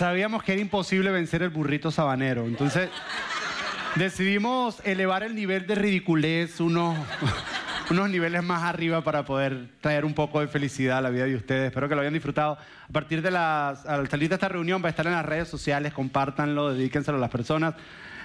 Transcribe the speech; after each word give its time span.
Sabíamos 0.00 0.42
que 0.42 0.52
era 0.52 0.62
imposible 0.62 1.10
vencer 1.10 1.42
el 1.42 1.50
burrito 1.50 1.90
sabanero, 1.90 2.46
entonces 2.46 2.88
decidimos 3.96 4.80
elevar 4.86 5.22
el 5.22 5.34
nivel 5.34 5.66
de 5.66 5.74
ridiculez 5.74 6.58
unos, 6.58 6.96
unos 7.90 8.08
niveles 8.08 8.42
más 8.42 8.62
arriba 8.62 9.04
para 9.04 9.26
poder 9.26 9.68
traer 9.82 10.06
un 10.06 10.14
poco 10.14 10.40
de 10.40 10.48
felicidad 10.48 10.96
a 10.96 11.00
la 11.02 11.10
vida 11.10 11.26
de 11.26 11.34
ustedes. 11.34 11.66
Espero 11.66 11.86
que 11.86 11.94
lo 11.94 12.00
hayan 12.00 12.14
disfrutado. 12.14 12.56
A 12.88 12.92
partir 12.94 13.20
de 13.20 13.30
las, 13.30 13.84
al 13.84 14.08
salir 14.08 14.30
de 14.30 14.36
esta 14.36 14.48
reunión 14.48 14.82
va 14.82 14.86
a 14.86 14.88
estar 14.88 15.06
en 15.06 15.12
las 15.12 15.26
redes 15.26 15.48
sociales, 15.48 15.92
compártanlo, 15.92 16.72
dedíquenselo 16.72 17.18
a 17.18 17.20
las 17.20 17.30
personas. 17.30 17.74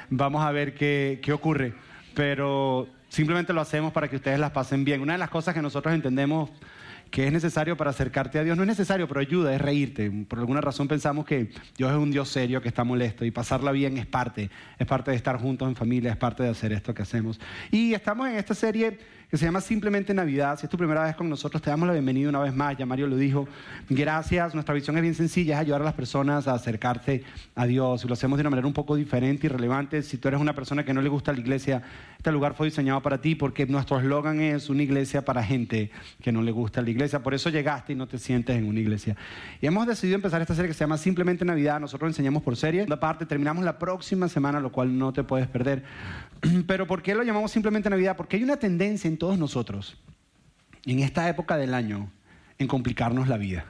Vamos 0.10 0.46
a 0.46 0.54
ver 0.54 0.76
qué, 0.76 1.20
qué 1.22 1.34
ocurre. 1.34 1.74
Pero 2.14 2.88
simplemente 3.10 3.52
lo 3.52 3.60
hacemos 3.60 3.92
para 3.92 4.08
que 4.08 4.16
ustedes 4.16 4.40
las 4.40 4.52
pasen 4.52 4.86
bien. 4.86 5.02
Una 5.02 5.12
de 5.12 5.20
las 5.20 5.30
cosas 5.30 5.54
que 5.54 5.62
nosotros 5.62 5.94
entendemos 5.94 6.52
que 7.10 7.28
es 7.28 7.32
necesario 7.32 7.78
para 7.78 7.92
acercarte 7.92 8.40
a 8.40 8.44
Dios. 8.44 8.58
No 8.58 8.64
es 8.64 8.68
necesario, 8.68 9.08
pero 9.08 9.20
ayuda, 9.20 9.54
es 9.54 9.62
reírte. 9.62 10.12
Por 10.28 10.40
alguna 10.40 10.62
razón 10.62 10.88
pensamos 10.88 11.26
que 11.26 11.50
Dios 11.78 11.92
es 11.92 11.98
un 11.98 12.12
Dios 12.12 12.30
serio, 12.30 12.62
que 12.62 12.68
está 12.68 12.84
molesto 12.84 13.26
y 13.26 13.32
pasarla 13.32 13.72
bien 13.72 13.98
es 13.98 14.06
parte, 14.06 14.50
es 14.78 14.88
parte 14.88 15.12
de 15.12 15.18
estar 15.18 15.38
juntos 15.38 15.68
en 15.68 15.76
familia, 15.76 16.12
es 16.12 16.18
parte 16.18 16.44
de 16.44 16.50
hacer 16.50 16.74
esto 16.74 16.94
que 16.94 17.04
hacemos. 17.04 17.40
Y 17.72 17.94
estamos 17.94 18.28
en 18.28 18.36
esta 18.36 18.54
serie 18.54 18.98
que 19.36 19.40
se 19.40 19.46
llama 19.48 19.60
Simplemente 19.60 20.14
Navidad. 20.14 20.58
Si 20.58 20.66
es 20.66 20.70
tu 20.70 20.78
primera 20.78 21.04
vez 21.04 21.14
con 21.14 21.28
nosotros, 21.28 21.62
te 21.62 21.70
damos 21.70 21.88
la 21.88 21.92
bienvenida 21.92 22.30
una 22.30 22.40
vez 22.40 22.56
más. 22.56 22.78
Ya 22.78 22.86
Mario 22.86 23.06
lo 23.08 23.18
dijo. 23.18 23.50
Gracias. 23.90 24.54
Nuestra 24.54 24.74
visión 24.74 24.96
es 24.96 25.02
bien 25.02 25.14
sencilla, 25.14 25.56
es 25.56 25.60
ayudar 25.60 25.82
a 25.82 25.84
las 25.84 25.94
personas 25.94 26.48
a 26.48 26.54
acercarse 26.54 27.22
a 27.54 27.66
Dios. 27.66 28.06
Y 28.06 28.08
lo 28.08 28.14
hacemos 28.14 28.38
de 28.38 28.44
una 28.44 28.52
manera 28.52 28.66
un 28.66 28.72
poco 28.72 28.96
diferente 28.96 29.48
y 29.48 29.50
relevante. 29.50 30.04
Si 30.04 30.18
tú 30.18 30.30
eres 30.30 30.40
una 30.40 30.56
persona 30.56 30.86
que 30.86 30.94
no 30.94 31.02
le 31.02 31.10
gusta 31.10 31.34
la 31.34 31.42
iglesia, 31.42 31.84
este 32.16 32.32
lugar 32.32 32.54
fue 32.54 32.68
diseñado 32.68 33.02
para 33.02 33.20
ti 33.20 33.36
porque 33.36 33.66
nuestro 33.66 34.00
eslogan 34.00 34.40
es 34.40 34.70
una 34.70 34.84
iglesia 34.84 35.26
para 35.26 35.44
gente 35.44 35.92
que 36.24 36.32
no 36.32 36.42
le 36.42 36.52
gusta 36.52 36.82
la 36.82 36.90
iglesia. 36.90 37.22
Por 37.22 37.34
eso 37.34 37.50
llegaste 37.50 37.92
y 37.92 37.96
no 37.98 38.08
te 38.08 38.18
sientes 38.18 38.56
en 38.56 38.66
una 38.66 38.80
iglesia. 38.80 39.18
Y 39.62 39.68
hemos 39.68 39.86
decidido 39.86 40.16
empezar 40.16 40.42
esta 40.42 40.56
serie 40.56 40.70
que 40.70 40.74
se 40.74 40.80
llama 40.80 40.98
Simplemente 40.98 41.44
Navidad. 41.44 41.82
Nosotros 41.82 42.10
enseñamos 42.10 42.42
por 42.42 42.56
serie. 42.56 42.88
La 42.88 43.02
parte 43.02 43.26
terminamos 43.26 43.66
la 43.66 43.78
próxima 43.78 44.30
semana, 44.30 44.62
lo 44.62 44.72
cual 44.72 44.98
no 44.98 45.12
te 45.12 45.24
puedes 45.24 45.48
perder. 45.48 45.84
Pero 46.68 46.88
¿por 46.88 47.02
qué 47.02 47.14
lo 47.16 47.24
llamamos 47.24 47.52
Simplemente 47.52 47.90
Navidad? 47.90 48.16
Porque 48.16 48.38
hay 48.38 48.44
una 48.44 48.58
tendencia 48.58 49.08
en 49.08 49.18
todos 49.26 49.40
nosotros, 49.40 49.98
en 50.86 51.00
esta 51.00 51.28
época 51.28 51.58
del 51.58 51.74
año, 51.74 52.12
en 52.60 52.68
complicarnos 52.68 53.28
la 53.28 53.38
vida. 53.38 53.66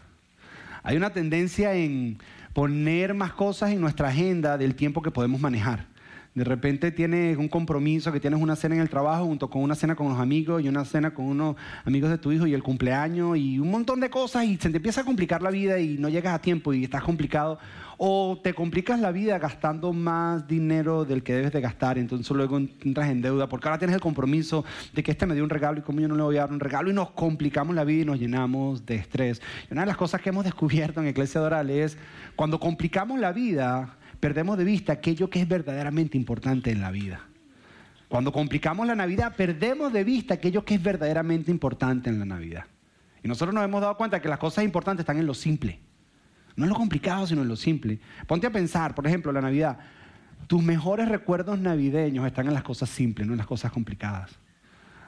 Hay 0.84 0.98
una 0.98 1.12
tendencia 1.12 1.74
en 1.76 2.18
poner 2.52 3.14
más 3.14 3.32
cosas 3.32 3.72
en 3.72 3.80
nuestra 3.80 4.10
agenda 4.10 4.58
del 4.58 4.76
tiempo 4.76 5.02
que 5.02 5.12
podemos 5.12 5.40
manejar. 5.40 5.86
De 6.36 6.44
repente 6.44 6.92
tienes 6.92 7.38
un 7.38 7.48
compromiso, 7.48 8.12
que 8.12 8.20
tienes 8.20 8.42
una 8.42 8.58
cena 8.58 8.76
en 8.76 8.82
el 8.82 8.90
trabajo 8.90 9.24
junto 9.24 9.50
con 9.50 9.62
una 9.62 9.74
cena 9.74 9.96
con 9.96 10.10
los 10.10 10.20
amigos 10.20 10.62
y 10.62 10.68
una 10.68 10.84
cena 10.84 11.14
con 11.14 11.28
unos 11.28 11.56
amigos 11.86 12.10
de 12.10 12.18
tu 12.18 12.30
hijo 12.30 12.46
y 12.46 12.54
el 12.54 12.62
cumpleaños 12.62 13.38
y 13.38 13.58
un 13.58 13.72
montón 13.72 14.02
de 14.02 14.10
cosas 14.10 14.44
y 14.44 14.58
se 14.58 14.70
te 14.70 14.76
empieza 14.76 15.00
a 15.00 15.06
complicar 15.06 15.42
la 15.42 15.50
vida 15.50 15.80
y 15.80 15.98
no 15.98 16.10
llegas 16.10 16.36
a 16.36 16.40
tiempo 16.40 16.74
y 16.74 16.84
estás 16.84 17.04
complicado. 17.04 17.58
O 17.98 18.38
te 18.44 18.54
complicas 18.54 19.00
la 19.00 19.14
vida 19.14 19.40
gastando 19.40 19.94
más 19.94 20.46
dinero 20.46 21.06
del 21.06 21.24
que 21.24 21.36
debes 21.36 21.54
de 21.54 21.62
gastar, 21.62 21.98
entonces 21.98 22.30
luego 22.36 22.58
entras 22.58 23.10
en 23.10 23.22
deuda 23.22 23.48
porque 23.48 23.70
ahora 23.70 23.80
tienes 23.80 23.96
el 23.96 24.02
compromiso 24.02 24.66
de 24.92 25.04
que 25.04 25.12
este 25.12 25.26
me 25.26 25.36
dio 25.36 25.44
un 25.46 25.50
regalo 25.50 25.80
y 25.80 25.84
como 25.84 26.02
yo 26.02 26.10
no 26.10 26.18
le 26.18 26.24
voy 26.24 26.36
a 26.36 26.42
dar 26.42 26.52
un 26.52 26.60
regalo 26.60 26.90
y 26.90 26.94
nos 26.94 27.12
complicamos 27.12 27.74
la 27.74 27.86
vida 27.86 28.02
y 28.02 28.06
nos 28.06 28.20
llenamos 28.20 28.86
de 28.86 28.96
estrés. 28.96 29.42
Y 29.70 29.74
una 29.74 29.84
de 29.84 29.88
las 29.88 29.96
cosas 29.96 30.20
que 30.20 30.28
hemos 30.28 30.44
descubierto 30.44 31.00
en 31.00 31.08
Iglesia 31.08 31.40
Doral 31.40 31.70
es 31.70 31.98
cuando 32.36 32.60
complicamos 32.60 33.22
la 33.22 33.32
vida, 33.32 33.96
perdemos 34.26 34.58
de 34.58 34.64
vista 34.64 34.94
aquello 34.94 35.30
que 35.30 35.40
es 35.40 35.48
verdaderamente 35.48 36.18
importante 36.18 36.72
en 36.72 36.82
la 36.82 36.90
vida. 36.90 37.20
Cuando 38.08 38.32
complicamos 38.32 38.88
la 38.88 38.96
Navidad, 38.96 39.36
perdemos 39.36 39.94
de 39.94 40.04
vista 40.04 40.34
aquello 40.34 40.66
que 40.66 40.74
es 40.74 40.82
verdaderamente 40.82 41.52
importante 41.52 42.10
en 42.10 42.18
la 42.18 42.26
Navidad. 42.26 42.64
Y 43.24 43.28
nosotros 43.28 43.54
nos 43.54 43.64
hemos 43.64 43.82
dado 43.82 43.96
cuenta 43.98 44.20
que 44.20 44.28
las 44.28 44.40
cosas 44.40 44.64
importantes 44.64 45.04
están 45.04 45.20
en 45.20 45.28
lo 45.28 45.36
simple. 45.36 45.80
No 46.56 46.66
en 46.66 46.72
lo 46.72 46.76
complicado, 46.76 47.28
sino 47.28 47.44
en 47.44 47.48
lo 47.48 47.56
simple. 47.56 48.00
Ponte 48.26 48.48
a 48.48 48.50
pensar, 48.50 48.96
por 48.96 49.06
ejemplo, 49.06 49.32
la 49.32 49.42
Navidad. 49.42 49.78
Tus 50.48 50.64
mejores 50.64 51.08
recuerdos 51.08 51.60
navideños 51.60 52.26
están 52.26 52.48
en 52.48 52.56
las 52.56 52.64
cosas 52.64 52.90
simples, 52.90 53.28
no 53.28 53.34
en 53.34 53.38
las 53.38 53.46
cosas 53.46 53.72
complicadas. 53.72 54.40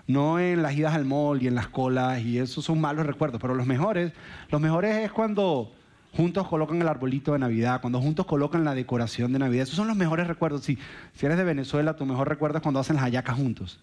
No 0.05 0.38
en 0.38 0.61
las 0.61 0.75
idas 0.75 0.94
al 0.94 1.05
mall 1.05 1.41
y 1.41 1.47
en 1.47 1.55
las 1.55 1.69
colas, 1.69 2.22
y 2.22 2.38
esos 2.38 2.63
son 2.63 2.79
malos 2.79 3.07
recuerdos, 3.07 3.41
pero 3.41 3.55
los 3.55 3.66
mejores, 3.66 4.13
los 4.51 4.61
mejores 4.61 4.95
es 4.97 5.11
cuando 5.11 5.73
juntos 6.13 6.47
colocan 6.47 6.81
el 6.81 6.88
arbolito 6.88 7.34
de 7.34 7.40
Navidad, 7.40 7.81
cuando 7.81 8.01
juntos 8.01 8.25
colocan 8.25 8.63
la 8.63 8.73
decoración 8.73 9.34
de 9.34 9.40
Navidad. 9.40 9.63
Esos 9.63 9.75
son 9.75 9.88
los 9.88 9.97
mejores 9.97 10.28
recuerdos. 10.28 10.63
Si, 10.63 10.78
si 11.13 11.25
eres 11.25 11.38
de 11.38 11.44
Venezuela, 11.44 11.95
tu 11.95 12.06
mejor 12.06 12.28
recuerdo 12.29 12.57
es 12.57 12.63
cuando 12.63 12.79
hacen 12.79 12.95
las 12.95 13.06
hallacas 13.06 13.35
juntos. 13.35 13.79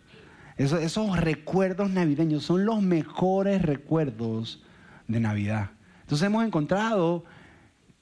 esos 0.56 1.18
recuerdos 1.18 1.90
navideños 1.90 2.44
son 2.44 2.64
los 2.64 2.82
mejores 2.82 3.62
recuerdos 3.62 4.62
de 5.08 5.20
Navidad. 5.20 5.70
Entonces 6.02 6.26
hemos 6.26 6.44
encontrado 6.44 7.24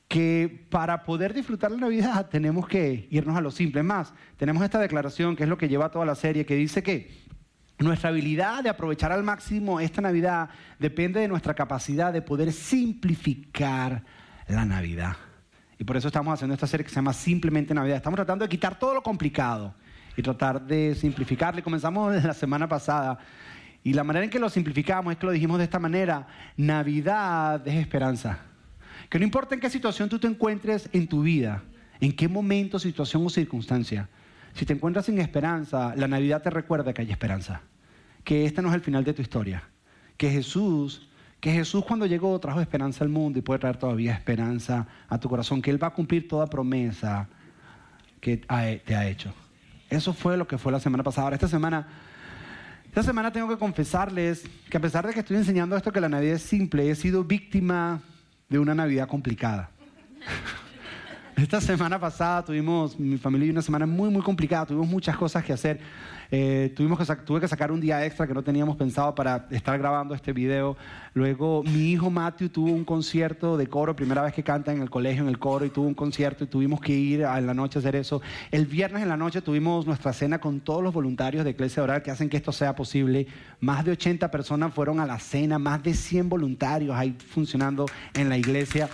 que 0.09 0.67
para 0.69 1.05
poder 1.05 1.33
disfrutar 1.33 1.71
la 1.71 1.79
Navidad 1.79 2.29
tenemos 2.29 2.69
que 2.69 3.09
irnos 3.11 3.37
a 3.37 3.41
lo 3.41 3.51
simple. 3.51 3.83
Más, 3.83 4.13
tenemos 4.37 4.63
esta 4.63 4.79
declaración 4.79 5.37
que 5.37 5.45
es 5.45 5.49
lo 5.49 5.57
que 5.57 5.69
lleva 5.69 5.91
toda 5.91 6.05
la 6.05 6.15
serie, 6.15 6.45
que 6.45 6.55
dice 6.55 6.83
que 6.83 7.11
nuestra 7.83 8.11
habilidad 8.11 8.63
de 8.63 8.69
aprovechar 8.69 9.13
al 9.13 9.23
máximo 9.23 9.81
esta 9.81 10.01
Navidad 10.01 10.51
depende 10.79 11.21
de 11.21 11.29
nuestra 11.29 11.55
capacidad 11.55 12.13
de 12.13 12.23
poder 12.23 12.53
simplificar 12.53 14.03
la 14.49 14.65
Navidad. 14.65 15.17
Y 15.79 15.85
por 15.85 15.97
eso 15.97 16.09
estamos 16.09 16.35
haciendo 16.35 16.55
esta 16.55 16.67
serie 16.67 16.85
que 16.85 16.91
se 16.91 16.97
llama 16.97 17.13
Simplemente 17.13 17.75
Navidad. 17.75 17.97
Estamos 17.97 18.17
tratando 18.17 18.45
de 18.45 18.49
quitar 18.49 18.79
todo 18.79 18.95
lo 18.95 19.03
complicado 19.03 19.75
y 20.17 20.23
tratar 20.23 20.61
de 20.61 20.95
simplificarle. 20.95 21.63
Comenzamos 21.63 22.23
la 22.25 22.35
semana 22.35 22.69
pasada 22.69 23.19
y 23.83 23.93
la 23.93 24.05
manera 24.05 24.25
en 24.25 24.31
que 24.31 24.39
lo 24.39 24.49
simplificamos 24.49 25.13
es 25.13 25.19
que 25.19 25.27
lo 25.27 25.33
dijimos 25.33 25.59
de 25.59 25.65
esta 25.65 25.79
manera. 25.79 26.27
Navidad 26.57 27.67
es 27.67 27.75
esperanza. 27.75 28.39
Que 29.09 29.19
no 29.19 29.25
importa 29.25 29.55
en 29.55 29.61
qué 29.61 29.71
situación 29.71 30.09
tú 30.09 30.19
te 30.19 30.29
encuentres 30.29 30.89
en 30.93 31.09
tu 31.09 31.23
vida, 31.23 31.63
en 32.01 32.15
qué 32.15 32.29
momento, 32.29 32.79
situación 32.79 33.27
o 33.27 33.31
circunstancia, 33.31 34.09
si 34.55 34.67
te 34.67 34.73
encuentras 34.73 35.07
sin 35.07 35.19
esperanza, 35.19 35.95
la 35.97 36.09
Navidad 36.09 36.43
te 36.43 36.51
recuerda 36.51 36.93
que 36.93 37.03
hay 37.03 37.11
esperanza. 37.11 37.63
Que 38.25 38.45
este 38.45 38.63
no 38.63 38.69
es 38.69 38.75
el 38.75 38.81
final 38.81 39.05
de 39.05 39.13
tu 39.13 39.23
historia. 39.23 39.63
Que 40.17 40.31
Jesús 40.31 41.09
que 41.43 41.51
Jesús 41.51 41.85
cuando 41.85 42.07
llegó 42.07 42.39
trajo 42.39 42.61
esperanza 42.61 43.03
al 43.03 43.11
mundo 43.11 43.37
y 43.37 43.43
puede 43.43 43.59
traer 43.59 43.77
todavía 43.77 44.13
esperanza 44.13 44.87
a 45.09 45.19
tu 45.19 45.29
corazón, 45.29 45.61
que 45.61 45.73
Él 45.73 45.83
va 45.83 45.89
a 45.89 45.93
cumplir 45.93 46.29
toda 46.29 46.47
promesa 46.47 47.29
que 48.21 48.37
te 48.37 48.95
ha 48.95 49.09
hecho. 49.09 49.35
Eso 49.91 50.15
fue 50.15 50.37
lo 50.37 50.47
que 50.47 50.57
fue 50.57 50.71
la 50.71 50.79
semana 50.79 51.03
pasada. 51.03 51.25
Ahora, 51.25 51.35
esta 51.35 51.49
semana, 51.49 51.89
esta 52.87 53.03
semana 53.03 53.33
tengo 53.33 53.49
que 53.49 53.59
confesarles 53.59 54.45
que 54.71 54.77
a 54.77 54.81
pesar 54.81 55.05
de 55.05 55.13
que 55.13 55.19
estoy 55.19 55.37
enseñando 55.37 55.77
esto, 55.77 55.91
que 55.91 56.01
la 56.01 56.09
Navidad 56.09 56.37
es 56.37 56.43
simple, 56.43 56.89
he 56.89 56.95
sido 56.95 57.25
víctima 57.25 58.03
de 58.49 58.61
una 58.61 58.77
Navidad 58.77 59.09
complicada. 59.09 59.71
Esta 61.37 61.61
semana 61.63 61.99
pasada 61.99 62.45
tuvimos, 62.45 62.99
mi 62.99 63.17
familia 63.17 63.47
y 63.47 63.51
una 63.51 63.63
semana 63.63 63.87
muy, 63.87 64.11
muy 64.11 64.23
complicada, 64.23 64.67
tuvimos 64.67 64.87
muchas 64.87 65.17
cosas 65.17 65.43
que 65.43 65.53
hacer. 65.53 65.81
Eh, 66.31 66.73
tuvimos 66.77 66.99
que 66.99 67.17
tuve 67.17 67.41
que 67.41 67.49
sacar 67.49 67.73
un 67.73 67.81
día 67.81 68.05
extra 68.05 68.27
que 68.27 68.35
no 68.35 68.43
teníamos 68.43 68.77
pensado 68.77 69.15
para 69.15 69.47
estar 69.51 69.79
grabando 69.79 70.15
este 70.15 70.33
video. 70.33 70.77
Luego 71.15 71.63
mi 71.63 71.91
hijo 71.91 72.11
Matthew 72.11 72.51
tuvo 72.51 72.71
un 72.71 72.85
concierto 72.85 73.57
de 73.57 73.67
coro, 73.67 73.97
primera 73.97 74.23
vez 74.23 74.35
que 74.35 74.43
canta 74.43 74.73
en 74.73 74.83
el 74.83 74.91
colegio, 74.91 75.23
en 75.23 75.29
el 75.29 75.39
coro, 75.39 75.65
y 75.65 75.71
tuvo 75.71 75.87
un 75.87 75.95
concierto 75.95 76.45
y 76.45 76.47
tuvimos 76.47 76.81
que 76.81 76.93
ir 76.93 77.23
en 77.23 77.47
la 77.47 77.55
noche 77.55 77.79
a 77.79 77.81
hacer 77.81 77.97
eso. 77.97 78.21
El 78.51 78.67
viernes 78.67 79.03
en 79.03 79.09
la 79.09 79.17
noche 79.17 79.41
tuvimos 79.41 79.87
nuestra 79.87 80.13
cena 80.13 80.39
con 80.39 80.61
todos 80.61 80.83
los 80.83 80.93
voluntarios 80.93 81.45
de 81.45 81.51
Iglesia 81.51 81.83
Oral 81.83 82.03
que 82.03 82.11
hacen 82.11 82.29
que 82.29 82.37
esto 82.37 82.53
sea 82.53 82.75
posible. 82.77 83.27
Más 83.61 83.85
de 83.85 83.93
80 83.93 84.31
personas 84.31 84.73
fueron 84.73 85.01
a 85.01 85.07
la 85.07 85.19
cena, 85.19 85.59
más 85.59 85.83
de 85.83 85.95
100 85.95 86.29
voluntarios 86.29 86.95
ahí 86.95 87.17
funcionando 87.31 87.87
en 88.15 88.29
la 88.29 88.37
iglesia. 88.37 88.89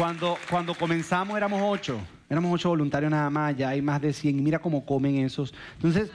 Cuando, 0.00 0.38
cuando 0.48 0.72
comenzamos 0.72 1.36
éramos 1.36 1.60
ocho, 1.62 2.00
éramos 2.30 2.54
ocho 2.54 2.70
voluntarios 2.70 3.10
nada 3.10 3.28
más, 3.28 3.54
ya 3.54 3.68
hay 3.68 3.82
más 3.82 4.00
de 4.00 4.14
100 4.14 4.38
y 4.38 4.40
mira 4.40 4.58
cómo 4.58 4.86
comen 4.86 5.16
esos. 5.16 5.52
Entonces, 5.74 6.10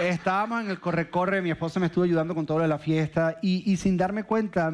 estábamos 0.00 0.62
en 0.62 0.70
el 0.70 0.78
corre-corre, 0.78 1.42
mi 1.42 1.50
esposa 1.50 1.80
me 1.80 1.86
estuvo 1.86 2.04
ayudando 2.04 2.36
con 2.36 2.46
todo 2.46 2.58
lo 2.58 2.62
de 2.62 2.68
la 2.68 2.78
fiesta 2.78 3.36
y, 3.42 3.76
sin 3.78 3.96
darme 3.96 4.22
cuenta, 4.22 4.72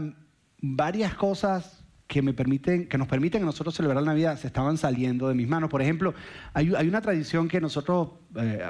varias 0.60 1.14
cosas 1.14 1.82
que, 2.06 2.20
me 2.20 2.34
permiten, 2.34 2.88
que 2.88 2.98
nos 2.98 3.08
permiten 3.08 3.42
a 3.42 3.46
nosotros 3.46 3.74
celebrar 3.74 4.02
la 4.02 4.10
Navidad 4.10 4.38
se 4.38 4.48
estaban 4.48 4.76
saliendo 4.76 5.28
de 5.28 5.34
mis 5.34 5.48
manos. 5.48 5.70
Por 5.70 5.80
ejemplo, 5.80 6.12
hay, 6.52 6.74
hay 6.76 6.86
una 6.86 7.00
tradición 7.00 7.48
que 7.48 7.58
nosotros 7.58 8.10
eh, 8.36 8.62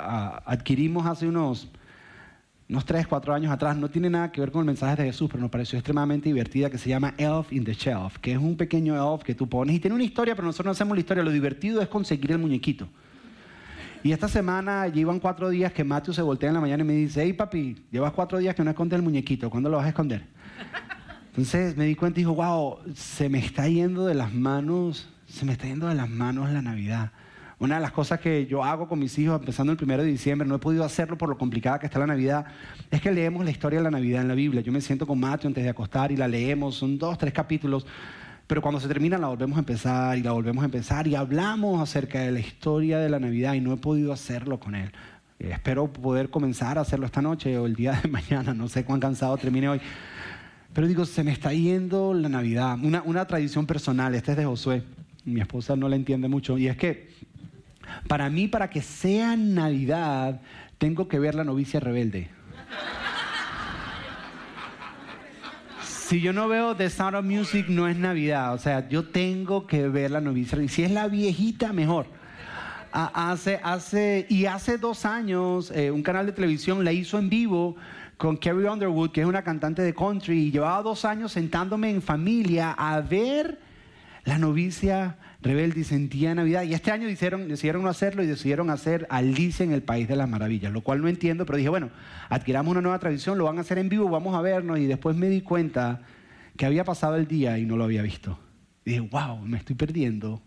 adquirimos 0.46 1.08
hace 1.08 1.26
unos 1.26 1.72
unos 2.68 2.84
3, 2.84 3.06
4 3.06 3.34
años 3.34 3.52
atrás, 3.52 3.76
no 3.76 3.90
tiene 3.90 4.08
nada 4.08 4.32
que 4.32 4.40
ver 4.40 4.50
con 4.50 4.60
el 4.60 4.66
mensaje 4.66 5.02
de 5.02 5.08
Jesús, 5.08 5.28
pero 5.30 5.40
nos 5.40 5.50
pareció 5.50 5.78
extremadamente 5.78 6.28
divertida, 6.28 6.70
que 6.70 6.78
se 6.78 6.88
llama 6.88 7.14
Elf 7.18 7.52
in 7.52 7.64
the 7.64 7.74
Shelf, 7.74 8.18
que 8.18 8.32
es 8.32 8.38
un 8.38 8.56
pequeño 8.56 8.94
elf 8.94 9.22
que 9.22 9.34
tú 9.34 9.48
pones 9.48 9.76
y 9.76 9.80
tiene 9.80 9.94
una 9.94 10.04
historia, 10.04 10.34
pero 10.34 10.46
nosotros 10.46 10.66
no 10.66 10.72
hacemos 10.72 10.96
la 10.96 11.00
historia, 11.00 11.22
lo 11.22 11.30
divertido 11.30 11.82
es 11.82 11.88
conseguir 11.88 12.32
el 12.32 12.38
muñequito. 12.38 12.88
Y 14.02 14.12
esta 14.12 14.28
semana 14.28 14.86
llevan 14.88 15.20
cuatro 15.20 15.48
días 15.48 15.72
que 15.72 15.84
Matthew 15.84 16.14
se 16.14 16.22
voltea 16.22 16.48
en 16.48 16.54
la 16.54 16.60
mañana 16.60 16.82
y 16.82 16.86
me 16.86 16.92
dice, 16.94 17.22
hey 17.22 17.32
papi, 17.32 17.76
llevas 17.90 18.12
cuatro 18.12 18.38
días 18.38 18.54
que 18.54 18.64
no 18.64 18.70
escondes 18.70 18.98
el 18.98 19.02
muñequito, 19.02 19.50
¿cuándo 19.50 19.68
lo 19.68 19.76
vas 19.76 19.86
a 19.86 19.90
esconder? 19.90 20.26
Entonces 21.28 21.76
me 21.76 21.84
di 21.84 21.94
cuenta 21.94 22.20
y 22.20 22.22
dijo, 22.22 22.34
wow, 22.34 22.78
se 22.94 23.28
me 23.28 23.38
está 23.38 23.68
yendo 23.68 24.06
de 24.06 24.14
las 24.14 24.32
manos, 24.32 25.08
se 25.26 25.44
me 25.44 25.52
está 25.52 25.66
yendo 25.66 25.88
de 25.88 25.94
las 25.94 26.08
manos 26.08 26.50
la 26.50 26.62
Navidad. 26.62 27.12
Una 27.64 27.76
de 27.76 27.80
las 27.80 27.92
cosas 27.92 28.20
que 28.20 28.44
yo 28.44 28.62
hago 28.62 28.86
con 28.86 28.98
mis 28.98 29.18
hijos, 29.18 29.40
empezando 29.40 29.72
el 29.72 29.78
primero 29.78 30.02
de 30.02 30.08
diciembre, 30.10 30.46
no 30.46 30.56
he 30.56 30.58
podido 30.58 30.84
hacerlo 30.84 31.16
por 31.16 31.30
lo 31.30 31.38
complicada 31.38 31.78
que 31.78 31.86
está 31.86 31.98
la 31.98 32.06
Navidad, 32.06 32.44
es 32.90 33.00
que 33.00 33.10
leemos 33.10 33.42
la 33.42 33.50
historia 33.50 33.78
de 33.78 33.84
la 33.84 33.90
Navidad 33.90 34.20
en 34.20 34.28
la 34.28 34.34
Biblia. 34.34 34.60
Yo 34.60 34.70
me 34.70 34.82
siento 34.82 35.06
con 35.06 35.18
Mateo 35.18 35.48
antes 35.48 35.64
de 35.64 35.70
acostar 35.70 36.12
y 36.12 36.16
la 36.18 36.28
leemos, 36.28 36.74
son 36.74 36.98
dos, 36.98 37.16
tres 37.16 37.32
capítulos, 37.32 37.86
pero 38.46 38.60
cuando 38.60 38.80
se 38.80 38.86
termina 38.86 39.16
la 39.16 39.28
volvemos 39.28 39.56
a 39.56 39.60
empezar 39.60 40.18
y 40.18 40.22
la 40.22 40.32
volvemos 40.32 40.60
a 40.60 40.66
empezar 40.66 41.06
y 41.06 41.14
hablamos 41.14 41.80
acerca 41.80 42.20
de 42.20 42.32
la 42.32 42.40
historia 42.40 42.98
de 42.98 43.08
la 43.08 43.18
Navidad 43.18 43.54
y 43.54 43.62
no 43.62 43.72
he 43.72 43.78
podido 43.78 44.12
hacerlo 44.12 44.60
con 44.60 44.74
él. 44.74 44.92
Eh, 45.38 45.48
espero 45.50 45.90
poder 45.90 46.28
comenzar 46.28 46.76
a 46.76 46.82
hacerlo 46.82 47.06
esta 47.06 47.22
noche 47.22 47.56
o 47.56 47.64
el 47.64 47.74
día 47.74 47.98
de 48.02 48.08
mañana, 48.10 48.52
no 48.52 48.68
sé 48.68 48.84
cuán 48.84 49.00
cansado 49.00 49.38
termine 49.38 49.70
hoy. 49.70 49.80
Pero 50.74 50.86
digo, 50.86 51.06
se 51.06 51.24
me 51.24 51.32
está 51.32 51.54
yendo 51.54 52.12
la 52.12 52.28
Navidad, 52.28 52.76
una, 52.82 53.00
una 53.06 53.26
tradición 53.26 53.64
personal, 53.64 54.14
esta 54.14 54.32
es 54.32 54.36
de 54.36 54.44
Josué, 54.44 54.82
mi 55.24 55.40
esposa 55.40 55.76
no 55.76 55.88
la 55.88 55.96
entiende 55.96 56.28
mucho, 56.28 56.58
y 56.58 56.68
es 56.68 56.76
que 56.76 57.24
para 58.08 58.30
mí, 58.30 58.48
para 58.48 58.70
que 58.70 58.82
sea 58.82 59.36
Navidad, 59.36 60.40
tengo 60.78 61.08
que 61.08 61.18
ver 61.18 61.34
la 61.34 61.44
novicia 61.44 61.80
rebelde. 61.80 62.28
Si 65.82 66.20
yo 66.20 66.32
no 66.32 66.48
veo 66.48 66.76
The 66.76 66.90
Sound 66.90 67.16
of 67.16 67.24
Music, 67.24 67.66
no 67.68 67.88
es 67.88 67.96
Navidad. 67.96 68.52
O 68.52 68.58
sea, 68.58 68.88
yo 68.88 69.04
tengo 69.08 69.66
que 69.66 69.88
ver 69.88 70.10
la 70.10 70.20
novicia. 70.20 70.62
Y 70.62 70.68
si 70.68 70.84
es 70.84 70.90
la 70.90 71.08
viejita, 71.08 71.72
mejor. 71.72 72.06
Hace, 72.92 73.58
hace, 73.64 74.26
y 74.28 74.46
hace 74.46 74.78
dos 74.78 75.04
años, 75.06 75.72
eh, 75.72 75.90
un 75.90 76.02
canal 76.02 76.26
de 76.26 76.32
televisión 76.32 76.84
la 76.84 76.92
hizo 76.92 77.18
en 77.18 77.28
vivo 77.28 77.74
con 78.16 78.36
Carrie 78.36 78.68
Underwood, 78.68 79.10
que 79.10 79.22
es 79.22 79.26
una 79.26 79.42
cantante 79.42 79.82
de 79.82 79.94
country, 79.94 80.44
y 80.44 80.50
llevaba 80.52 80.82
dos 80.82 81.04
años 81.04 81.32
sentándome 81.32 81.90
en 81.90 82.02
familia 82.02 82.72
a 82.72 83.00
ver 83.00 83.58
la 84.24 84.38
novicia 84.38 85.16
rebelde 85.42 85.84
sentía 85.84 86.34
Navidad. 86.34 86.62
Y 86.62 86.72
este 86.72 86.90
año 86.90 87.06
decidieron, 87.06 87.48
decidieron 87.48 87.82
no 87.82 87.90
hacerlo 87.90 88.22
y 88.22 88.26
decidieron 88.26 88.70
hacer 88.70 89.06
Alicia 89.10 89.64
en 89.64 89.72
el 89.72 89.82
País 89.82 90.08
de 90.08 90.16
las 90.16 90.28
Maravillas, 90.28 90.72
lo 90.72 90.80
cual 90.80 91.02
no 91.02 91.08
entiendo, 91.08 91.44
pero 91.44 91.58
dije, 91.58 91.68
bueno, 91.68 91.90
adquiramos 92.30 92.72
una 92.72 92.80
nueva 92.80 92.98
tradición, 92.98 93.36
lo 93.36 93.44
van 93.44 93.58
a 93.58 93.60
hacer 93.60 93.78
en 93.78 93.88
vivo, 93.88 94.08
vamos 94.08 94.34
a 94.34 94.40
vernos. 94.40 94.78
Y 94.78 94.86
después 94.86 95.16
me 95.16 95.28
di 95.28 95.42
cuenta 95.42 96.02
que 96.56 96.64
había 96.64 96.84
pasado 96.84 97.16
el 97.16 97.28
día 97.28 97.58
y 97.58 97.66
no 97.66 97.76
lo 97.76 97.84
había 97.84 98.02
visto. 98.02 98.38
Y 98.84 98.92
dije, 98.92 99.00
wow, 99.00 99.38
me 99.40 99.58
estoy 99.58 99.76
perdiendo, 99.76 100.42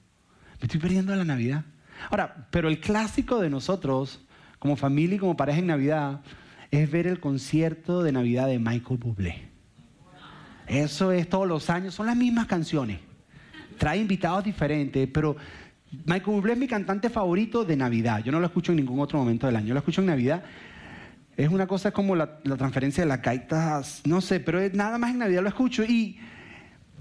me 0.59 0.65
estoy 0.65 0.79
perdiendo 0.79 1.15
la 1.15 1.25
Navidad. 1.25 1.65
Ahora, 2.09 2.47
pero 2.49 2.67
el 2.67 2.79
clásico 2.79 3.39
de 3.39 3.49
nosotros, 3.49 4.25
como 4.57 4.75
familia 4.75 5.17
y 5.17 5.19
como 5.19 5.37
pareja 5.37 5.59
en 5.59 5.67
Navidad, 5.67 6.21
es 6.71 6.89
ver 6.89 7.05
el 7.05 7.19
concierto 7.19 8.01
de 8.01 8.11
Navidad 8.11 8.47
de 8.47 8.57
Michael 8.57 8.99
Bublé. 8.99 9.49
Eso 10.67 11.11
es 11.11 11.29
todos 11.29 11.47
los 11.47 11.69
años, 11.69 11.93
son 11.93 12.07
las 12.07 12.17
mismas 12.17 12.47
canciones 12.47 13.06
trae 13.77 13.99
invitados 13.99 14.43
diferentes, 14.43 15.07
pero 15.13 15.35
Michael 16.05 16.23
Bublé 16.25 16.53
es 16.53 16.59
mi 16.59 16.67
cantante 16.67 17.09
favorito 17.09 17.63
de 17.63 17.75
Navidad. 17.75 18.23
Yo 18.23 18.31
no 18.31 18.39
lo 18.39 18.47
escucho 18.47 18.71
en 18.71 18.77
ningún 18.77 18.99
otro 18.99 19.19
momento 19.19 19.47
del 19.47 19.55
año, 19.55 19.73
lo 19.73 19.79
escucho 19.79 20.01
en 20.01 20.07
Navidad. 20.07 20.43
Es 21.35 21.49
una 21.49 21.67
cosa 21.67 21.91
como 21.91 22.15
la, 22.15 22.39
la 22.43 22.57
transferencia 22.57 23.03
de 23.03 23.07
las 23.07 23.21
gaitas, 23.21 24.01
no 24.05 24.21
sé, 24.21 24.39
pero 24.39 24.59
nada 24.73 24.97
más 24.97 25.11
en 25.11 25.19
Navidad 25.19 25.43
lo 25.43 25.49
escucho. 25.49 25.83
Y 25.83 26.19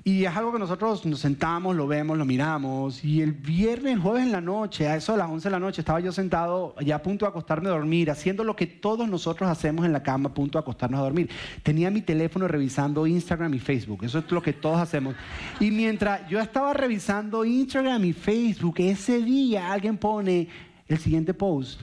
y 0.07 0.25
es 0.25 0.37
algo 0.37 0.53
que 0.53 0.61
nosotros 0.61 1.05
nos 1.05 1.19
sentamos, 1.19 1.75
lo 1.75 1.89
vemos, 1.89 2.17
lo 2.17 2.25
miramos. 2.25 3.05
Y 3.05 3.23
el 3.23 3.33
viernes, 3.33 3.99
jueves 3.99 4.23
en 4.23 4.31
la 4.31 4.41
noche, 4.41 4.87
a 4.87 4.95
eso 4.95 5.11
de 5.11 5.19
las 5.19 5.29
11 5.29 5.49
de 5.49 5.51
la 5.51 5.59
noche, 5.59 5.81
estaba 5.81 5.99
yo 5.99 6.13
sentado 6.13 6.77
ya 6.81 6.95
a 6.95 7.03
punto 7.03 7.25
de 7.25 7.31
acostarme 7.31 7.71
a 7.71 7.73
dormir, 7.73 8.09
haciendo 8.09 8.45
lo 8.45 8.55
que 8.55 8.69
todos 8.69 9.09
nosotros 9.09 9.51
hacemos 9.51 9.85
en 9.85 9.93
la 9.93 10.05
cama 10.05 10.29
a 10.29 10.33
punto 10.33 10.59
de 10.59 10.61
acostarnos 10.61 11.01
a 11.01 11.03
dormir. 11.03 11.29
Tenía 11.65 11.91
mi 11.91 12.03
teléfono 12.03 12.47
revisando 12.47 13.05
Instagram 13.05 13.53
y 13.55 13.59
Facebook. 13.59 14.05
Eso 14.05 14.21
es 14.21 14.31
lo 14.31 14.41
que 14.41 14.53
todos 14.53 14.79
hacemos. 14.79 15.17
Y 15.59 15.73
mientras 15.73 16.29
yo 16.29 16.39
estaba 16.39 16.73
revisando 16.73 17.45
Instagram 17.45 18.05
y 18.05 18.13
Facebook, 18.13 18.77
ese 18.79 19.21
día 19.21 19.73
alguien 19.73 19.99
pone 19.99 20.47
el 20.87 20.99
siguiente 20.99 21.35
post. 21.35 21.81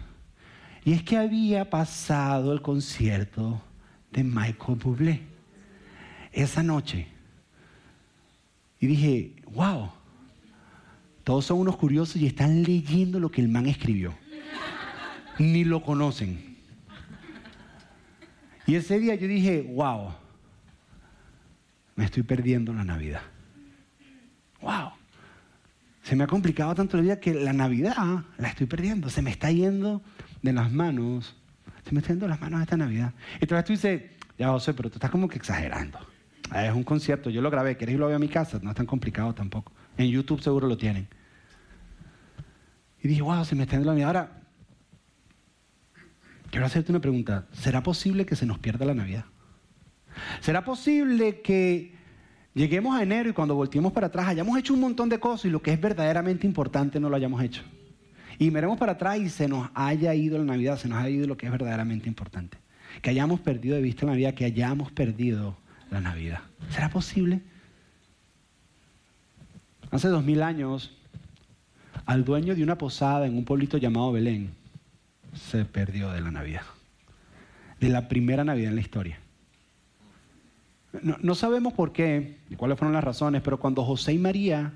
Y 0.86 0.94
es 0.94 1.04
que 1.04 1.18
había 1.18 1.70
pasado 1.70 2.54
el 2.54 2.62
concierto 2.62 3.62
de 4.14 4.24
Michael 4.24 4.80
Bublé. 4.82 5.24
Esa 6.32 6.64
noche 6.64 7.13
y 8.84 8.88
dije, 8.88 9.36
wow, 9.54 9.90
todos 11.24 11.46
son 11.46 11.60
unos 11.60 11.78
curiosos 11.78 12.18
y 12.18 12.28
están 12.28 12.64
leyendo 12.64 13.18
lo 13.18 13.32
que 13.32 13.40
el 13.40 13.48
man 13.48 13.66
escribió. 13.66 14.14
Ni 15.40 15.64
lo 15.64 15.82
conocen. 15.82 16.58
Y 18.68 18.76
ese 18.76 19.00
día 19.00 19.16
yo 19.16 19.26
dije, 19.26 19.62
wow, 19.74 20.10
me 21.96 22.04
estoy 22.04 22.24
perdiendo 22.24 22.74
la 22.74 22.84
Navidad. 22.84 23.22
Wow. 24.60 24.92
Se 26.02 26.18
me 26.18 26.26
ha 26.26 26.28
complicado 26.28 26.76
tanto 26.76 26.98
la 26.98 27.04
vida 27.04 27.20
que 27.22 27.34
la 27.34 27.54
Navidad 27.54 27.96
la 28.38 28.50
estoy 28.50 28.68
perdiendo. 28.68 29.10
Se 29.10 29.22
me 29.22 29.32
está 29.32 29.50
yendo 29.50 30.02
de 30.42 30.52
las 30.52 30.74
manos. 30.74 31.38
Se 31.86 31.94
me 31.94 32.02
está 32.02 32.10
yendo 32.10 32.26
de 32.26 32.32
las 32.32 32.42
manos 32.42 32.62
esta 32.62 32.76
Navidad. 32.76 33.14
Y 33.40 33.46
tú 33.46 33.56
dices, 33.66 34.02
ya 34.38 34.50
José, 34.50 34.74
pero 34.74 34.90
tú 34.90 34.96
estás 34.98 35.10
como 35.10 35.30
que 35.30 35.38
exagerando. 35.38 36.00
Ah, 36.56 36.68
es 36.68 36.74
un 36.76 36.84
concierto, 36.84 37.32
yo 37.32 37.42
lo 37.42 37.50
grabé, 37.50 37.78
¿querés 37.78 37.94
irlo 37.94 38.06
a 38.06 38.10
ver 38.10 38.18
a 38.18 38.20
mi 38.20 38.28
casa? 38.28 38.60
No 38.62 38.70
es 38.70 38.76
tan 38.76 38.86
complicado 38.86 39.34
tampoco. 39.34 39.72
En 39.98 40.08
YouTube 40.08 40.40
seguro 40.40 40.68
lo 40.68 40.78
tienen. 40.78 41.08
Y 43.02 43.08
dije, 43.08 43.24
wow, 43.24 43.44
se 43.44 43.56
me 43.56 43.64
está 43.64 43.76
yendo 43.76 43.90
la 43.90 43.96
vida. 43.96 44.06
Ahora, 44.06 44.32
quiero 46.52 46.64
hacerte 46.68 46.92
una 46.92 47.02
pregunta. 47.02 47.48
¿Será 47.54 47.82
posible 47.82 48.28
que 48.28 48.36
se 48.36 48.46
nos 48.46 48.60
pierda 48.60 48.86
la 48.86 48.94
Navidad? 48.94 49.26
¿Será 50.42 50.64
posible 50.64 51.42
que 51.42 51.96
lleguemos 52.54 52.96
a 52.96 53.02
enero 53.02 53.32
y 53.32 53.34
cuando 53.34 53.56
volteemos 53.56 53.92
para 53.92 54.08
atrás 54.08 54.28
hayamos 54.28 54.56
hecho 54.60 54.76
un 54.76 54.82
montón 54.82 55.10
de 55.10 55.20
cosas 55.20 55.46
y 55.46 55.50
lo 55.50 55.64
que 55.64 55.74
es 55.74 55.82
verdaderamente 55.82 56.46
importante 56.46 57.00
no 57.00 57.10
lo 57.10 57.16
hayamos 57.16 57.42
hecho? 57.42 57.64
Y 58.38 58.52
miremos 58.52 58.78
para 58.78 58.92
atrás 58.92 59.18
y 59.18 59.30
se 59.30 59.48
nos 59.48 59.72
haya 59.74 60.14
ido 60.14 60.38
la 60.38 60.44
Navidad, 60.44 60.78
se 60.78 60.88
nos 60.88 61.00
haya 61.00 61.10
ido 61.10 61.26
lo 61.26 61.36
que 61.36 61.48
es 61.48 61.52
verdaderamente 61.52 62.08
importante. 62.08 62.60
Que 63.02 63.10
hayamos 63.10 63.40
perdido 63.40 63.76
de 63.76 63.82
vista 63.82 64.06
la 64.06 64.12
Navidad, 64.12 64.36
que 64.36 64.46
hayamos 64.46 64.92
perdido 64.92 65.63
la 65.94 66.02
Navidad. 66.02 66.42
¿Será 66.70 66.90
posible? 66.90 67.42
Hace 69.92 70.08
dos 70.08 70.24
mil 70.24 70.42
años, 70.42 70.92
al 72.06 72.26
dueño 72.26 72.56
de 72.56 72.64
una 72.64 72.78
posada 72.78 73.28
en 73.28 73.38
un 73.38 73.46
pueblito 73.46 73.78
llamado 73.78 74.12
Belén 74.12 74.52
se 75.36 75.66
perdió 75.66 76.12
de 76.12 76.22
la 76.22 76.32
Navidad, 76.32 76.64
de 77.80 77.90
la 77.90 78.08
primera 78.08 78.44
Navidad 78.44 78.70
en 78.70 78.76
la 78.76 78.82
historia. 78.82 79.20
No, 81.02 81.34
sabemos 81.34 81.74
por 81.74 81.92
qué 81.92 82.38
y 82.50 82.56
cuáles 82.56 82.78
fueron 82.78 82.94
las 82.94 83.04
razones, 83.04 83.42
pero 83.42 83.60
cuando 83.60 83.84
José 83.84 84.14
y 84.14 84.20
María 84.20 84.74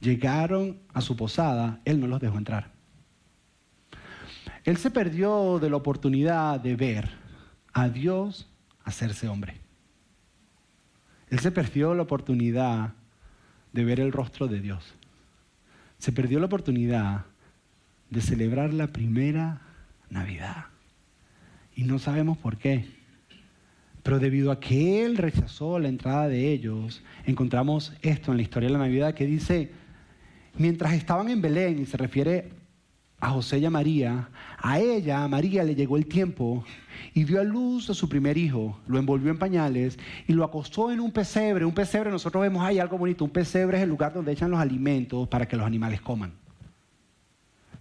llegaron 0.00 0.78
a 0.92 1.00
su 1.00 1.16
posada, 1.16 1.80
él 1.84 2.00
no 2.00 2.08
los 2.08 2.20
dejó 2.20 2.38
entrar. 2.38 2.72
Él 4.64 4.76
se 4.78 4.90
perdió 4.90 5.60
de 5.60 5.70
la 5.70 5.76
oportunidad 5.76 6.58
de 6.58 6.74
ver 6.74 7.08
a 7.72 7.88
Dios 7.88 8.48
hacerse 8.84 9.28
hombre. 9.28 9.61
Él 11.32 11.38
se 11.38 11.50
perdió 11.50 11.94
la 11.94 12.02
oportunidad 12.02 12.92
de 13.72 13.84
ver 13.86 14.00
el 14.00 14.12
rostro 14.12 14.48
de 14.48 14.60
Dios. 14.60 14.94
Se 15.96 16.12
perdió 16.12 16.38
la 16.38 16.44
oportunidad 16.44 17.24
de 18.10 18.20
celebrar 18.20 18.74
la 18.74 18.88
primera 18.88 19.62
Navidad. 20.10 20.66
Y 21.74 21.84
no 21.84 21.98
sabemos 21.98 22.36
por 22.36 22.58
qué. 22.58 22.84
Pero 24.02 24.18
debido 24.18 24.52
a 24.52 24.60
que 24.60 25.06
Él 25.06 25.16
rechazó 25.16 25.78
la 25.78 25.88
entrada 25.88 26.28
de 26.28 26.52
ellos, 26.52 27.02
encontramos 27.24 27.94
esto 28.02 28.30
en 28.30 28.36
la 28.36 28.42
historia 28.42 28.68
de 28.68 28.74
la 28.74 28.80
Navidad 28.80 29.14
que 29.14 29.24
dice, 29.24 29.70
mientras 30.58 30.92
estaban 30.92 31.30
en 31.30 31.40
Belén, 31.40 31.78
y 31.78 31.86
se 31.86 31.96
refiere 31.96 32.50
a 33.22 33.30
José 33.30 33.60
y 33.60 33.64
a 33.64 33.70
María, 33.70 34.28
a 34.58 34.80
ella, 34.80 35.22
a 35.22 35.28
María, 35.28 35.62
le 35.62 35.76
llegó 35.76 35.96
el 35.96 36.06
tiempo 36.06 36.64
y 37.14 37.22
dio 37.22 37.40
a 37.40 37.44
luz 37.44 37.88
a 37.88 37.94
su 37.94 38.08
primer 38.08 38.36
hijo, 38.36 38.76
lo 38.88 38.98
envolvió 38.98 39.30
en 39.30 39.38
pañales 39.38 39.96
y 40.26 40.32
lo 40.32 40.42
acostó 40.42 40.90
en 40.90 40.98
un 40.98 41.12
pesebre. 41.12 41.64
Un 41.64 41.72
pesebre, 41.72 42.10
nosotros 42.10 42.42
vemos 42.42 42.64
ahí 42.64 42.80
algo 42.80 42.98
bonito, 42.98 43.24
un 43.24 43.30
pesebre 43.30 43.76
es 43.76 43.84
el 43.84 43.90
lugar 43.90 44.12
donde 44.12 44.32
echan 44.32 44.50
los 44.50 44.58
alimentos 44.58 45.28
para 45.28 45.46
que 45.46 45.56
los 45.56 45.64
animales 45.64 46.00
coman. 46.00 46.32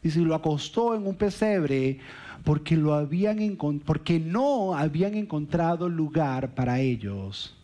Dice, 0.04 0.20
lo 0.20 0.36
acostó 0.36 0.94
en 0.94 1.08
un 1.08 1.16
pesebre 1.16 1.98
porque, 2.44 2.78
lo 2.78 2.94
habían 2.94 3.58
porque 3.84 4.20
no 4.20 4.76
habían 4.76 5.16
encontrado 5.16 5.90
lugar 5.90 6.54
para 6.54 6.80
ellos 6.80 7.58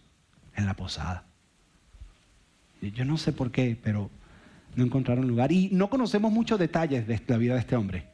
en 0.56 0.66
la 0.66 0.74
posada. 0.74 1.26
Yo 2.82 3.06
no 3.06 3.18
sé 3.18 3.34
por 3.34 3.52
qué, 3.52 3.78
pero 3.80 4.10
no 4.78 4.86
encontraron 4.86 5.28
lugar. 5.28 5.52
Y 5.52 5.70
no 5.74 5.90
conocemos 5.90 6.32
muchos 6.32 6.60
detalles 6.60 7.08
de 7.08 7.20
la 7.28 7.38
vida 7.38 7.56
de 7.56 7.60
este 7.60 7.76
hombre. 7.76 8.06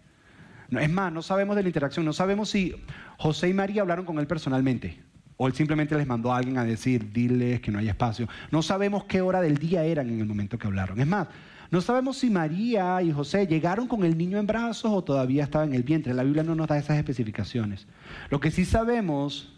Es 0.72 0.90
más, 0.90 1.14
no 1.14 1.22
sabemos 1.22 1.56
de 1.56 1.62
la 1.62 1.70
interacción, 1.70 2.04
no 2.06 2.14
sabemos 2.14 2.50
si 2.50 2.74
José 3.18 3.50
y 3.50 3.54
María 3.54 3.82
hablaron 3.82 4.06
con 4.06 4.18
él 4.18 4.26
personalmente. 4.26 5.00
O 5.38 5.48
él 5.48 5.54
simplemente 5.54 5.96
les 5.96 6.08
mandó 6.08 6.32
a 6.32 6.38
alguien 6.38 6.58
a 6.58 6.64
decir, 6.64 7.12
diles 7.12 7.60
que 7.60 7.72
no 7.72 7.80
hay 7.80 7.90
espacio. 7.90 8.28
No 8.50 8.64
sabemos 8.64 9.04
qué 9.04 9.22
hora 9.22 9.42
del 9.42 9.58
día 9.58 9.84
eran 9.84 10.10
en 10.10 10.20
el 10.20 10.26
momento 10.26 10.58
que 10.58 10.66
hablaron. 10.66 11.00
Es 11.00 11.08
más, 11.08 11.28
no 11.70 11.82
sabemos 11.82 12.18
si 12.18 12.30
María 12.30 13.02
y 13.02 13.12
José 13.12 13.46
llegaron 13.46 13.88
con 13.88 14.04
el 14.04 14.18
niño 14.18 14.38
en 14.38 14.48
brazos 14.48 14.92
o 14.92 15.04
todavía 15.04 15.44
estaba 15.44 15.66
en 15.66 15.74
el 15.74 15.84
vientre. 15.84 16.14
La 16.14 16.24
Biblia 16.24 16.44
no 16.44 16.56
nos 16.56 16.68
da 16.68 16.78
esas 16.78 16.98
especificaciones. 16.98 17.88
Lo 18.30 18.40
que 18.40 18.52
sí 18.52 18.64
sabemos 18.64 19.54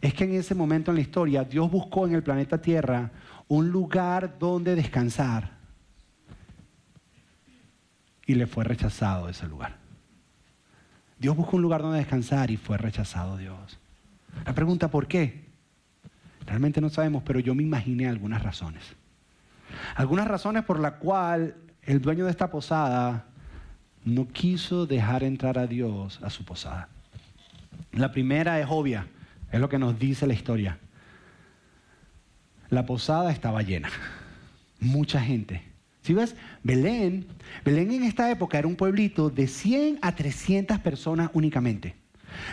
es 0.00 0.14
que 0.14 0.24
en 0.24 0.34
ese 0.34 0.54
momento 0.54 0.90
en 0.90 0.96
la 0.96 1.02
historia 1.02 1.44
Dios 1.44 1.70
buscó 1.70 2.06
en 2.06 2.14
el 2.14 2.22
planeta 2.22 2.62
Tierra 2.62 3.10
un 3.48 3.70
lugar 3.70 4.38
donde 4.38 4.74
descansar 4.74 5.61
y 8.26 8.34
le 8.34 8.46
fue 8.46 8.64
rechazado 8.64 9.28
ese 9.28 9.46
lugar. 9.48 9.76
Dios 11.18 11.36
buscó 11.36 11.56
un 11.56 11.62
lugar 11.62 11.82
donde 11.82 11.98
descansar 11.98 12.50
y 12.50 12.56
fue 12.56 12.78
rechazado 12.78 13.36
Dios. 13.36 13.78
La 14.44 14.54
pregunta, 14.54 14.88
¿por 14.88 15.06
qué? 15.06 15.44
Realmente 16.46 16.80
no 16.80 16.90
sabemos, 16.90 17.22
pero 17.24 17.38
yo 17.38 17.54
me 17.54 17.62
imaginé 17.62 18.08
algunas 18.08 18.42
razones. 18.42 18.82
Algunas 19.94 20.26
razones 20.26 20.64
por 20.64 20.80
la 20.80 20.98
cual 20.98 21.54
el 21.82 22.00
dueño 22.00 22.24
de 22.24 22.30
esta 22.30 22.50
posada 22.50 23.26
no 24.04 24.28
quiso 24.28 24.86
dejar 24.86 25.22
entrar 25.22 25.58
a 25.58 25.66
Dios 25.66 26.20
a 26.22 26.30
su 26.30 26.44
posada. 26.44 26.88
La 27.92 28.10
primera 28.10 28.58
es 28.60 28.66
obvia, 28.68 29.06
es 29.50 29.60
lo 29.60 29.68
que 29.68 29.78
nos 29.78 29.98
dice 29.98 30.26
la 30.26 30.34
historia. 30.34 30.78
La 32.68 32.86
posada 32.86 33.30
estaba 33.30 33.62
llena, 33.62 33.90
mucha 34.80 35.20
gente. 35.20 35.71
Si 36.02 36.14
ves, 36.14 36.34
Belén, 36.62 37.26
Belén 37.64 37.92
en 37.92 38.02
esta 38.02 38.30
época 38.30 38.58
era 38.58 38.66
un 38.66 38.76
pueblito 38.76 39.30
de 39.30 39.46
100 39.46 40.00
a 40.02 40.14
300 40.14 40.78
personas 40.80 41.30
únicamente. 41.32 41.94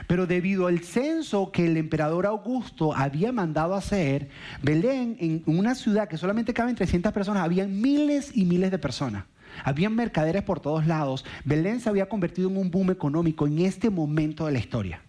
Pero 0.07 0.27
debido 0.27 0.67
al 0.67 0.79
censo 0.79 1.51
que 1.51 1.65
el 1.65 1.77
emperador 1.77 2.25
Augusto 2.25 2.95
había 2.95 3.31
mandado 3.31 3.73
hacer, 3.73 4.29
Belén, 4.61 5.17
en 5.19 5.43
una 5.45 5.73
ciudad 5.73 6.07
que 6.07 6.17
solamente 6.17 6.53
caben 6.53 6.75
300 6.75 7.11
personas, 7.11 7.43
había 7.43 7.65
miles 7.65 8.31
y 8.35 8.45
miles 8.45 8.71
de 8.71 8.77
personas. 8.77 9.25
Habían 9.63 9.95
mercaderes 9.95 10.43
por 10.43 10.59
todos 10.59 10.85
lados. 10.85 11.25
Belén 11.43 11.79
se 11.79 11.89
había 11.89 12.07
convertido 12.07 12.49
en 12.49 12.57
un 12.57 12.69
boom 12.69 12.91
económico 12.91 13.47
en 13.47 13.59
este 13.59 13.89
momento 13.89 14.45
de 14.45 14.51
la 14.51 14.59
historia. 14.59 15.01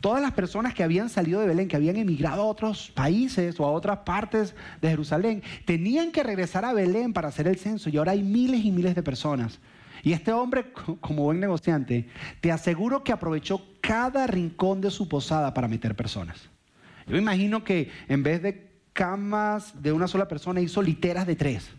Todas 0.00 0.22
las 0.22 0.32
personas 0.32 0.74
que 0.74 0.82
habían 0.82 1.08
salido 1.08 1.40
de 1.40 1.46
Belén, 1.46 1.68
que 1.68 1.76
habían 1.76 1.96
emigrado 1.96 2.42
a 2.42 2.46
otros 2.46 2.90
países 2.90 3.58
o 3.58 3.64
a 3.64 3.72
otras 3.72 3.98
partes 3.98 4.54
de 4.80 4.90
Jerusalén, 4.90 5.42
tenían 5.64 6.12
que 6.12 6.22
regresar 6.22 6.64
a 6.64 6.72
Belén 6.72 7.12
para 7.12 7.28
hacer 7.28 7.48
el 7.48 7.56
censo 7.56 7.90
y 7.90 7.96
ahora 7.96 8.12
hay 8.12 8.22
miles 8.22 8.64
y 8.64 8.70
miles 8.70 8.94
de 8.94 9.02
personas. 9.02 9.58
Y 10.02 10.12
este 10.12 10.32
hombre, 10.32 10.72
como 11.00 11.24
buen 11.24 11.40
negociante, 11.40 12.08
te 12.40 12.52
aseguro 12.52 13.02
que 13.02 13.12
aprovechó 13.12 13.62
cada 13.80 14.26
rincón 14.26 14.80
de 14.80 14.90
su 14.90 15.08
posada 15.08 15.54
para 15.54 15.68
meter 15.68 15.96
personas. 15.96 16.48
Yo 17.06 17.16
imagino 17.16 17.64
que 17.64 17.90
en 18.08 18.22
vez 18.22 18.42
de 18.42 18.68
camas 18.92 19.82
de 19.82 19.92
una 19.92 20.06
sola 20.06 20.28
persona 20.28 20.60
hizo 20.60 20.82
literas 20.82 21.26
de 21.26 21.36
tres 21.36 21.70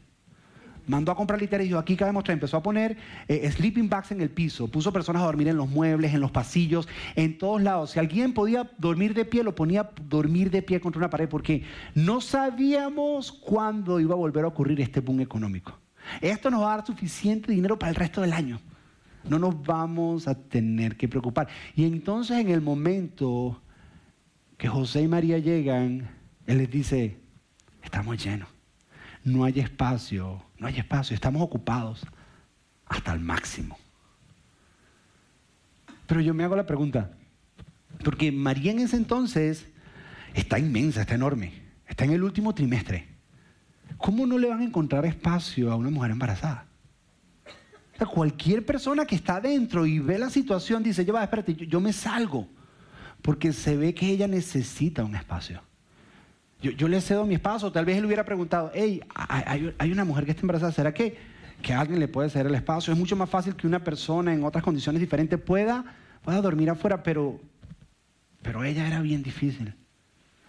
mandó 0.90 1.12
a 1.12 1.16
comprar 1.16 1.40
literas 1.40 1.66
y 1.66 1.70
dijo, 1.70 1.80
aquí 1.80 1.96
cabemos 1.96 2.24
tres. 2.24 2.34
Empezó 2.34 2.58
a 2.58 2.64
poner 2.64 2.98
eh, 3.28 3.50
sleeping 3.50 3.90
bags 3.90 4.12
en 4.12 4.22
el 4.22 4.30
piso, 4.30 4.68
puso 4.68 4.92
personas 4.92 5.22
a 5.22 5.26
dormir 5.26 5.48
en 5.48 5.56
los 5.56 5.70
muebles, 5.70 6.14
en 6.14 6.20
los 6.20 6.32
pasillos, 6.32 6.88
en 7.16 7.38
todos 7.38 7.62
lados. 7.62 7.92
Si 7.92 8.00
alguien 8.00 8.34
podía 8.34 8.70
dormir 8.78 9.14
de 9.14 9.24
pie, 9.24 9.44
lo 9.44 9.56
ponía 9.56 9.82
a 9.82 9.92
dormir 10.10 10.50
de 10.50 10.62
pie 10.62 10.82
contra 10.82 11.00
una 11.00 11.10
pared 11.10 11.30
porque 11.30 11.64
no 11.94 12.22
sabíamos 12.22 13.32
cuándo 13.32 14.00
iba 14.00 14.14
a 14.14 14.18
volver 14.18 14.44
a 14.44 14.48
ocurrir 14.48 14.82
este 14.82 15.00
boom 15.00 15.22
económico. 15.22 15.78
Esto 16.22 16.50
nos 16.50 16.62
va 16.62 16.74
a 16.74 16.78
dar 16.78 16.86
suficiente 16.86 17.52
dinero 17.52 17.78
para 17.78 17.92
el 17.92 17.96
resto 17.96 18.22
del 18.22 18.34
año. 18.34 18.60
No 19.30 19.38
nos 19.38 19.62
vamos 19.62 20.28
a 20.28 20.34
tener 20.34 20.98
que 20.98 21.08
preocupar. 21.08 21.48
Y 21.76 21.86
entonces 21.86 22.38
en 22.38 22.50
el 22.50 22.62
momento 22.62 23.62
que 24.58 24.68
José 24.68 25.04
y 25.04 25.08
María 25.08 25.38
llegan, 25.38 26.10
Él 26.48 26.58
les 26.58 26.72
dice, 26.72 27.20
estamos 27.84 28.24
llenos 28.24 28.50
no 29.24 29.44
hay 29.44 29.60
espacio, 29.60 30.42
no 30.60 30.68
hay 30.68 30.78
espacio, 30.78 31.16
estamos 31.16 31.42
ocupados 31.42 32.06
hasta 32.86 33.14
el 33.14 33.20
máximo. 33.20 33.78
Pero 36.06 36.22
yo 36.22 36.34
me 36.34 36.44
hago 36.44 36.56
la 36.56 36.66
pregunta, 36.66 37.12
porque 38.04 38.32
María 38.32 38.72
en 38.72 38.80
ese 38.80 38.98
entonces 38.98 39.66
está 40.34 40.60
inmensa, 40.60 41.02
está 41.02 41.16
enorme, 41.16 41.54
está 41.88 42.06
en 42.06 42.12
el 42.12 42.24
último 42.24 42.54
trimestre. 42.54 43.08
¿Cómo 43.98 44.26
no 44.26 44.38
le 44.38 44.50
van 44.50 44.62
a 44.62 44.64
encontrar 44.64 45.06
espacio 45.06 45.72
a 45.72 45.76
una 45.76 45.90
mujer 45.90 46.12
embarazada? 46.12 46.70
cualquier 48.06 48.66
persona 48.66 49.06
que 49.06 49.16
está 49.16 49.38
adentro 49.38 49.86
y 49.86 50.00
ve 50.00 50.18
la 50.18 50.30
situación 50.30 50.84
dice, 50.84 51.02
espérate, 51.02 51.54
yo 51.54 51.80
me 51.80 51.94
salgo, 51.94 52.48
porque 53.22 53.52
se 53.52 53.76
ve 53.76 53.94
que 53.94 54.08
ella 54.08 54.28
necesita 54.28 55.04
un 55.04 55.16
espacio. 55.16 55.62
Yo, 56.62 56.90
le 56.90 57.00
cedo 57.00 57.26
mi 57.26 57.36
espacio, 57.36 57.72
tal 57.72 57.86
vez 57.86 57.98
él 57.98 58.06
hubiera 58.06 58.26
preguntado, 58.26 58.70
hey, 58.74 59.02
hay, 59.16 59.92
una 59.92 60.04
mujer 60.04 60.26
que 60.26 60.32
está 60.32 60.42
embarazada, 60.42 60.74
¿será 60.74 60.94
que, 60.94 61.18
que 61.62 61.74
alguien 61.74 62.02
le 62.02 62.10
puede 62.10 62.30
ceder 62.30 62.48
el 62.48 62.56
espacio? 62.56 62.92
Es 62.92 63.00
mucho 63.00 63.16
más 63.16 63.30
fácil 63.30 63.56
que 63.56 63.66
una 63.66 63.82
persona 63.82 64.34
en 64.34 64.44
otras 64.44 64.62
condiciones 64.62 65.00
diferentes 65.00 65.40
pueda, 65.40 65.86
pueda 66.22 66.42
dormir 66.42 66.70
afuera, 66.70 67.02
pero, 67.02 67.40
pero 68.42 68.66
ella 68.66 68.86
era 68.86 69.00
bien 69.00 69.24
difícil. 69.24 69.74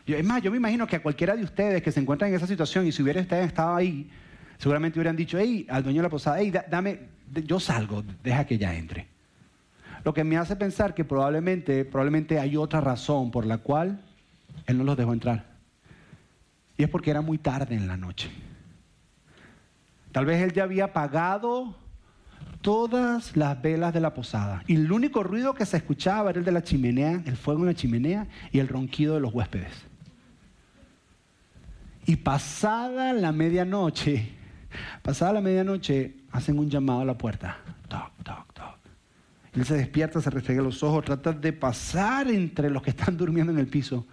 es 0.05 0.25
más, 0.25 0.43
yo 0.43 0.51
me 0.51 0.57
imagino 0.57 0.85
que 0.85 0.97
a 0.97 1.03
cualquiera 1.03 1.37
de 1.37 1.45
ustedes 1.45 1.81
que 1.81 1.93
se 1.93 2.01
encuentran 2.01 2.31
en 2.31 2.37
esa 2.37 2.49
situación 2.49 2.89
y 2.89 2.93
si 2.93 3.05
hubiera 3.05 3.21
estado 3.21 3.77
ahí, 3.77 4.11
seguramente 4.59 4.99
hubieran 4.99 5.15
dicho, 5.15 5.39
hey, 5.39 5.65
al 5.71 5.85
dueño 5.85 5.99
de 5.99 6.05
la 6.05 6.11
posada, 6.11 6.39
hey, 6.41 6.53
dame, 6.69 7.03
yo 7.47 7.61
salgo, 7.61 8.03
deja 8.25 8.45
que 8.47 8.57
ella 8.57 8.75
entre. 8.75 9.07
Lo 10.05 10.13
que 10.13 10.25
me 10.25 10.39
hace 10.39 10.57
pensar 10.57 10.93
que 10.93 11.05
probablemente, 11.05 11.85
probablemente 11.85 12.41
hay 12.41 12.57
otra 12.57 12.81
razón 12.81 13.31
por 13.31 13.47
la 13.47 13.59
cual 13.59 14.01
él 14.67 14.77
no 14.77 14.83
los 14.83 14.97
dejó 14.97 15.13
entrar. 15.13 15.50
Y 16.81 16.85
es 16.85 16.89
porque 16.89 17.11
era 17.11 17.21
muy 17.21 17.37
tarde 17.37 17.75
en 17.75 17.87
la 17.87 17.99
noche. 17.99 18.31
Tal 20.13 20.25
vez 20.25 20.43
él 20.43 20.55
ya 20.55 20.63
había 20.63 20.85
apagado 20.85 21.77
todas 22.63 23.37
las 23.37 23.61
velas 23.61 23.93
de 23.93 24.01
la 24.01 24.15
posada. 24.15 24.63
Y 24.67 24.77
el 24.77 24.91
único 24.91 25.23
ruido 25.23 25.53
que 25.53 25.67
se 25.67 25.77
escuchaba 25.77 26.31
era 26.31 26.39
el 26.39 26.45
de 26.47 26.53
la 26.53 26.63
chimenea, 26.63 27.23
el 27.27 27.37
fuego 27.37 27.61
en 27.61 27.67
la 27.67 27.75
chimenea 27.75 28.29
y 28.51 28.61
el 28.61 28.69
ronquido 28.69 29.13
de 29.13 29.21
los 29.21 29.35
huéspedes. 29.35 29.75
Y 32.07 32.17
pasada 32.17 33.13
la 33.13 33.31
medianoche, 33.31 34.31
pasada 35.03 35.35
la 35.35 35.43
medianoche, 35.43 36.15
hacen 36.31 36.59
un 36.59 36.71
llamado 36.71 37.03
a 37.03 37.05
la 37.05 37.19
puerta. 37.19 37.59
Toc, 37.89 38.11
toc, 38.25 38.55
toc. 38.55 38.79
Él 39.53 39.67
se 39.67 39.75
despierta, 39.75 40.23
se 40.23 40.31
restrega 40.31 40.63
los 40.63 40.83
ojos, 40.83 41.05
trata 41.05 41.35
de 41.35 41.53
pasar 41.53 42.31
entre 42.31 42.71
los 42.71 42.83
que 42.83 42.89
están 42.89 43.19
durmiendo 43.19 43.53
en 43.53 43.59
el 43.59 43.67
piso 43.67 44.07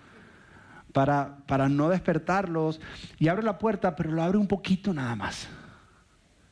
para, 1.45 1.69
no 1.69 1.89
despertarlos. 1.89 2.81
Y 3.19 3.27
abre 3.27 3.43
la 3.43 3.59
puerta, 3.59 3.95
pero 3.95 4.11
lo 4.11 4.23
abre 4.23 4.37
un 4.37 4.47
poquito 4.47 4.93
nada 4.93 5.15
más. 5.15 5.47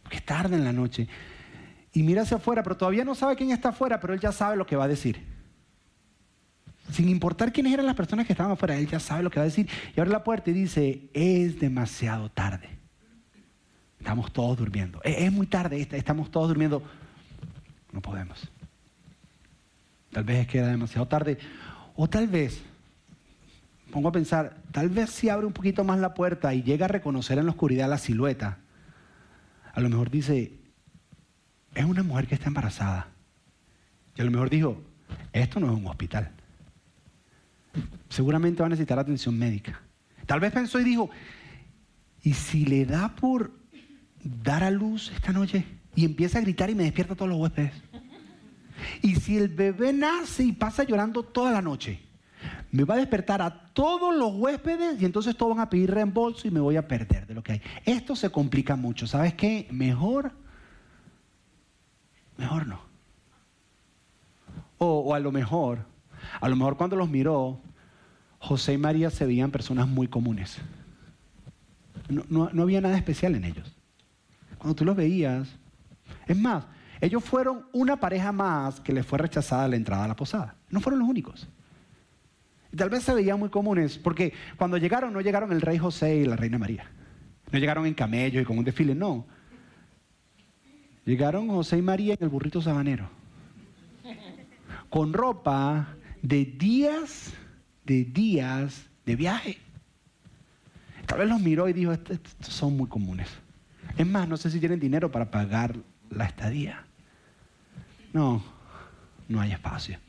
Porque 0.04 0.18
es 0.18 0.26
tarde 0.26 0.56
en 0.56 0.64
la 0.64 0.72
noche. 0.72 1.08
Y 1.94 2.04
mira 2.04 2.22
hacia 2.22 2.38
afuera, 2.38 2.62
pero 2.62 2.78
todavía 2.78 3.04
no 3.04 3.16
sabe 3.16 3.36
quién 3.36 3.50
está 3.50 3.70
afuera, 3.70 4.00
pero 4.00 4.14
él 4.14 4.20
ya 4.20 4.32
sabe 4.32 4.56
lo 4.56 4.66
que 4.68 4.76
va 4.76 4.84
a 4.84 4.88
decir. 4.88 5.24
Sin 6.92 7.10
importar 7.10 7.52
quiénes 7.52 7.74
eran 7.74 7.88
las 7.88 7.96
personas 7.96 8.28
que 8.28 8.34
estaban 8.34 8.52
afuera, 8.52 8.78
él 8.78 8.88
ya 8.88 9.00
sabe 9.00 9.24
lo 9.24 9.32
que 9.32 9.40
va 9.40 9.44
a 9.44 9.46
decir. 9.46 9.68
Y 9.96 10.00
abre 10.00 10.12
la 10.12 10.24
puerta 10.24 10.52
y 10.52 10.54
dice, 10.54 11.10
es 11.14 11.60
demasiado 11.60 12.30
tarde. 12.30 12.70
Estamos 13.98 14.32
todos 14.32 14.58
durmiendo. 14.58 15.02
Es, 15.04 15.32
muy 15.32 15.48
tarde, 15.48 15.88
estamos 15.92 16.30
todos 16.30 16.50
durmiendo. 16.50 16.84
No 17.92 18.00
podemos. 18.00 18.48
Tal 20.12 20.24
vez 20.24 20.42
es 20.42 20.48
que 20.48 20.60
era 20.60 20.68
demasiado 20.68 21.08
tarde. 21.08 21.40
O 21.96 22.08
tal 22.08 22.28
vez 22.28 22.62
pongo 23.92 24.10
a 24.10 24.12
pensar, 24.12 24.58
tal 24.72 24.90
vez 24.90 25.10
si 25.10 25.30
abre 25.30 25.46
un 25.46 25.54
poquito 25.54 25.84
más 25.84 26.00
la 26.00 26.14
puerta 26.14 26.54
y 26.54 26.64
llega 26.64 26.86
a 26.86 26.90
reconocer 26.90 27.38
en 27.38 27.46
la 27.46 27.52
oscuridad 27.52 27.90
la 27.90 27.98
silueta, 27.98 28.60
a 29.74 29.80
lo 29.80 29.90
mejor 29.90 30.10
dice, 30.10 30.54
es 31.74 31.86
una 31.86 32.04
mujer 32.04 32.28
que 32.28 32.36
está 32.36 32.48
embarazada. 32.48 33.08
Y 34.16 34.22
a 34.22 34.26
lo 34.26 34.32
mejor 34.32 34.50
dijo, 34.50 34.82
esto 35.34 35.60
no 35.60 35.68
es 35.68 35.78
un 35.78 35.88
hospital. 35.88 36.32
Seguramente 38.10 38.62
va 38.62 38.68
a 38.68 38.70
necesitar 38.70 38.98
atención 38.98 39.38
médica. 39.38 39.82
Tal 40.26 40.40
vez 40.40 40.54
pensó 40.54 40.80
y 40.80 40.86
dijo, 40.86 41.10
¿y 42.24 42.34
si 42.34 42.66
le 42.66 42.86
da 42.86 43.16
por 43.16 43.52
dar 44.24 44.64
a 44.64 44.72
luz 44.72 45.12
esta 45.14 45.34
noche 45.34 45.66
y 45.94 46.06
empieza 46.06 46.40
a 46.40 46.42
gritar 46.42 46.70
y 46.70 46.76
me 46.76 46.84
despierta 46.84 47.16
todos 47.16 47.30
los 47.30 47.40
huéspedes? 47.40 47.74
¿Y 49.02 49.16
si 49.16 49.38
el 49.38 49.50
bebé 49.50 49.94
nace 49.94 50.44
y 50.44 50.52
pasa 50.54 50.84
llorando 50.84 51.24
toda 51.24 51.52
la 51.52 51.62
noche? 51.62 52.05
Me 52.76 52.84
va 52.84 52.96
a 52.96 52.98
despertar 52.98 53.42
a 53.42 53.72
todos 53.72 54.14
los 54.14 54.34
huéspedes 54.34 55.02
y 55.02 55.06
entonces 55.06 55.38
todos 55.38 55.56
van 55.56 55.66
a 55.66 55.70
pedir 55.70 55.92
reembolso 55.92 56.48
y 56.48 56.52
me 56.52 56.60
voy 56.60 56.76
a 56.76 56.88
perder 56.88 57.26
de 57.26 57.34
lo 57.34 57.42
que 57.42 57.54
hay. 57.54 57.62
Esto 57.86 58.16
se 58.16 58.30
complica 58.30 58.76
mucho. 58.76 59.08
¿Sabes 59.08 59.34
qué? 59.34 59.68
Mejor, 59.72 60.34
mejor 62.38 62.68
no. 62.68 62.82
O, 64.78 65.16
a 65.16 65.20
lo 65.20 65.32
mejor, 65.32 65.86
a 66.42 66.50
lo 66.50 66.56
mejor 66.58 66.76
cuando 66.76 66.98
los 66.98 67.10
miró, 67.10 67.62
José 68.40 68.74
y 68.74 68.78
María 68.78 69.10
se 69.10 69.26
veían 69.26 69.52
personas 69.52 69.88
muy 69.88 70.10
comunes. 70.10 70.58
No, 72.10 72.50
no 72.52 72.62
había 72.62 72.82
nada 72.82 72.98
especial 72.98 73.36
en 73.36 73.46
ellos. 73.46 73.74
Cuando 74.58 74.76
tú 74.76 74.84
los 74.84 74.98
veías, 74.98 75.48
es 76.28 76.38
más, 76.38 76.66
ellos 77.00 77.24
fueron 77.24 77.68
una 77.72 77.96
pareja 77.96 78.34
más 78.34 78.82
que 78.82 78.92
les 78.92 79.06
fue 79.06 79.18
rechazada 79.18 79.68
la 79.70 79.78
entrada 79.78 80.04
a 80.04 80.08
la 80.10 80.16
posada. 80.16 80.56
No 80.70 80.82
fueron 80.82 81.00
los 81.00 81.08
únicos 81.08 81.48
tal 82.76 82.90
vez 82.90 83.04
se 83.04 83.14
veían 83.14 83.40
muy 83.40 83.50
comunes, 83.50 83.98
porque 83.98 84.34
cuando 84.58 84.78
llegaron 84.78 85.14
no 85.14 85.22
llegaron 85.22 85.52
el 85.52 85.62
rey 85.62 85.78
José 85.78 86.18
y 86.18 86.26
la 86.26 86.36
reina 86.36 86.58
María. 86.58 86.90
No 87.52 87.60
llegaron 87.60 87.86
en 87.86 87.94
camellos 87.94 88.42
y 88.42 88.46
con 88.46 88.58
un 88.58 88.66
desfile, 88.66 88.96
no. 88.96 89.26
Llegaron 91.06 91.48
José 91.48 91.78
y 91.78 91.82
María 91.82 92.16
en 92.16 92.24
el 92.24 92.30
burrito 92.30 92.62
sabanero. 92.62 93.10
Con 94.90 95.14
ropa 95.14 95.96
de 96.22 96.46
días, 96.46 97.34
de 97.86 98.06
días 98.06 98.90
de 99.06 99.16
viaje. 99.16 99.58
Tal 101.06 101.20
vez 101.20 101.30
los 101.30 101.40
miró 101.40 101.70
y 101.70 101.74
dijo, 101.74 101.92
estos 101.92 102.26
son 102.42 102.76
muy 102.76 102.88
comunes. 102.88 103.28
Es 103.98 104.08
más, 104.08 104.28
no 104.28 104.38
sé 104.38 104.50
si 104.50 104.60
tienen 104.60 104.80
dinero 104.80 105.12
para 105.12 105.30
pagar 105.30 105.76
la 106.10 106.26
estadía. 106.26 106.86
no, 108.12 108.44
no 109.28 109.42
hay 109.42 109.52
espacio. 109.52 110.00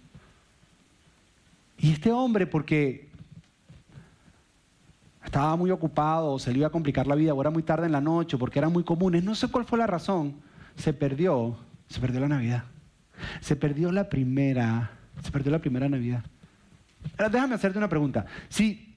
Y 1.78 1.92
este 1.92 2.11
hombre, 2.11 2.47
porque 2.47 3.09
estaba 5.25 5.56
muy 5.56 5.71
ocupado, 5.71 6.38
se 6.38 6.52
le 6.52 6.59
iba 6.59 6.68
a 6.68 6.71
complicar 6.71 7.06
la 7.06 7.14
vida, 7.14 7.35
o 7.35 7.40
era 7.40 7.50
muy 7.50 7.62
tarde 7.62 7.87
en 7.87 7.92
la 7.92 8.00
noche, 8.00 8.38
porque 8.38 8.59
eran 8.59 8.73
muy 8.73 8.85
comunes, 8.85 9.25
no 9.25 9.35
sé 9.35 9.49
cuál 9.49 9.64
fue 9.64 9.78
la 9.78 9.87
razón, 9.87 10.37
se 10.76 10.92
perdió, 10.92 11.56
se 11.88 12.00
perdió 12.00 12.21
la 12.21 12.28
Navidad. 12.28 12.64
Se 13.40 13.56
perdió 13.56 13.90
la 13.92 14.09
primera, 14.09 14.90
se 15.23 15.30
perdió 15.30 15.50
la 15.50 15.59
primera 15.59 15.88
Navidad. 15.88 16.25
Ahora 17.12 17.28
déjame 17.28 17.54
hacerte 17.54 17.78
una 17.78 17.88
pregunta. 17.88 18.26
Si, 18.49 18.95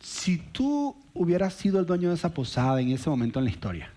si 0.00 0.38
tú 0.38 0.96
hubieras 1.14 1.54
sido 1.54 1.80
el 1.80 1.86
dueño 1.86 2.08
de 2.08 2.14
esa 2.14 2.32
posada 2.32 2.80
en 2.80 2.90
ese 2.90 3.10
momento 3.10 3.38
en 3.38 3.46
la 3.46 3.50
historia, 3.50 3.90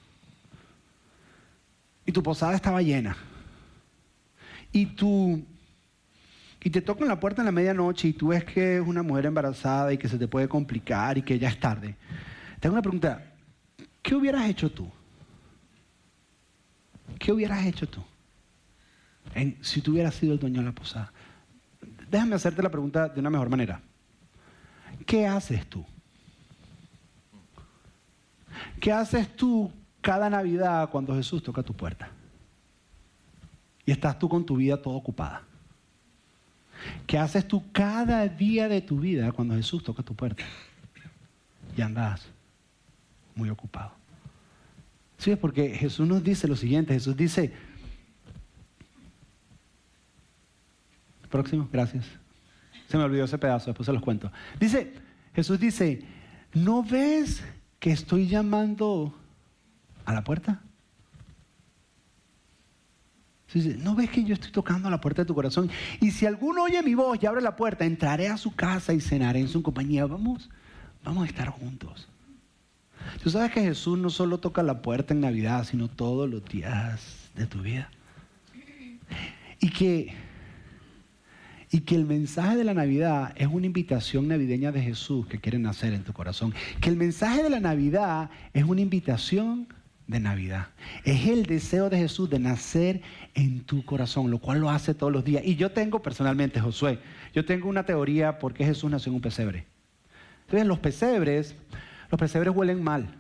y 2.06 2.12
tu 2.12 2.24
posada 2.24 2.56
estaba 2.56 2.82
llena, 2.82 3.16
y 4.72 4.88
tú 4.88 5.46
y 6.64 6.70
te 6.70 6.82
tocan 6.82 7.08
la 7.08 7.20
puerta 7.20 7.42
en 7.42 7.48
la 7.48 7.52
medianoche 7.52 8.10
y 8.10 8.14
tú 8.14 8.28
ves 8.28 8.44
que 8.44 8.78
es 8.78 8.82
una 8.82 9.02
mujer 9.02 9.26
embarazada 9.26 9.92
y 9.94 9.98
que 9.98 10.08
se 10.08 10.18
te 10.18 10.28
puede 10.28 10.48
complicar 10.48 11.18
y 11.18 11.24
que 11.24 11.40
ya 11.40 11.50
es 11.50 11.60
tarde. 11.60 11.96
Tengo 12.60 12.74
una 12.74 12.84
pregunta. 12.84 13.34
¿Qué 14.02 14.16
hubieras 14.16 14.48
hecho 14.48 14.72
tú? 14.72 14.90
¿Qué 17.18 17.32
hubieras 17.32 17.66
hecho 17.66 17.88
tú 17.88 18.04
si 19.62 19.82
tú 19.82 19.92
hubieras 19.92 20.16
sido 20.16 20.34
el 20.34 20.40
dueño 20.40 20.60
de 20.60 20.68
la 20.68 20.72
posada? 20.72 21.12
Déjame 22.10 22.36
hacerte 22.36 22.62
la 22.62 22.70
pregunta 22.70 23.10
de 23.10 23.20
una 23.20 23.30
mejor 23.30 23.50
manera. 23.50 23.82
¿Qué 25.06 25.26
haces 25.26 25.66
tú? 25.68 25.84
¿Qué 28.80 28.92
haces 28.92 29.36
tú 29.36 29.72
cada 30.02 30.30
Navidad 30.30 30.90
cuando 30.90 31.16
Jesús 31.16 31.42
toca 31.42 31.64
tu 31.64 31.74
puerta? 31.74 32.10
Y 33.84 33.92
estás 33.92 34.20
tú 34.20 34.30
con 34.30 34.46
tu 34.46 34.58
vida 34.58 34.80
toda 34.80 34.98
ocupada. 34.98 35.44
¿Qué 37.08 37.18
haces 37.18 37.48
tú 37.48 37.64
cada 37.72 38.28
día 38.28 38.68
de 38.68 38.82
tu 38.82 39.00
vida 39.00 39.32
cuando 39.32 39.56
Jesús 39.56 39.84
toca 39.84 40.04
tu 40.04 40.16
puerta? 40.16 40.44
Y 41.76 41.82
andas 41.82 42.28
muy 43.36 43.50
ocupado. 43.50 43.92
Sí, 45.18 45.32
es 45.32 45.38
porque 45.38 45.70
Jesús 45.70 46.08
nos 46.08 46.24
dice 46.24 46.48
lo 46.48 46.56
siguiente, 46.56 46.94
Jesús 46.94 47.16
dice, 47.16 47.54
próximo, 51.30 51.70
gracias. 51.72 52.06
Se 52.88 52.98
me 52.98 53.04
olvidó 53.04 53.26
ese 53.26 53.38
pedazo, 53.38 53.68
después 53.68 53.86
se 53.86 53.94
los 53.94 54.02
cuento. 54.02 54.32
Dice, 54.60 54.94
Jesús 55.34 55.60
dice, 55.60 56.04
¿no 56.54 56.84
ves 56.84 57.44
que 57.80 57.92
estoy 57.92 58.28
llamando 58.28 59.16
a 60.06 60.14
la 60.14 60.24
puerta? 60.24 60.62
¿No 63.54 63.96
ves 63.96 64.10
que 64.10 64.24
yo 64.24 64.34
estoy 64.34 64.52
tocando 64.52 64.90
la 64.90 65.02
puerta 65.02 65.24
de 65.24 65.26
tu 65.26 65.36
corazón? 65.36 65.70
Y 66.00 66.12
si 66.12 66.26
alguno 66.26 66.64
oye 66.64 66.82
mi 66.84 66.96
voz 66.96 67.20
y 67.22 67.26
abre 67.26 67.42
la 67.42 67.56
puerta, 67.56 67.86
entraré 67.86 68.30
a 68.30 68.38
su 68.38 68.56
casa 68.56 68.94
y 68.94 69.02
cenaré 69.02 69.40
en 69.40 69.50
su 69.50 69.62
compañía. 69.62 70.06
Vamos, 70.06 70.50
vamos 71.04 71.24
a 71.24 71.28
estar 71.28 71.50
juntos. 71.50 72.08
Tú 73.22 73.30
sabes 73.30 73.52
que 73.52 73.62
Jesús 73.62 73.98
no 73.98 74.10
solo 74.10 74.40
toca 74.40 74.64
la 74.64 74.82
puerta 74.82 75.14
en 75.14 75.22
Navidad, 75.22 75.66
sino 75.66 75.90
todos 75.90 76.30
los 76.30 76.46
días 76.46 77.30
de 77.36 77.46
tu 77.46 77.62
vida. 77.62 77.90
Y 79.60 79.70
que, 79.70 80.14
y 81.70 81.82
que 81.82 81.96
el 81.96 82.06
mensaje 82.06 82.56
de 82.56 82.64
la 82.64 82.74
Navidad 82.74 83.34
es 83.36 83.48
una 83.48 83.66
invitación 83.66 84.28
navideña 84.28 84.72
de 84.72 84.82
Jesús 84.82 85.28
que 85.28 85.40
quiere 85.40 85.60
nacer 85.60 85.94
en 85.94 86.04
tu 86.04 86.14
corazón. 86.14 86.54
Que 86.80 86.90
el 86.90 86.96
mensaje 86.96 87.44
de 87.44 87.50
la 87.50 87.60
Navidad 87.60 88.30
es 88.54 88.64
una 88.64 88.82
invitación 88.82 89.68
de 90.08 90.20
Navidad. 90.20 90.68
Es 91.04 91.28
el 91.28 91.46
deseo 91.46 91.90
de 91.90 91.98
Jesús 91.98 92.30
de 92.30 92.40
nacer 92.40 93.02
en 93.34 93.62
tu 93.62 93.86
corazón, 93.86 94.30
lo 94.30 94.40
cual 94.40 94.60
lo 94.60 94.70
hace 94.70 94.94
todos 94.94 95.12
los 95.12 95.24
días. 95.24 95.44
Y 95.46 95.56
yo 95.56 95.72
tengo 95.72 96.02
personalmente, 96.02 96.60
Josué, 96.60 97.00
yo 97.34 97.46
tengo 97.46 97.70
una 97.70 97.86
teoría 97.86 98.40
por 98.40 98.54
qué 98.54 98.66
Jesús 98.66 98.92
nació 98.92 99.12
en 99.12 99.16
un 99.16 99.22
pesebre. 99.22 99.66
Los 100.52 100.80
pesebres, 100.80 101.56
los 102.10 102.20
pesebres 102.20 102.54
huelen 102.54 102.84
mal. 102.84 103.16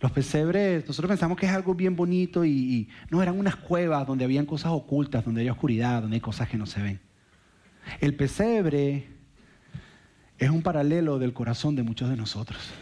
Los 0.00 0.12
pesebres, 0.12 0.86
nosotros 0.86 1.10
pensamos 1.10 1.36
que 1.36 1.46
es 1.46 1.52
algo 1.52 1.74
bien 1.74 1.94
bonito 1.94 2.44
y, 2.44 2.50
y, 2.50 2.88
no, 3.10 3.22
eran 3.22 3.38
unas 3.38 3.56
cuevas 3.56 4.06
donde 4.06 4.24
habían 4.24 4.46
cosas 4.46 4.72
ocultas, 4.72 5.24
donde 5.24 5.42
hay 5.42 5.50
oscuridad, 5.50 6.00
donde 6.02 6.14
hay 6.16 6.20
cosas 6.20 6.48
que 6.48 6.56
no 6.56 6.64
se 6.64 6.80
ven. 6.80 7.00
El 8.00 8.14
pesebre 8.14 9.08
es 10.38 10.48
un 10.48 10.62
paralelo 10.62 11.18
del 11.18 11.34
corazón 11.34 11.76
de 11.76 11.82
muchos 11.82 12.08
de 12.08 12.16
nosotros. 12.16 12.72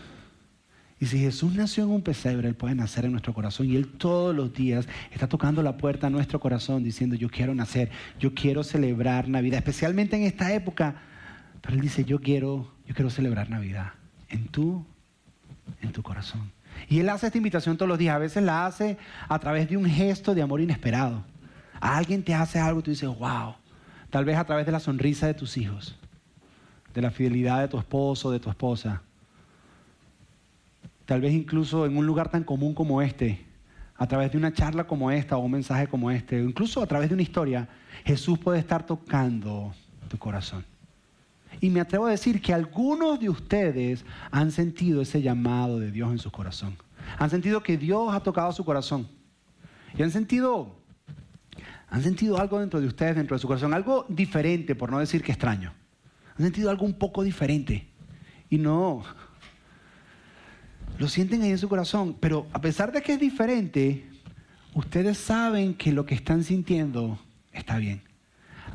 Y 1.00 1.06
si 1.06 1.18
Jesús 1.18 1.54
nació 1.54 1.84
en 1.84 1.90
un 1.90 2.02
pesebre, 2.02 2.48
Él 2.48 2.56
puede 2.56 2.74
nacer 2.74 3.04
en 3.04 3.12
nuestro 3.12 3.32
corazón. 3.32 3.70
Y 3.70 3.76
Él 3.76 3.87
todos 3.87 4.34
los 4.34 4.52
días 4.52 4.88
está 5.12 5.28
tocando 5.28 5.62
la 5.62 5.76
puerta 5.76 6.08
a 6.08 6.11
nuestro 6.11 6.40
corazón 6.40 6.82
diciendo, 6.82 7.14
yo 7.14 7.28
quiero 7.28 7.54
nacer, 7.54 7.90
yo 8.18 8.34
quiero 8.34 8.64
celebrar 8.64 9.28
Navidad, 9.28 9.58
especialmente 9.58 10.16
en 10.16 10.24
esta 10.24 10.52
época. 10.52 10.96
Pero 11.61 11.74
Él 11.74 11.80
dice, 11.80 12.04
yo 12.04 12.20
quiero, 12.20 12.72
yo 12.87 12.94
quiero 12.94 13.11
celebrar 13.11 13.48
Navidad 13.48 13.92
en 14.28 14.48
tu, 14.48 14.84
en 15.80 15.92
tu 15.92 16.02
corazón. 16.02 16.50
Y 16.88 16.98
Él 16.98 17.08
hace 17.11 17.26
esta 17.26 17.38
invitación 17.38 17.76
todos 17.76 17.88
los 17.88 17.98
días. 17.98 18.16
A 18.16 18.18
veces 18.18 18.42
la 18.42 18.66
hace 18.66 18.98
a 19.28 19.38
través 19.38 19.68
de 19.68 19.76
un 19.76 19.87
gesto 19.87 20.34
de 20.34 20.42
amor 20.42 20.61
inesperado. 20.61 21.24
alguien 21.80 22.24
te 22.24 22.34
hace 22.34 22.58
algo 22.58 22.80
y 22.80 22.82
tú 22.82 22.90
dices, 22.90 23.08
wow. 23.08 23.54
Tal 24.11 24.24
vez 24.24 24.37
a 24.37 24.44
través 24.44 24.66
de 24.66 24.72
la 24.72 24.80
sonrisa 24.80 25.26
de 25.26 25.34
tus 25.34 25.56
hijos, 25.58 25.96
de 26.94 27.02
la 27.02 27.11
fidelidad 27.11 27.61
de 27.61 27.68
tu 27.68 27.78
esposo, 27.78 28.30
de 28.30 28.40
tu 28.40 28.48
esposa 28.48 29.02
tal 31.08 31.22
vez 31.22 31.32
incluso 31.32 31.86
en 31.86 31.96
un 31.96 32.04
lugar 32.04 32.30
tan 32.30 32.44
común 32.44 32.74
como 32.74 33.00
este, 33.00 33.42
a 33.96 34.06
través 34.06 34.30
de 34.30 34.36
una 34.36 34.52
charla 34.52 34.86
como 34.86 35.10
esta 35.10 35.38
o 35.38 35.40
un 35.40 35.52
mensaje 35.52 35.86
como 35.86 36.10
este, 36.10 36.38
incluso 36.38 36.82
a 36.82 36.86
través 36.86 37.08
de 37.08 37.14
una 37.14 37.22
historia, 37.22 37.66
Jesús 38.04 38.38
puede 38.38 38.58
estar 38.58 38.84
tocando 38.84 39.72
tu 40.08 40.18
corazón. 40.18 40.66
Y 41.62 41.70
me 41.70 41.80
atrevo 41.80 42.04
a 42.04 42.10
decir 42.10 42.42
que 42.42 42.52
algunos 42.52 43.18
de 43.18 43.30
ustedes 43.30 44.04
han 44.30 44.52
sentido 44.52 45.00
ese 45.00 45.22
llamado 45.22 45.78
de 45.78 45.90
Dios 45.90 46.12
en 46.12 46.18
su 46.18 46.30
corazón. 46.30 46.76
Han 47.18 47.30
sentido 47.30 47.62
que 47.62 47.78
Dios 47.78 48.12
ha 48.12 48.20
tocado 48.20 48.52
su 48.52 48.62
corazón. 48.62 49.08
Y 49.96 50.02
han 50.02 50.10
sentido, 50.10 50.76
han 51.88 52.02
sentido 52.02 52.38
algo 52.38 52.60
dentro 52.60 52.82
de 52.82 52.86
ustedes, 52.86 53.16
dentro 53.16 53.34
de 53.34 53.40
su 53.40 53.46
corazón, 53.46 53.72
algo 53.72 54.04
diferente, 54.10 54.74
por 54.74 54.90
no 54.90 54.98
decir 54.98 55.22
que 55.22 55.32
extraño. 55.32 55.72
Han 56.36 56.44
sentido 56.44 56.68
algo 56.68 56.84
un 56.84 56.98
poco 56.98 57.22
diferente. 57.22 57.88
Y 58.50 58.58
no, 58.58 59.04
lo 60.98 61.06
sienten 61.06 61.42
ahí 61.42 61.50
en 61.50 61.58
su 61.58 61.68
corazón, 61.68 62.16
pero 62.18 62.46
a 62.52 62.61
pesar 62.61 62.90
de 62.90 63.02
que 63.02 63.12
es 63.12 63.20
diferente, 63.20 64.04
ustedes 64.74 65.16
saben 65.16 65.74
que 65.74 65.92
lo 65.92 66.04
que 66.04 66.16
están 66.16 66.42
sintiendo 66.42 67.18
está 67.52 67.78
bien. 67.78 68.02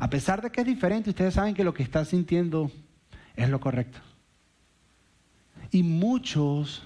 A 0.00 0.08
pesar 0.08 0.40
de 0.40 0.50
que 0.50 0.62
es 0.62 0.66
diferente, 0.66 1.10
ustedes 1.10 1.34
saben 1.34 1.54
que 1.54 1.64
lo 1.64 1.74
que 1.74 1.82
están 1.82 2.06
sintiendo 2.06 2.72
es 3.36 3.48
lo 3.50 3.60
correcto. 3.60 3.98
Y 5.70 5.82
muchos, 5.82 6.82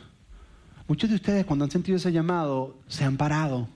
muchos 0.88 1.08
de 1.08 1.16
ustedes 1.16 1.46
cuando 1.46 1.64
han 1.64 1.70
sentido 1.70 1.96
ese 1.96 2.10
llamado, 2.10 2.76
se 2.88 3.04
han 3.04 3.16
parado 3.16 3.68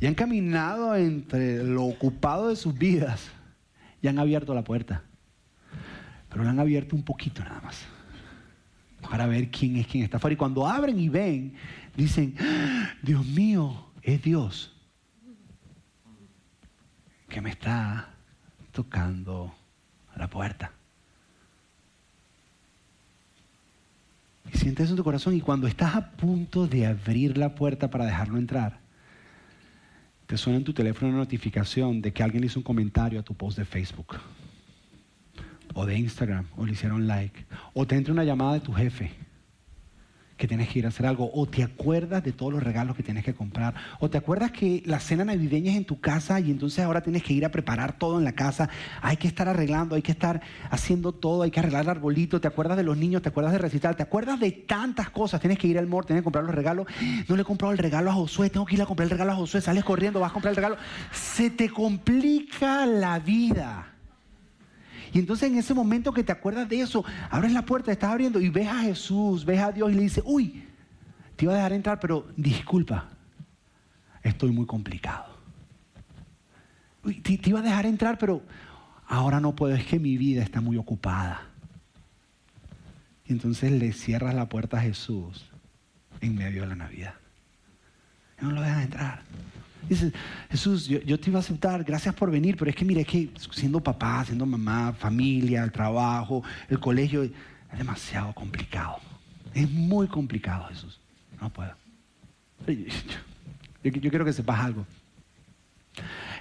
y 0.00 0.06
han 0.06 0.14
caminado 0.14 0.96
entre 0.96 1.62
lo 1.62 1.84
ocupado 1.84 2.48
de 2.48 2.56
sus 2.56 2.76
vidas 2.76 3.28
y 4.02 4.08
han 4.08 4.18
abierto 4.18 4.52
la 4.52 4.64
puerta. 4.64 5.04
Pero 6.28 6.42
la 6.42 6.50
han 6.50 6.58
abierto 6.58 6.96
un 6.96 7.04
poquito 7.04 7.44
nada 7.44 7.60
más 7.60 7.93
para 9.08 9.26
ver 9.26 9.50
quién 9.50 9.76
es 9.76 9.86
quien 9.86 10.04
está 10.04 10.16
afuera. 10.16 10.34
Y 10.34 10.36
cuando 10.36 10.66
abren 10.66 10.98
y 10.98 11.08
ven, 11.08 11.54
dicen, 11.96 12.34
Dios 13.02 13.24
mío, 13.26 13.86
es 14.02 14.22
Dios 14.22 14.72
que 17.28 17.40
me 17.40 17.50
está 17.50 18.10
tocando 18.72 19.54
la 20.16 20.28
puerta. 20.28 20.72
Y 24.52 24.58
sientes 24.58 24.90
en 24.90 24.96
tu 24.96 25.02
corazón 25.02 25.34
y 25.34 25.40
cuando 25.40 25.66
estás 25.66 25.96
a 25.96 26.10
punto 26.12 26.66
de 26.66 26.86
abrir 26.86 27.36
la 27.36 27.54
puerta 27.54 27.90
para 27.90 28.04
dejarlo 28.04 28.38
entrar, 28.38 28.78
te 30.26 30.36
suena 30.36 30.58
en 30.58 30.64
tu 30.64 30.72
teléfono 30.72 31.10
una 31.10 31.18
notificación 31.18 32.00
de 32.00 32.12
que 32.12 32.22
alguien 32.22 32.44
hizo 32.44 32.60
un 32.60 32.64
comentario 32.64 33.18
a 33.18 33.22
tu 33.22 33.34
post 33.34 33.58
de 33.58 33.64
Facebook 33.64 34.16
o 35.74 35.86
de 35.86 35.98
Instagram, 35.98 36.46
o 36.56 36.64
le 36.64 36.72
hicieron 36.72 37.06
like, 37.06 37.44
o 37.72 37.86
te 37.86 37.96
entra 37.96 38.12
una 38.12 38.24
llamada 38.24 38.54
de 38.54 38.60
tu 38.60 38.72
jefe 38.72 39.10
que 40.36 40.48
tienes 40.48 40.68
que 40.68 40.80
ir 40.80 40.84
a 40.84 40.88
hacer 40.88 41.06
algo, 41.06 41.30
o 41.32 41.46
te 41.46 41.62
acuerdas 41.62 42.24
de 42.24 42.32
todos 42.32 42.52
los 42.52 42.62
regalos 42.62 42.96
que 42.96 43.02
tienes 43.02 43.24
que 43.24 43.34
comprar, 43.34 43.74
o 44.00 44.10
te 44.10 44.18
acuerdas 44.18 44.50
que 44.50 44.82
la 44.84 44.98
cena 44.98 45.24
navideña 45.24 45.70
es 45.70 45.76
en 45.76 45.84
tu 45.84 46.00
casa 46.00 46.40
y 46.40 46.50
entonces 46.50 46.84
ahora 46.84 47.02
tienes 47.02 47.22
que 47.22 47.32
ir 47.32 47.44
a 47.44 47.50
preparar 47.50 47.98
todo 47.98 48.18
en 48.18 48.24
la 48.24 48.32
casa, 48.32 48.68
hay 49.00 49.16
que 49.16 49.28
estar 49.28 49.48
arreglando, 49.48 49.94
hay 49.94 50.02
que 50.02 50.12
estar 50.12 50.40
haciendo 50.70 51.12
todo, 51.12 51.42
hay 51.42 51.50
que 51.50 51.60
arreglar 51.60 51.84
el 51.84 51.90
arbolito, 51.90 52.40
te 52.40 52.48
acuerdas 52.48 52.76
de 52.76 52.82
los 52.82 52.96
niños, 52.96 53.22
te 53.22 53.28
acuerdas 53.28 53.52
de 53.52 53.58
recitar, 53.58 53.94
te 53.94 54.02
acuerdas 54.02 54.40
de 54.40 54.50
tantas 54.50 55.10
cosas, 55.10 55.40
tienes 55.40 55.58
que 55.58 55.68
ir 55.68 55.78
al 55.78 55.86
mall, 55.86 56.04
tienes 56.04 56.22
que 56.22 56.24
comprar 56.24 56.44
los 56.44 56.54
regalos, 56.54 56.86
no 57.28 57.36
le 57.36 57.42
he 57.42 57.44
comprado 57.44 57.72
el 57.72 57.78
regalo 57.78 58.10
a 58.10 58.14
Josué, 58.14 58.50
tengo 58.50 58.66
que 58.66 58.74
ir 58.74 58.82
a 58.82 58.86
comprar 58.86 59.04
el 59.04 59.10
regalo 59.10 59.32
a 59.32 59.36
Josué, 59.36 59.60
sales 59.60 59.84
corriendo, 59.84 60.18
vas 60.18 60.30
a 60.30 60.32
comprar 60.32 60.50
el 60.50 60.56
regalo, 60.56 60.76
se 61.12 61.50
te 61.50 61.68
complica 61.70 62.86
la 62.86 63.20
vida. 63.20 63.93
Y 65.14 65.20
entonces 65.20 65.48
en 65.48 65.56
ese 65.56 65.72
momento 65.74 66.12
que 66.12 66.24
te 66.24 66.32
acuerdas 66.32 66.68
de 66.68 66.80
eso, 66.80 67.04
abres 67.30 67.52
la 67.52 67.64
puerta, 67.64 67.92
estás 67.92 68.10
abriendo 68.10 68.40
y 68.40 68.48
ves 68.48 68.66
a 68.66 68.80
Jesús, 68.80 69.44
ves 69.44 69.60
a 69.60 69.70
Dios 69.70 69.92
y 69.92 69.94
le 69.94 70.02
dices, 70.02 70.24
uy, 70.26 70.64
te 71.36 71.44
iba 71.44 71.52
a 71.52 71.56
dejar 71.56 71.72
entrar, 71.72 72.00
pero 72.00 72.26
disculpa, 72.36 73.08
estoy 74.24 74.50
muy 74.50 74.66
complicado. 74.66 75.38
Te, 77.22 77.38
te 77.38 77.48
iba 77.48 77.60
a 77.60 77.62
dejar 77.62 77.86
entrar, 77.86 78.18
pero 78.18 78.42
ahora 79.06 79.38
no 79.38 79.54
puedo, 79.54 79.76
es 79.76 79.86
que 79.86 80.00
mi 80.00 80.18
vida 80.18 80.42
está 80.42 80.60
muy 80.60 80.76
ocupada. 80.76 81.42
Y 83.24 83.32
entonces 83.34 83.70
le 83.70 83.92
cierras 83.92 84.34
la 84.34 84.48
puerta 84.48 84.78
a 84.78 84.82
Jesús 84.82 85.48
en 86.22 86.34
medio 86.34 86.62
de 86.62 86.68
la 86.68 86.74
Navidad. 86.74 87.14
No 88.40 88.50
lo 88.50 88.62
dejas 88.62 88.84
entrar. 88.84 89.22
Dices, 89.88 90.12
Jesús, 90.50 90.86
yo, 90.86 91.20
te 91.20 91.30
iba 91.30 91.38
a 91.38 91.42
aceptar, 91.42 91.84
gracias 91.84 92.14
por 92.14 92.30
venir, 92.30 92.56
pero 92.56 92.70
es 92.70 92.76
que 92.76 92.84
mire, 92.84 93.02
es 93.02 93.06
que 93.06 93.30
siendo 93.52 93.80
papá, 93.80 94.24
siendo 94.24 94.46
mamá, 94.46 94.92
familia, 94.92 95.62
el 95.62 95.72
trabajo, 95.72 96.42
el 96.68 96.80
colegio, 96.80 97.22
es 97.22 97.32
demasiado 97.76 98.32
complicado. 98.32 98.98
Es 99.52 99.70
muy 99.70 100.06
complicado, 100.08 100.66
Jesús. 100.68 101.00
No 101.40 101.50
puedo. 101.50 101.74
Yo, 102.66 103.90
yo 103.90 104.10
quiero 104.10 104.24
que 104.24 104.32
sepas 104.32 104.60
algo. 104.60 104.86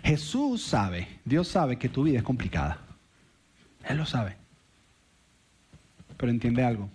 Jesús 0.04 0.64
sabe, 0.64 1.08
Dios 1.24 1.48
sabe 1.48 1.78
que 1.78 1.90
tu 1.90 2.04
vida 2.04 2.18
es 2.18 2.24
complicada. 2.24 2.78
Él 3.88 3.98
lo 3.98 4.06
sabe. 4.06 4.36
Pero 6.18 6.32
entiende 6.32 6.64
algo. 6.64 6.90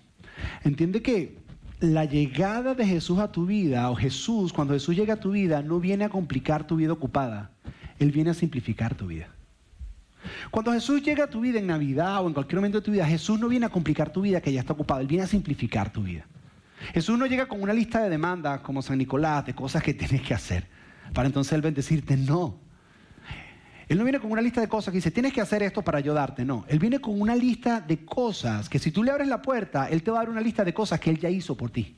Entiende 0.65 1.03
que 1.03 1.37
la 1.81 2.05
llegada 2.05 2.75
de 2.75 2.87
Jesús 2.87 3.19
a 3.19 3.31
tu 3.31 3.47
vida, 3.47 3.91
o 3.91 3.97
Jesús, 3.97 4.53
cuando 4.53 4.75
Jesús 4.75 4.97
llega 4.97 5.15
a 5.15 5.21
tu 5.21 5.31
vida, 5.31 5.63
no 5.63 5.79
viene 5.79 6.05
a 6.05 6.09
complicar 6.09 6.67
tu 6.67 6.77
vida 6.77 6.93
ocupada, 6.93 7.51
Él 7.99 8.11
viene 8.11 8.31
a 8.31 8.35
simplificar 8.35 8.95
tu 8.95 9.07
vida. 9.07 9.29
Cuando 10.51 10.73
Jesús 10.73 11.03
llega 11.03 11.25
a 11.25 11.31
tu 11.31 11.41
vida 11.41 11.59
en 11.59 11.69
Navidad 11.69 12.23
o 12.23 12.27
en 12.27 12.35
cualquier 12.35 12.57
momento 12.57 12.79
de 12.79 12.85
tu 12.85 12.91
vida, 12.91 13.07
Jesús 13.07 13.39
no 13.39 13.49
viene 13.49 13.67
a 13.67 13.71
complicar 13.71 14.13
tu 14.13 14.23
vida 14.23 14.41
que 14.41 14.53
ya 14.53 14.61
está 14.61 14.73
ocupada, 14.73 15.01
Él 15.01 15.07
viene 15.07 15.25
a 15.25 15.29
simplificar 15.29 15.93
tu 15.93 16.03
vida. 16.03 16.27
Jesús 16.93 17.19
no 17.19 17.27
llega 17.27 17.47
con 17.47 17.63
una 17.63 17.73
lista 17.73 18.03
de 18.03 18.11
demandas 18.11 18.61
como 18.61 18.83
San 18.83 18.99
Nicolás, 18.99 19.47
de 19.47 19.55
cosas 19.55 19.83
que 19.83 19.95
tienes 19.95 20.23
que 20.23 20.35
hacer, 20.35 20.67
para 21.15 21.27
entonces 21.27 21.53
Él 21.53 21.63
bendecirte, 21.63 22.17
no. 22.17 22.68
Él 23.89 23.97
no 23.99 24.05
viene 24.05 24.21
con 24.21 24.31
una 24.31 24.43
lista 24.43 24.61
de 24.61 24.69
cosas 24.69 24.93
que 24.93 24.99
dice, 24.99 25.11
tienes 25.11 25.33
que 25.33 25.41
hacer 25.41 25.63
esto 25.63 25.83
para 25.83 25.99
ayudarte. 25.99 26.45
No, 26.45 26.65
Él 26.69 26.79
viene 26.79 27.01
con 27.01 27.21
una 27.21 27.35
lista 27.35 27.81
de 27.81 28.05
cosas 28.05 28.69
que 28.69 28.79
si 28.79 28.91
tú 28.91 29.03
le 29.03 29.11
abres 29.11 29.29
la 29.29 29.41
puerta, 29.41 29.89
Él 29.89 30.03
te 30.03 30.11
va 30.11 30.19
a 30.19 30.21
dar 30.21 30.31
una 30.31 30.41
lista 30.41 30.65
de 30.65 30.75
cosas 30.75 31.01
que 31.01 31.11
Él 31.11 31.19
ya 31.19 31.31
hizo 31.31 31.57
por 31.57 31.71
ti. 31.71 31.97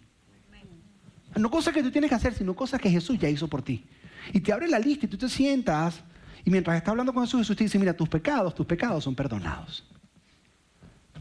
No 1.36 1.50
cosas 1.50 1.74
que 1.74 1.82
tú 1.82 1.90
tienes 1.90 2.08
que 2.08 2.14
hacer, 2.14 2.34
sino 2.34 2.54
cosas 2.54 2.80
que 2.80 2.90
Jesús 2.90 3.18
ya 3.18 3.28
hizo 3.28 3.48
por 3.48 3.62
ti. 3.62 3.84
Y 4.32 4.40
te 4.40 4.52
abre 4.52 4.68
la 4.68 4.78
lista 4.78 5.06
y 5.06 5.08
tú 5.08 5.16
te 5.16 5.28
sientas 5.28 6.02
y 6.44 6.50
mientras 6.50 6.76
está 6.76 6.90
hablando 6.90 7.12
con 7.12 7.24
Jesús, 7.24 7.40
Jesús 7.40 7.56
te 7.56 7.64
dice, 7.64 7.78
mira, 7.78 7.92
tus 7.92 8.08
pecados, 8.08 8.54
tus 8.54 8.66
pecados 8.66 9.04
son 9.04 9.14
perdonados. 9.14 9.84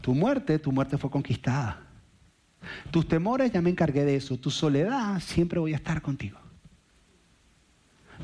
Tu 0.00 0.14
muerte, 0.14 0.58
tu 0.58 0.72
muerte 0.72 0.96
fue 0.96 1.10
conquistada. 1.10 1.82
Tus 2.90 3.06
temores, 3.06 3.52
ya 3.52 3.60
me 3.60 3.70
encargué 3.70 4.04
de 4.04 4.16
eso. 4.16 4.38
Tu 4.38 4.50
soledad, 4.50 5.20
siempre 5.20 5.58
voy 5.58 5.72
a 5.72 5.76
estar 5.76 6.00
contigo. 6.00 6.38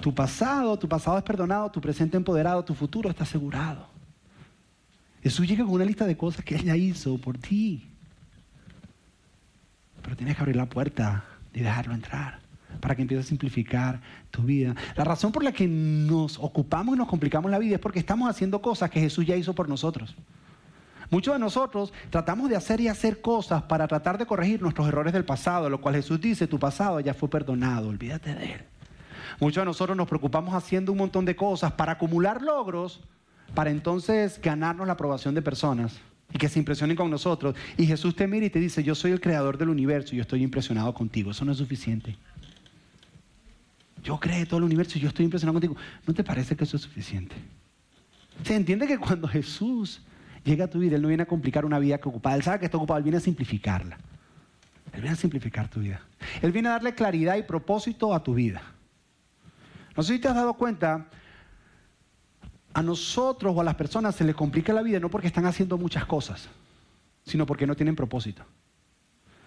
Tu 0.07 0.15
pasado, 0.15 0.79
tu 0.79 0.89
pasado 0.89 1.19
es 1.19 1.25
perdonado, 1.25 1.69
tu 1.69 1.81
presente 1.81 2.17
empoderado, 2.17 2.65
tu 2.65 2.75
futuro 2.75 3.11
está 3.11 3.25
asegurado. 3.25 3.89
Jesús 5.21 5.49
llega 5.49 5.65
con 5.65 5.75
una 5.75 5.85
lista 5.85 6.07
de 6.07 6.17
cosas 6.17 6.45
que 6.45 6.55
Él 6.55 6.63
ya 6.63 6.77
hizo 6.77 7.19
por 7.19 7.37
ti. 7.39 7.89
Pero 10.03 10.17
tienes 10.17 10.37
que 10.37 10.43
abrir 10.43 10.55
la 10.55 10.67
puerta 10.67 11.25
y 11.53 11.59
dejarlo 11.59 11.93
entrar 11.93 12.39
para 12.81 12.95
que 12.95 13.03
empiece 13.03 13.25
a 13.25 13.27
simplificar 13.27 14.01
tu 14.31 14.45
vida. 14.45 14.77
La 14.95 15.03
razón 15.03 15.33
por 15.33 15.43
la 15.43 15.51
que 15.51 15.67
nos 15.67 16.39
ocupamos 16.39 16.95
y 16.95 16.99
nos 16.99 17.09
complicamos 17.09 17.51
la 17.51 17.59
vida 17.59 17.75
es 17.75 17.81
porque 17.81 17.99
estamos 17.99 18.31
haciendo 18.31 18.63
cosas 18.63 18.89
que 18.91 19.01
Jesús 19.01 19.27
ya 19.27 19.35
hizo 19.35 19.57
por 19.57 19.69
nosotros. 19.69 20.15
Muchos 21.11 21.35
de 21.35 21.41
nosotros 21.41 21.93
tratamos 22.11 22.49
de 22.49 22.55
hacer 22.55 22.81
y 22.81 22.87
hacer 22.87 23.21
cosas 23.21 23.65
para 23.65 23.89
tratar 23.89 24.19
de 24.19 24.27
corregir 24.27 24.63
nuestros 24.63 24.87
errores 24.87 25.13
del 25.13 25.25
pasado, 25.25 25.69
lo 25.69 25.81
cual 25.81 25.97
Jesús 25.97 26.21
dice, 26.21 26.47
tu 26.47 26.61
pasado 26.61 27.01
ya 27.01 27.13
fue 27.13 27.29
perdonado, 27.29 27.89
olvídate 27.89 28.33
de 28.37 28.53
él. 28.53 28.76
Muchos 29.41 29.63
de 29.63 29.67
nosotros 29.67 29.97
nos 29.97 30.09
preocupamos 30.09 30.55
haciendo 30.55 30.93
un 30.93 30.99
montón 30.99 31.25
de 31.25 31.37
cosas 31.37 31.73
para 31.73 31.93
acumular 31.93 32.43
logros, 32.43 33.01
para 33.55 33.71
entonces 33.71 34.41
ganarnos 34.41 34.87
la 34.87 34.95
aprobación 34.95 35.35
de 35.35 35.43
personas 35.43 35.99
y 36.33 36.39
que 36.39 36.49
se 36.49 36.59
impresionen 36.59 36.97
con 36.97 37.11
nosotros. 37.11 37.55
Y 37.77 37.87
Jesús 37.87 38.15
te 38.17 38.27
mira 38.27 38.47
y 38.47 38.51
te 38.51 38.59
dice, 38.59 38.83
yo 38.83 38.95
soy 38.95 39.13
el 39.13 39.21
creador 39.21 39.59
del 39.59 39.69
universo 39.69 40.15
y 40.15 40.19
yo 40.19 40.23
estoy 40.23 40.43
impresionado 40.43 40.93
contigo. 40.95 41.31
Eso 41.31 41.45
no 41.45 41.53
es 41.53 41.59
suficiente. 41.59 42.17
Yo 44.03 44.19
creé 44.21 44.47
todo 44.47 44.59
el 44.59 44.65
universo 44.65 44.99
y 44.99 45.01
yo 45.01 45.09
estoy 45.09 45.25
impresionado 45.25 45.55
contigo. 45.55 45.77
¿No 46.07 46.15
te 46.15 46.23
parece 46.23 46.57
que 46.57 46.65
eso 46.65 46.77
es 46.77 46.83
suficiente? 46.83 47.35
Se 48.45 48.55
entiende 48.55 48.87
que 48.87 48.99
cuando 48.99 49.27
Jesús 49.27 50.03
llega 50.45 50.67
a 50.67 50.69
tu 50.69 50.79
vida, 50.79 50.97
Él 50.97 51.03
no 51.03 51.09
viene 51.09 51.25
a 51.25 51.27
complicar 51.27 51.65
una 51.65 51.79
vida 51.79 51.99
que 51.99 52.09
ocupada. 52.09 52.37
Él 52.37 52.43
sabe 52.43 52.61
que 52.61 52.67
está 52.67 52.77
ocupado, 52.77 52.99
Él 52.99 53.05
viene 53.05 53.19
a 53.19 53.21
simplificarla. 53.21 53.99
Él 54.93 55.01
viene 55.01 55.15
a 55.15 55.17
simplificar 55.17 55.69
tu 55.69 55.81
vida. 55.81 56.01
Él 56.43 56.53
viene 56.53 56.69
a 56.69 56.73
darle 56.73 56.95
claridad 56.95 57.37
y 57.37 57.43
propósito 57.43 58.15
a 58.15 58.23
tu 58.23 58.35
vida. 58.35 58.63
No 59.97 60.03
sé 60.03 60.15
si 60.15 60.19
te 60.19 60.29
has 60.29 60.35
dado 60.35 60.55
cuenta, 60.55 61.07
a 62.75 62.83
nosotros 62.83 63.55
o 63.57 63.61
a 63.61 63.65
las 63.65 63.75
personas 63.75 64.15
se 64.15 64.25
les 64.25 64.35
complica 64.35 64.73
la 64.73 64.83
vida 64.83 65.01
no 65.01 65.09
porque 65.09 65.29
están 65.29 65.47
haciendo 65.47 65.79
muchas 65.79 66.05
cosas, 66.05 66.49
sino 67.25 67.47
porque 67.47 67.67
no 67.67 67.75
tienen 67.75 67.97
propósito. 67.97 68.45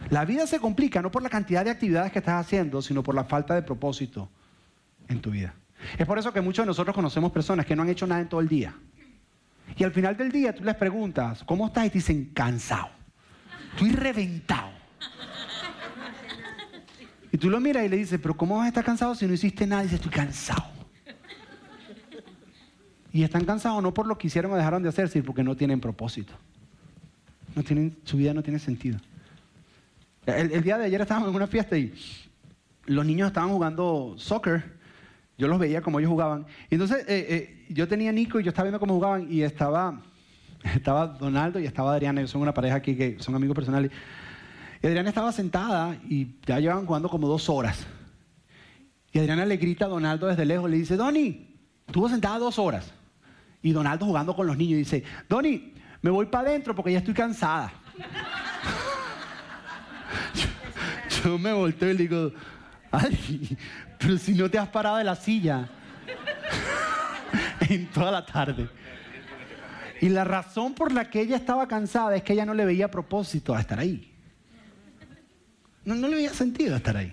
La 0.10 0.26
vida 0.26 0.48
se 0.48 0.60
complica 0.60 1.02
no 1.02 1.12
por 1.12 1.22
la 1.22 1.30
cantidad 1.30 1.64
de 1.64 1.70
actividades 1.70 2.12
que 2.12 2.20
estás 2.20 2.44
haciendo, 2.44 2.82
sino 2.82 3.04
por 3.04 3.14
la 3.14 3.26
falta 3.26 3.54
de 3.54 3.62
propósito 3.62 4.30
en 5.08 5.22
tu 5.22 5.30
vida. 5.30 5.54
Es 5.98 6.08
por 6.08 6.18
eso 6.18 6.34
que 6.34 6.42
muchos 6.42 6.64
de 6.64 6.68
nosotros 6.68 6.96
conocemos 6.96 7.32
personas 7.32 7.66
que 7.66 7.76
no 7.76 7.84
han 7.84 7.90
hecho 7.90 8.08
nada 8.08 8.22
en 8.22 8.30
todo 8.30 8.42
el 8.42 8.48
día. 8.48 8.74
Y 9.78 9.84
al 9.84 9.92
final 9.92 10.18
del 10.18 10.32
día 10.32 10.56
tú 10.56 10.64
les 10.64 10.76
preguntas, 10.76 11.44
¿cómo 11.44 11.68
estás? 11.68 11.86
Y 11.86 11.90
te 11.90 12.00
dicen, 12.00 12.32
cansado. 12.34 12.90
Estoy 13.74 13.92
reventado. 13.92 14.72
Y 17.32 17.38
tú 17.38 17.50
lo 17.50 17.60
miras 17.60 17.86
y 17.86 17.89
le 17.89 17.98
dices, 17.98 18.20
pero 18.22 18.36
¿cómo 18.36 18.58
vas 18.58 18.65
a 18.65 18.68
estar 18.70 18.84
cansado 18.84 19.13
si 19.15 19.28
no 19.28 19.34
hiciste 19.34 19.68
nada? 19.68 19.84
Y 19.84 19.86
dices, 19.86 20.00
estoy 20.00 20.12
cansado. 20.12 20.63
Y 23.12 23.24
están 23.24 23.44
cansados 23.44 23.82
no 23.82 23.92
por 23.92 24.06
lo 24.06 24.18
que 24.18 24.28
hicieron 24.28 24.52
o 24.52 24.56
dejaron 24.56 24.84
de 24.84 24.89
hacer, 24.89 25.10
sino 25.10 25.26
porque 25.26 25.44
no 25.44 25.56
tienen 25.56 25.80
propósito. 25.80 26.34
No 27.56 27.63
tienen, 27.63 27.98
su 28.04 28.18
vida 28.18 28.34
no 28.36 28.44
tiene 28.44 28.60
sentido. 28.60 29.00
El, 30.26 30.62
día 30.62 30.78
de 30.78 30.86
ayer 30.86 31.02
estábamos 31.02 31.30
en 31.30 31.36
una 31.36 31.48
fiesta 31.48 31.76
y 31.76 31.92
los 32.86 33.06
niños 33.06 33.28
estaban 33.28 33.50
jugando 33.50 34.13
soccer. 34.18 34.78
Yo 35.38 35.48
los 35.48 35.58
veía 35.58 35.82
como 35.82 36.00
ellos 36.00 36.12
jugaban. 36.12 36.46
Y 36.70 36.76
entonces 36.76 37.00
eh, 37.08 37.26
eh, 37.30 37.65
yo 37.70 37.88
tenía 37.88 38.10
a 38.10 38.13
Nico 38.13 38.39
y 38.39 38.44
yo 38.44 38.50
estaba 38.50 38.65
viendo 38.65 38.80
cómo 38.80 38.94
jugaban 38.96 39.28
y 39.32 39.42
estaba, 39.42 40.02
estaba 40.76 41.08
Donaldo 41.08 41.60
y 41.60 41.65
estaba 41.65 41.94
Adriana. 41.94 42.22
Ellos 42.22 42.32
son 42.32 42.42
una 42.42 42.54
pareja 42.54 42.76
aquí 42.76 42.96
que 42.96 43.18
son 43.20 43.36
amigos 43.36 43.56
personales. 43.56 43.92
Y 44.82 44.88
Adriana 44.88 45.10
estaba 45.10 45.32
sentada 45.32 45.98
y 46.08 46.36
ya 46.46 46.60
llevaban 46.60 46.86
jugando 46.86 47.10
como 47.10 47.28
dos 47.28 47.50
horas. 47.50 47.86
Y 49.12 49.20
Adriana 49.20 49.46
le 49.46 49.58
grita 49.58 49.86
a 49.86 49.89
Donaldo 49.89 50.28
desde 50.28 50.46
lejos, 50.46 50.70
le 50.70 50.78
dice, 50.78 50.96
Doni, 50.96 51.48
estuvo 51.86 52.08
sentada 52.08 52.39
dos 52.39 52.58
horas. 52.60 52.92
Y 53.62 53.72
Donaldo 53.72 54.06
jugando 54.06 54.36
con 54.36 54.48
los 54.48 54.56
niños 54.56 54.78
dice, 54.78 55.04
Doni, 55.28 55.74
me 56.02 56.10
voy 56.10 56.28
para 56.28 56.50
adentro 56.50 56.76
porque 56.76 56.94
ya 56.94 57.00
estoy 57.00 57.13
cansada. 57.13 57.74
yo, 61.24 61.38
me 61.38 61.52
volteo 61.52 61.89
y 61.89 61.94
le 61.94 62.04
digo, 62.04 62.32
ay, 62.92 63.58
pero 63.98 64.18
si 64.18 64.34
no 64.34 64.50
te 64.50 64.58
has 64.58 64.70
parado 64.70 64.98
de 64.98 65.04
la 65.04 65.15
silla 65.15 65.68
en 67.70 67.88
toda 67.88 68.12
la 68.12 68.26
tarde. 68.26 68.70
Y 70.00 70.08
la 70.08 70.24
razón 70.24 70.74
por 70.74 70.94
la 70.94 71.10
que 71.10 71.20
ella 71.20 71.36
estaba 71.36 71.68
cansada 71.68 72.15
es 72.15 72.24
que 72.24 72.32
ella 72.32 72.46
no 72.46 72.54
le 72.54 72.63
veía 72.63 72.89
propósito 72.89 73.54
a 73.54 73.60
estar 73.60 73.78
ahí. 73.78 74.09
No, 75.95 76.08
le 76.08 76.13
había 76.13 76.34
sentido 76.34 76.75
estar 76.75 76.95
ahí. 76.95 77.12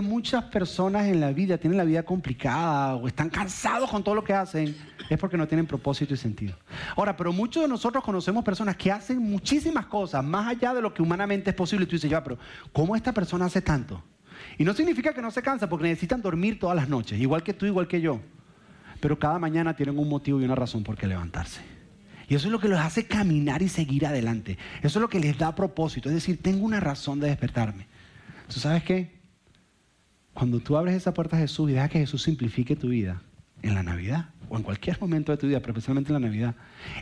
muchas 0.00 0.44
personas 0.44 1.06
en 1.06 1.20
la 1.20 1.32
vida 1.32 1.58
tienen 1.58 1.76
la 1.76 1.84
vida 1.84 2.02
complicada 2.02 2.94
o 2.94 3.06
están 3.06 3.28
cansados 3.28 3.90
con 3.90 4.02
todo 4.02 4.14
lo 4.14 4.24
que 4.24 4.32
hacen, 4.32 4.74
es 5.10 5.18
porque 5.18 5.36
no 5.36 5.46
tienen 5.46 5.66
propósito 5.66 6.14
y 6.14 6.16
sentido. 6.16 6.56
Ahora, 6.96 7.14
pero 7.14 7.30
muchos 7.30 7.62
de 7.62 7.68
nosotros 7.68 8.02
conocemos 8.02 8.42
personas 8.42 8.76
que 8.76 8.90
hacen 8.90 9.18
muchísimas 9.18 9.84
cosas 9.84 10.24
más 10.24 10.48
allá 10.48 10.72
de 10.72 10.80
lo 10.80 10.94
que 10.94 11.02
humanamente 11.02 11.50
es 11.50 11.56
posible. 11.56 11.84
Y 11.84 11.88
tú 11.88 11.96
dices, 11.96 12.10
ya, 12.10 12.24
pero 12.24 12.38
¿cómo 12.72 12.96
esta 12.96 13.12
persona 13.12 13.44
hace 13.44 13.60
tanto? 13.60 14.02
Y 14.56 14.64
no 14.64 14.72
significa 14.72 15.12
que 15.12 15.20
no 15.20 15.30
se 15.30 15.42
cansa, 15.42 15.68
porque 15.68 15.88
necesitan 15.88 16.22
dormir 16.22 16.58
todas 16.58 16.76
las 16.76 16.88
noches, 16.88 17.20
igual 17.20 17.42
que 17.42 17.52
tú, 17.52 17.66
igual 17.66 17.86
que 17.86 18.00
yo. 18.00 18.22
Pero 19.00 19.18
cada 19.18 19.38
mañana 19.38 19.76
tienen 19.76 19.98
un 19.98 20.08
motivo 20.08 20.40
y 20.40 20.44
una 20.44 20.54
razón 20.54 20.84
por 20.84 20.96
qué 20.96 21.06
levantarse. 21.06 21.60
Y 22.30 22.36
eso 22.36 22.46
es 22.46 22.52
lo 22.52 22.60
que 22.60 22.68
los 22.68 22.78
hace 22.78 23.06
caminar 23.06 23.60
y 23.60 23.68
seguir 23.68 24.06
adelante. 24.06 24.56
Eso 24.82 25.00
es 25.00 25.02
lo 25.02 25.08
que 25.08 25.18
les 25.18 25.36
da 25.36 25.52
propósito. 25.56 26.08
Es 26.08 26.14
decir, 26.14 26.40
tengo 26.40 26.64
una 26.64 26.78
razón 26.78 27.18
de 27.18 27.26
despertarme. 27.26 27.88
¿Tú 28.52 28.58
sabes 28.58 28.82
qué? 28.82 29.20
Cuando 30.34 30.58
tú 30.58 30.76
abres 30.76 30.96
esa 30.96 31.14
puerta 31.14 31.36
a 31.36 31.38
Jesús 31.38 31.70
y 31.70 31.74
dejas 31.74 31.90
que 31.90 32.00
Jesús 32.00 32.22
simplifique 32.22 32.74
tu 32.74 32.88
vida 32.88 33.22
en 33.62 33.74
la 33.74 33.82
Navidad 33.82 34.30
o 34.48 34.56
en 34.56 34.64
cualquier 34.64 35.00
momento 35.00 35.30
de 35.30 35.38
tu 35.38 35.46
vida, 35.46 35.60
pero 35.60 35.72
especialmente 35.72 36.08
en 36.08 36.20
la 36.20 36.28
Navidad, 36.28 36.56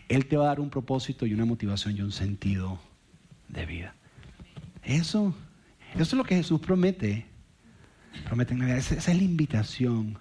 Él 0.09 0.27
te 0.27 0.37
va 0.37 0.45
a 0.45 0.49
dar 0.49 0.61
un 0.61 0.69
propósito 0.69 1.25
y 1.25 1.33
una 1.33 1.47
motivación 1.47 1.97
y 1.97 2.03
un 2.03 2.13
sentido 2.13 2.79
de 3.49 3.65
vida. 3.65 3.95
Eso, 4.83 5.35
eso 5.95 6.03
es 6.03 6.13
lo 6.13 6.25
que 6.25 6.37
Jesús 6.37 6.61
promete. 6.61 7.27
Promete 8.25 8.53
en 8.53 8.61
Navidad. 8.61 8.79
Esa, 8.79 8.97
es 8.97 9.07
la 9.07 9.23
invitación. 9.23 10.19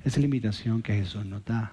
Esa 0.00 0.08
es 0.08 0.18
la 0.18 0.24
invitación 0.24 0.82
que 0.82 0.94
Jesús 0.94 1.24
nos 1.24 1.44
da. 1.44 1.72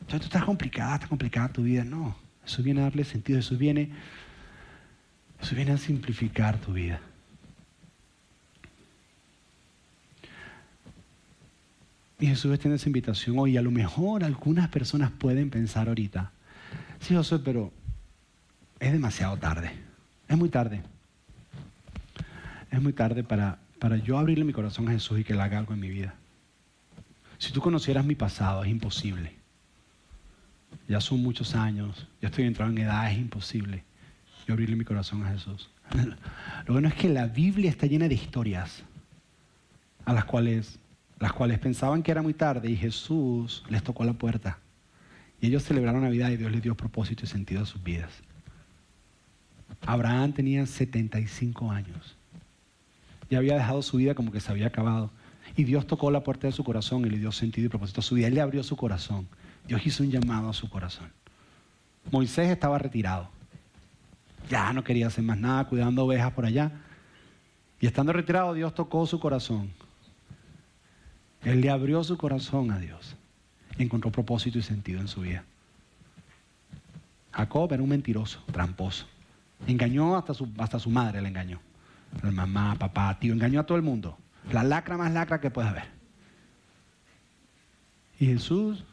Entonces 0.00 0.20
tú 0.20 0.26
estás 0.26 0.44
complicada, 0.44 0.94
está 0.94 1.08
complicada 1.08 1.48
tu 1.48 1.62
vida. 1.62 1.84
No, 1.84 2.16
eso 2.44 2.62
viene 2.62 2.80
a 2.80 2.84
darle 2.84 3.02
sentido, 3.02 3.40
eso 3.40 3.56
viene, 3.56 3.90
eso 5.40 5.56
viene 5.56 5.72
a 5.72 5.78
simplificar 5.78 6.58
tu 6.58 6.72
vida. 6.72 7.00
Y 12.22 12.28
Jesús 12.28 12.52
extiende 12.52 12.76
esa 12.76 12.88
invitación 12.88 13.36
hoy. 13.36 13.56
A 13.56 13.62
lo 13.62 13.72
mejor 13.72 14.22
algunas 14.22 14.68
personas 14.68 15.10
pueden 15.10 15.50
pensar 15.50 15.88
ahorita, 15.88 16.30
sí, 17.00 17.16
José, 17.16 17.40
pero 17.40 17.72
es 18.78 18.92
demasiado 18.92 19.36
tarde. 19.36 19.72
Es 20.28 20.38
muy 20.38 20.48
tarde. 20.48 20.82
Es 22.70 22.80
muy 22.80 22.92
tarde 22.92 23.24
para, 23.24 23.58
para 23.80 23.96
yo 23.96 24.18
abrirle 24.18 24.44
mi 24.44 24.52
corazón 24.52 24.88
a 24.88 24.92
Jesús 24.92 25.18
y 25.18 25.24
que 25.24 25.32
Él 25.32 25.40
haga 25.40 25.58
algo 25.58 25.74
en 25.74 25.80
mi 25.80 25.88
vida. 25.88 26.14
Si 27.38 27.52
tú 27.52 27.60
conocieras 27.60 28.04
mi 28.04 28.14
pasado, 28.14 28.62
es 28.62 28.70
imposible. 28.70 29.34
Ya 30.86 31.00
son 31.00 31.24
muchos 31.24 31.56
años, 31.56 32.06
ya 32.20 32.28
estoy 32.28 32.44
entrando 32.44 32.80
en 32.80 32.86
edad, 32.86 33.10
es 33.10 33.18
imposible 33.18 33.82
yo 34.46 34.54
abrirle 34.54 34.76
mi 34.76 34.84
corazón 34.84 35.24
a 35.24 35.30
Jesús. 35.30 35.70
Lo 36.66 36.74
bueno 36.74 36.88
es 36.88 36.94
que 36.94 37.08
la 37.08 37.26
Biblia 37.26 37.70
está 37.70 37.86
llena 37.86 38.08
de 38.08 38.14
historias 38.14 38.84
a 40.04 40.12
las 40.12 40.24
cuales, 40.24 40.78
las 41.22 41.32
cuales 41.32 41.60
pensaban 41.60 42.02
que 42.02 42.10
era 42.10 42.20
muy 42.20 42.34
tarde 42.34 42.68
y 42.68 42.76
Jesús 42.76 43.62
les 43.68 43.80
tocó 43.84 44.02
la 44.02 44.12
puerta. 44.12 44.58
Y 45.40 45.46
ellos 45.46 45.62
celebraron 45.62 46.02
Navidad 46.02 46.30
y 46.30 46.36
Dios 46.36 46.50
les 46.50 46.60
dio 46.60 46.74
propósito 46.74 47.24
y 47.24 47.28
sentido 47.28 47.62
a 47.62 47.64
sus 47.64 47.80
vidas. 47.80 48.10
Abraham 49.86 50.32
tenía 50.32 50.66
75 50.66 51.70
años. 51.70 52.16
Ya 53.30 53.38
había 53.38 53.54
dejado 53.54 53.82
su 53.82 53.98
vida 53.98 54.16
como 54.16 54.32
que 54.32 54.40
se 54.40 54.50
había 54.50 54.66
acabado. 54.66 55.12
Y 55.56 55.62
Dios 55.62 55.86
tocó 55.86 56.10
la 56.10 56.24
puerta 56.24 56.48
de 56.48 56.52
su 56.52 56.64
corazón 56.64 57.06
y 57.06 57.10
le 57.10 57.18
dio 57.18 57.30
sentido 57.30 57.66
y 57.66 57.68
propósito 57.68 58.00
a 58.00 58.02
su 58.02 58.16
vida. 58.16 58.26
Él 58.26 58.34
le 58.34 58.40
abrió 58.40 58.64
su 58.64 58.76
corazón. 58.76 59.28
Dios 59.68 59.86
hizo 59.86 60.02
un 60.02 60.10
llamado 60.10 60.48
a 60.48 60.52
su 60.52 60.68
corazón. 60.68 61.08
Moisés 62.10 62.50
estaba 62.50 62.78
retirado. 62.78 63.28
Ya 64.50 64.72
no 64.72 64.82
quería 64.82 65.06
hacer 65.06 65.22
más 65.22 65.38
nada, 65.38 65.68
cuidando 65.68 66.04
ovejas 66.04 66.32
por 66.32 66.46
allá. 66.46 66.72
Y 67.78 67.86
estando 67.86 68.12
retirado, 68.12 68.54
Dios 68.54 68.74
tocó 68.74 69.06
su 69.06 69.20
corazón. 69.20 69.70
Él 71.44 71.60
le 71.60 71.70
abrió 71.70 72.02
su 72.04 72.16
corazón 72.16 72.70
a 72.70 72.78
Dios. 72.78 73.16
Encontró 73.78 74.10
propósito 74.10 74.58
y 74.58 74.62
sentido 74.62 75.00
en 75.00 75.08
su 75.08 75.22
vida. 75.22 75.44
Jacob 77.32 77.72
era 77.72 77.82
un 77.82 77.88
mentiroso, 77.88 78.42
tramposo. 78.52 79.06
Engañó 79.66 80.16
hasta 80.16 80.34
su, 80.34 80.48
hasta 80.58 80.78
su 80.78 80.90
madre, 80.90 81.22
le 81.22 81.28
engañó. 81.28 81.60
La 82.22 82.30
mamá, 82.30 82.76
papá, 82.78 83.18
tío, 83.18 83.32
engañó 83.32 83.60
a 83.60 83.66
todo 83.66 83.76
el 83.76 83.82
mundo. 83.82 84.18
La 84.50 84.62
lacra 84.62 84.96
más 84.96 85.12
lacra 85.12 85.40
que 85.40 85.50
pueda 85.50 85.70
haber. 85.70 85.84
Y 88.20 88.26
Jesús, 88.26 88.84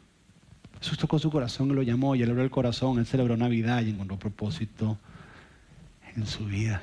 Jesús 0.80 0.98
tocó 0.98 1.18
su 1.18 1.30
corazón 1.30 1.70
y 1.70 1.74
lo 1.74 1.82
llamó 1.82 2.16
y 2.16 2.22
él 2.22 2.30
abrió 2.30 2.44
el 2.44 2.50
corazón, 2.50 2.98
él 2.98 3.06
celebró 3.06 3.36
Navidad 3.36 3.82
y 3.82 3.90
encontró 3.90 4.18
propósito 4.18 4.98
en 6.16 6.26
su 6.26 6.46
vida. 6.46 6.82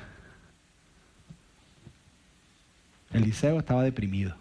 Eliseo 3.12 3.58
estaba 3.58 3.82
deprimido, 3.82 4.36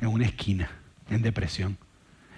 en 0.00 0.08
una 0.08 0.26
esquina, 0.26 0.70
en 1.10 1.22
depresión. 1.22 1.76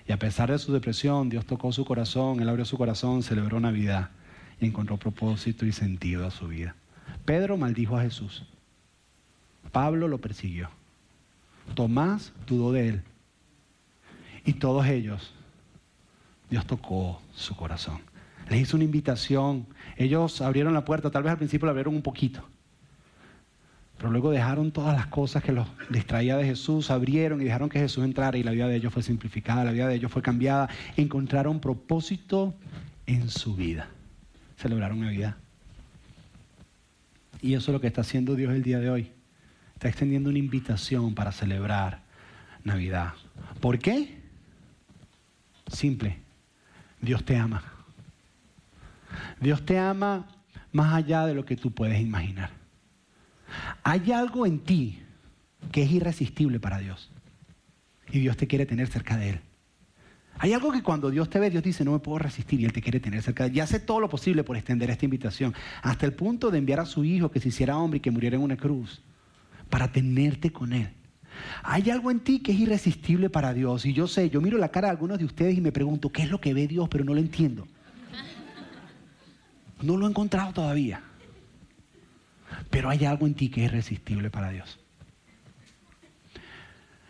Y 0.07 0.13
a 0.13 0.19
pesar 0.19 0.51
de 0.51 0.59
su 0.59 0.73
depresión, 0.73 1.29
Dios 1.29 1.47
tocó 1.47 1.73
su 1.73 1.85
corazón, 1.85 2.41
Él 2.41 2.49
abrió 2.49 2.65
su 2.65 2.77
corazón, 2.77 3.23
celebró 3.23 3.61
Navidad 3.61 4.11
y 4.61 4.67
encontró 4.67 4.97
propósito 4.97 5.67
y 5.67 5.73
sentido 5.73 6.27
a 6.27 6.31
su 6.31 6.49
vida. 6.49 6.75
Pedro 7.25 7.57
maldijo 7.57 7.97
a 7.97 8.03
Jesús. 8.03 8.45
Pablo 9.73 10.09
lo 10.09 10.19
persiguió. 10.19 10.71
Tomás 11.75 12.33
dudó 12.47 12.73
de 12.73 12.89
él. 12.89 13.03
Y 14.45 14.55
todos 14.55 14.87
ellos, 14.87 15.33
Dios 16.49 16.67
tocó 16.67 17.23
su 17.35 17.55
corazón. 17.55 18.01
Les 18.49 18.63
hizo 18.63 18.77
una 18.77 18.85
invitación. 18.85 19.67
Ellos 19.97 20.41
abrieron 20.41 20.75
la 20.75 20.85
puerta, 20.85 21.11
tal 21.11 21.23
vez 21.23 21.31
al 21.31 21.39
principio 21.39 21.67
la 21.67 21.71
abrieron 21.71 21.95
un 21.95 22.03
poquito. 22.03 22.43
Pero 24.01 24.13
luego 24.13 24.31
dejaron 24.31 24.73
todas 24.73 24.97
las 24.97 25.09
cosas 25.09 25.45
que 25.45 25.53
los 25.53 25.69
distraía 25.91 26.39
de 26.39 26.47
Jesús, 26.47 26.91
abrieron 26.91 27.43
y 27.43 27.45
dejaron 27.45 27.69
que 27.69 27.79
Jesús 27.79 28.03
entrara 28.03 28.39
y 28.39 28.43
la 28.43 28.51
vida 28.51 28.67
de 28.67 28.77
ellos 28.77 28.95
fue 28.95 29.03
simplificada, 29.03 29.63
la 29.63 29.73
vida 29.73 29.89
de 29.89 29.97
ellos 29.97 30.11
fue 30.11 30.23
cambiada. 30.23 30.71
Encontraron 30.97 31.61
propósito 31.61 32.55
en 33.05 33.29
su 33.29 33.55
vida. 33.55 33.91
Celebraron 34.57 35.01
Navidad. 35.01 35.37
Y 37.43 37.53
eso 37.53 37.71
es 37.71 37.75
lo 37.75 37.81
que 37.83 37.89
está 37.89 38.01
haciendo 38.01 38.37
Dios 38.37 38.55
el 38.55 38.63
día 38.63 38.79
de 38.79 38.89
hoy. 38.89 39.13
Está 39.75 39.89
extendiendo 39.89 40.31
una 40.31 40.39
invitación 40.39 41.15
para 41.15 41.31
celebrar 41.31 42.01
Navidad. 42.65 43.13
¿Por 43.61 43.79
qué? 43.79 44.19
Simple. 45.67 46.17
Dios 47.03 47.23
te 47.23 47.37
ama. 47.37 47.63
Dios 49.43 49.63
te 49.67 49.79
ama 49.79 50.27
más 50.73 50.95
allá 50.95 51.27
de 51.27 51.35
lo 51.35 51.45
que 51.45 51.59
tú 51.59 51.71
puedes 51.71 52.01
imaginar. 52.01 52.60
Hay 53.83 54.13
algo 54.13 54.47
en 54.47 54.61
ti 54.61 55.01
que 55.73 55.83
es 55.83 55.91
irresistible 55.91 56.61
para 56.61 56.79
Dios. 56.79 57.11
Y 58.11 58.21
Dios 58.21 58.37
te 58.37 58.47
quiere 58.47 58.67
tener 58.67 58.89
cerca 58.89 59.17
de 59.17 59.31
Él. 59.31 59.41
Hay 60.39 60.55
algo 60.55 60.73
que 60.73 60.83
cuando 60.83 61.11
Dios 61.11 61.29
te 61.29 61.39
ve, 61.39 61.51
Dios 61.51 61.63
dice, 61.63 61.85
no 61.85 61.93
me 61.93 61.99
puedo 61.99 62.19
resistir 62.19 62.61
y 62.61 62.65
Él 62.65 62.73
te 62.73 62.81
quiere 62.81 62.99
tener 62.99 63.23
cerca. 63.23 63.47
Y 63.47 63.61
hace 63.61 63.79
todo 63.79 64.01
lo 64.01 64.09
posible 64.09 64.43
por 64.43 64.57
extender 64.57 64.89
esta 64.89 65.05
invitación, 65.05 65.55
hasta 65.83 66.07
el 66.07 66.15
punto 66.15 66.51
de 66.51 66.59
enviar 66.59 66.81
a 66.81 66.87
su 66.87 67.05
Hijo 67.05 67.31
que 67.31 67.41
se 67.41 67.49
hiciera 67.49 67.77
hombre 67.77 67.99
y 67.99 68.01
que 68.01 68.11
muriera 68.11 68.37
en 68.37 68.43
una 68.43 68.57
cruz, 68.57 69.03
para 69.69 69.93
tenerte 69.93 70.51
con 70.51 70.73
Él. 70.73 70.89
Hay 71.63 71.91
algo 71.91 72.11
en 72.11 72.21
ti 72.21 72.41
que 72.41 72.53
es 72.53 72.59
irresistible 72.59 73.29
para 73.29 73.53
Dios. 73.53 73.85
Y 73.85 73.93
yo 73.93 74.07
sé, 74.07 74.31
yo 74.31 74.41
miro 74.41 74.57
la 74.57 74.71
cara 74.71 74.89
de 74.89 74.93
algunos 74.93 75.19
de 75.19 75.27
ustedes 75.27 75.57
y 75.57 75.61
me 75.61 75.73
pregunto, 75.73 76.11
¿qué 76.11 76.23
es 76.23 76.31
lo 76.31 76.41
que 76.41 76.55
ve 76.55 76.67
Dios? 76.67 76.89
Pero 76.89 77.05
no 77.05 77.13
lo 77.13 77.21
entiendo. 77.21 77.69
No 79.83 79.97
lo 79.97 80.07
he 80.07 80.11
encontrado 80.11 80.53
todavía. 80.53 81.03
Pero 82.71 82.89
hay 82.89 83.05
algo 83.05 83.27
en 83.27 83.35
ti 83.35 83.49
que 83.49 83.65
es 83.65 83.71
irresistible 83.71 84.31
para 84.31 84.51
Dios. 84.51 84.79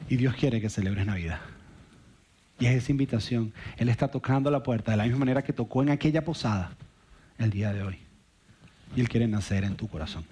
Y 0.09 0.17
Dios 0.17 0.35
quiere 0.35 0.61
que 0.61 0.71
celebres 0.71 1.07
Navidad. 1.07 1.41
Y 2.59 2.67
es 2.67 2.75
esa 2.83 2.93
invitación. 2.93 3.53
Él 3.77 3.89
está 3.89 4.09
tocando 4.09 4.51
la 4.51 4.63
puerta 4.63 4.91
de 4.91 4.97
la 4.97 5.05
misma 5.05 5.21
manera 5.21 5.43
que 5.43 5.53
tocó 5.53 5.83
en 5.83 5.91
aquella 5.91 6.25
posada 6.25 6.73
el 7.39 7.51
día 7.51 7.73
de 7.73 7.83
hoy. 7.83 7.99
Y 8.97 9.01
Él 9.01 9.09
quiere 9.09 9.29
nacer 9.29 9.65
en 9.65 9.77
tu 9.77 9.89
corazón. 9.89 10.25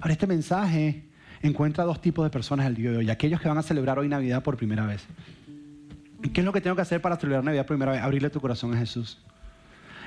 Ahora, 0.00 0.12
este 0.12 0.26
mensaje 0.26 1.04
encuentra 1.42 1.84
dos 1.84 2.00
tipos 2.00 2.24
de 2.24 2.30
personas 2.30 2.66
el 2.66 2.74
día 2.74 2.90
de 2.90 2.96
hoy. 2.98 3.10
Aquellos 3.10 3.40
que 3.40 3.48
van 3.48 3.58
a 3.58 3.62
celebrar 3.62 3.98
hoy 3.98 4.08
Navidad 4.08 4.42
por 4.42 4.56
primera 4.56 4.86
vez. 4.86 5.06
¿Qué 6.32 6.40
es 6.40 6.44
lo 6.44 6.52
que 6.52 6.60
tengo 6.60 6.76
que 6.76 6.82
hacer 6.82 7.00
para 7.00 7.16
celebrar 7.16 7.44
Navidad 7.44 7.64
por 7.66 7.76
primera 7.76 7.92
vez? 7.92 8.02
Abrirle 8.02 8.28
tu 8.28 8.40
corazón 8.40 8.74
a 8.74 8.78
Jesús. 8.78 9.18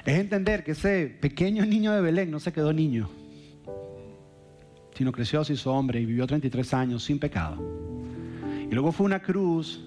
Es 0.06 0.20
entender 0.20 0.64
que 0.64 0.72
ese 0.72 1.08
pequeño 1.08 1.66
niño 1.66 1.94
de 1.94 2.02
Belén 2.02 2.30
no 2.30 2.40
se 2.40 2.52
quedó 2.52 2.74
niño, 2.74 3.10
sino 4.96 5.12
creció, 5.12 5.44
se 5.44 5.54
hizo 5.54 5.72
hombre 5.72 6.02
y 6.02 6.06
vivió 6.06 6.28
33 6.28 6.74
años 6.74 7.04
sin 7.04 7.20
pecado. 7.20 7.58
Y 8.70 8.74
luego 8.74 8.92
fue 8.92 9.06
una 9.06 9.22
cruz 9.22 9.84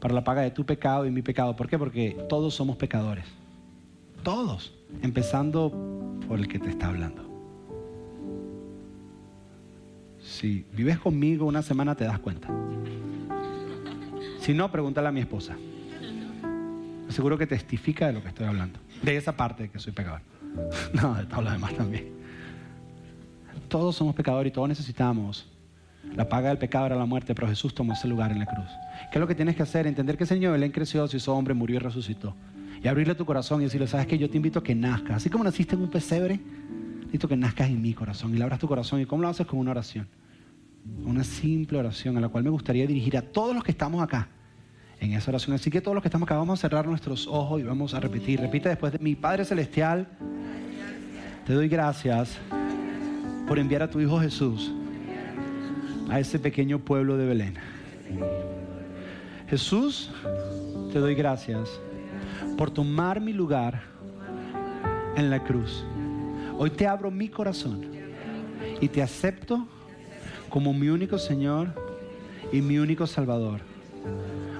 para 0.00 0.14
la 0.14 0.24
paga 0.24 0.42
de 0.42 0.50
tu 0.50 0.64
pecado 0.64 1.06
y 1.06 1.10
mi 1.10 1.22
pecado. 1.22 1.56
¿Por 1.56 1.68
qué? 1.68 1.78
Porque 1.78 2.16
todos 2.28 2.54
somos 2.54 2.76
pecadores. 2.76 3.24
Todos. 4.22 4.74
Empezando 5.02 5.72
por 6.28 6.38
el 6.38 6.48
que 6.48 6.58
te 6.58 6.70
está 6.70 6.88
hablando. 6.88 7.24
Si 10.20 10.66
vives 10.72 10.98
conmigo 10.98 11.46
una 11.46 11.62
semana 11.62 11.94
te 11.94 12.04
das 12.04 12.18
cuenta. 12.18 12.48
Si 14.40 14.54
no, 14.54 14.70
pregúntale 14.70 15.08
a 15.08 15.12
mi 15.12 15.20
esposa. 15.20 15.56
Seguro 17.08 17.38
que 17.38 17.46
testifica 17.46 18.08
de 18.08 18.12
lo 18.12 18.22
que 18.22 18.28
estoy 18.28 18.46
hablando. 18.46 18.78
De 19.02 19.16
esa 19.16 19.36
parte 19.36 19.64
de 19.64 19.68
que 19.70 19.78
soy 19.78 19.92
pecador. 19.92 20.20
No, 20.94 21.14
de 21.14 21.26
todo 21.26 21.42
lo 21.42 21.50
demás 21.50 21.74
también. 21.74 22.15
Todos 23.68 23.96
somos 23.96 24.14
pecadores 24.14 24.50
y 24.50 24.54
todos 24.54 24.68
necesitamos. 24.68 25.46
La 26.14 26.28
paga 26.28 26.50
del 26.50 26.58
pecado 26.58 26.86
era 26.86 26.96
la 26.96 27.04
muerte, 27.04 27.34
pero 27.34 27.48
Jesús 27.48 27.74
tomó 27.74 27.92
ese 27.92 28.06
lugar 28.06 28.30
en 28.30 28.38
la 28.38 28.46
cruz. 28.46 28.68
¿Qué 29.10 29.18
es 29.18 29.20
lo 29.20 29.26
que 29.26 29.34
tienes 29.34 29.56
que 29.56 29.62
hacer? 29.62 29.86
Entender 29.86 30.16
que 30.16 30.24
el 30.24 30.28
Señor, 30.28 30.62
Él 30.62 30.72
creció, 30.72 31.06
se 31.08 31.16
hizo 31.16 31.34
hombre, 31.34 31.54
murió 31.54 31.76
y 31.76 31.78
resucitó. 31.80 32.34
Y 32.82 32.88
abrirle 32.88 33.14
tu 33.14 33.24
corazón 33.24 33.60
y 33.60 33.64
decirle, 33.64 33.86
¿sabes 33.86 34.06
que 34.06 34.16
Yo 34.16 34.30
te 34.30 34.36
invito 34.36 34.60
a 34.60 34.62
que 34.62 34.74
nazcas. 34.74 35.16
Así 35.16 35.30
como 35.30 35.44
naciste 35.44 35.74
en 35.74 35.82
un 35.82 35.90
pesebre, 35.90 36.40
necesito 36.98 37.28
que 37.28 37.36
nazcas 37.36 37.68
en 37.68 37.82
mi 37.82 37.92
corazón. 37.92 38.34
Y 38.34 38.38
le 38.38 38.44
abras 38.44 38.60
tu 38.60 38.68
corazón. 38.68 39.00
¿Y 39.00 39.06
cómo 39.06 39.22
lo 39.22 39.28
haces? 39.28 39.46
Con 39.46 39.58
una 39.58 39.72
oración. 39.72 40.06
Una 41.04 41.24
simple 41.24 41.78
oración 41.78 42.16
a 42.16 42.20
la 42.20 42.28
cual 42.28 42.44
me 42.44 42.50
gustaría 42.50 42.86
dirigir 42.86 43.16
a 43.16 43.22
todos 43.22 43.54
los 43.54 43.64
que 43.64 43.72
estamos 43.72 44.02
acá 44.02 44.28
en 45.00 45.12
esa 45.12 45.30
oración. 45.30 45.54
Así 45.54 45.70
que 45.70 45.80
todos 45.80 45.94
los 45.94 46.02
que 46.02 46.08
estamos 46.08 46.26
acá 46.26 46.36
vamos 46.36 46.60
a 46.60 46.62
cerrar 46.62 46.86
nuestros 46.86 47.26
ojos 47.26 47.60
y 47.60 47.64
vamos 47.64 47.92
a 47.94 48.00
repetir. 48.00 48.40
Repite 48.40 48.68
después 48.68 48.92
de 48.92 49.00
mi 49.00 49.16
Padre 49.16 49.44
Celestial, 49.44 50.06
te 51.44 51.52
doy 51.52 51.68
gracias 51.68 52.38
por 53.46 53.58
enviar 53.58 53.82
a 53.82 53.90
tu 53.90 54.00
Hijo 54.00 54.20
Jesús 54.20 54.72
a 56.08 56.20
ese 56.20 56.38
pequeño 56.38 56.78
pueblo 56.78 57.16
de 57.16 57.26
Belén. 57.26 57.54
Jesús, 59.48 60.10
te 60.92 60.98
doy 60.98 61.14
gracias 61.14 61.80
por 62.56 62.70
tomar 62.70 63.20
mi 63.20 63.32
lugar 63.32 63.82
en 65.16 65.30
la 65.30 65.42
cruz. 65.42 65.84
Hoy 66.58 66.70
te 66.70 66.86
abro 66.86 67.10
mi 67.10 67.28
corazón 67.28 67.86
y 68.80 68.88
te 68.88 69.02
acepto 69.02 69.66
como 70.48 70.72
mi 70.72 70.88
único 70.88 71.18
Señor 71.18 71.74
y 72.52 72.60
mi 72.60 72.78
único 72.78 73.06
Salvador. 73.06 73.60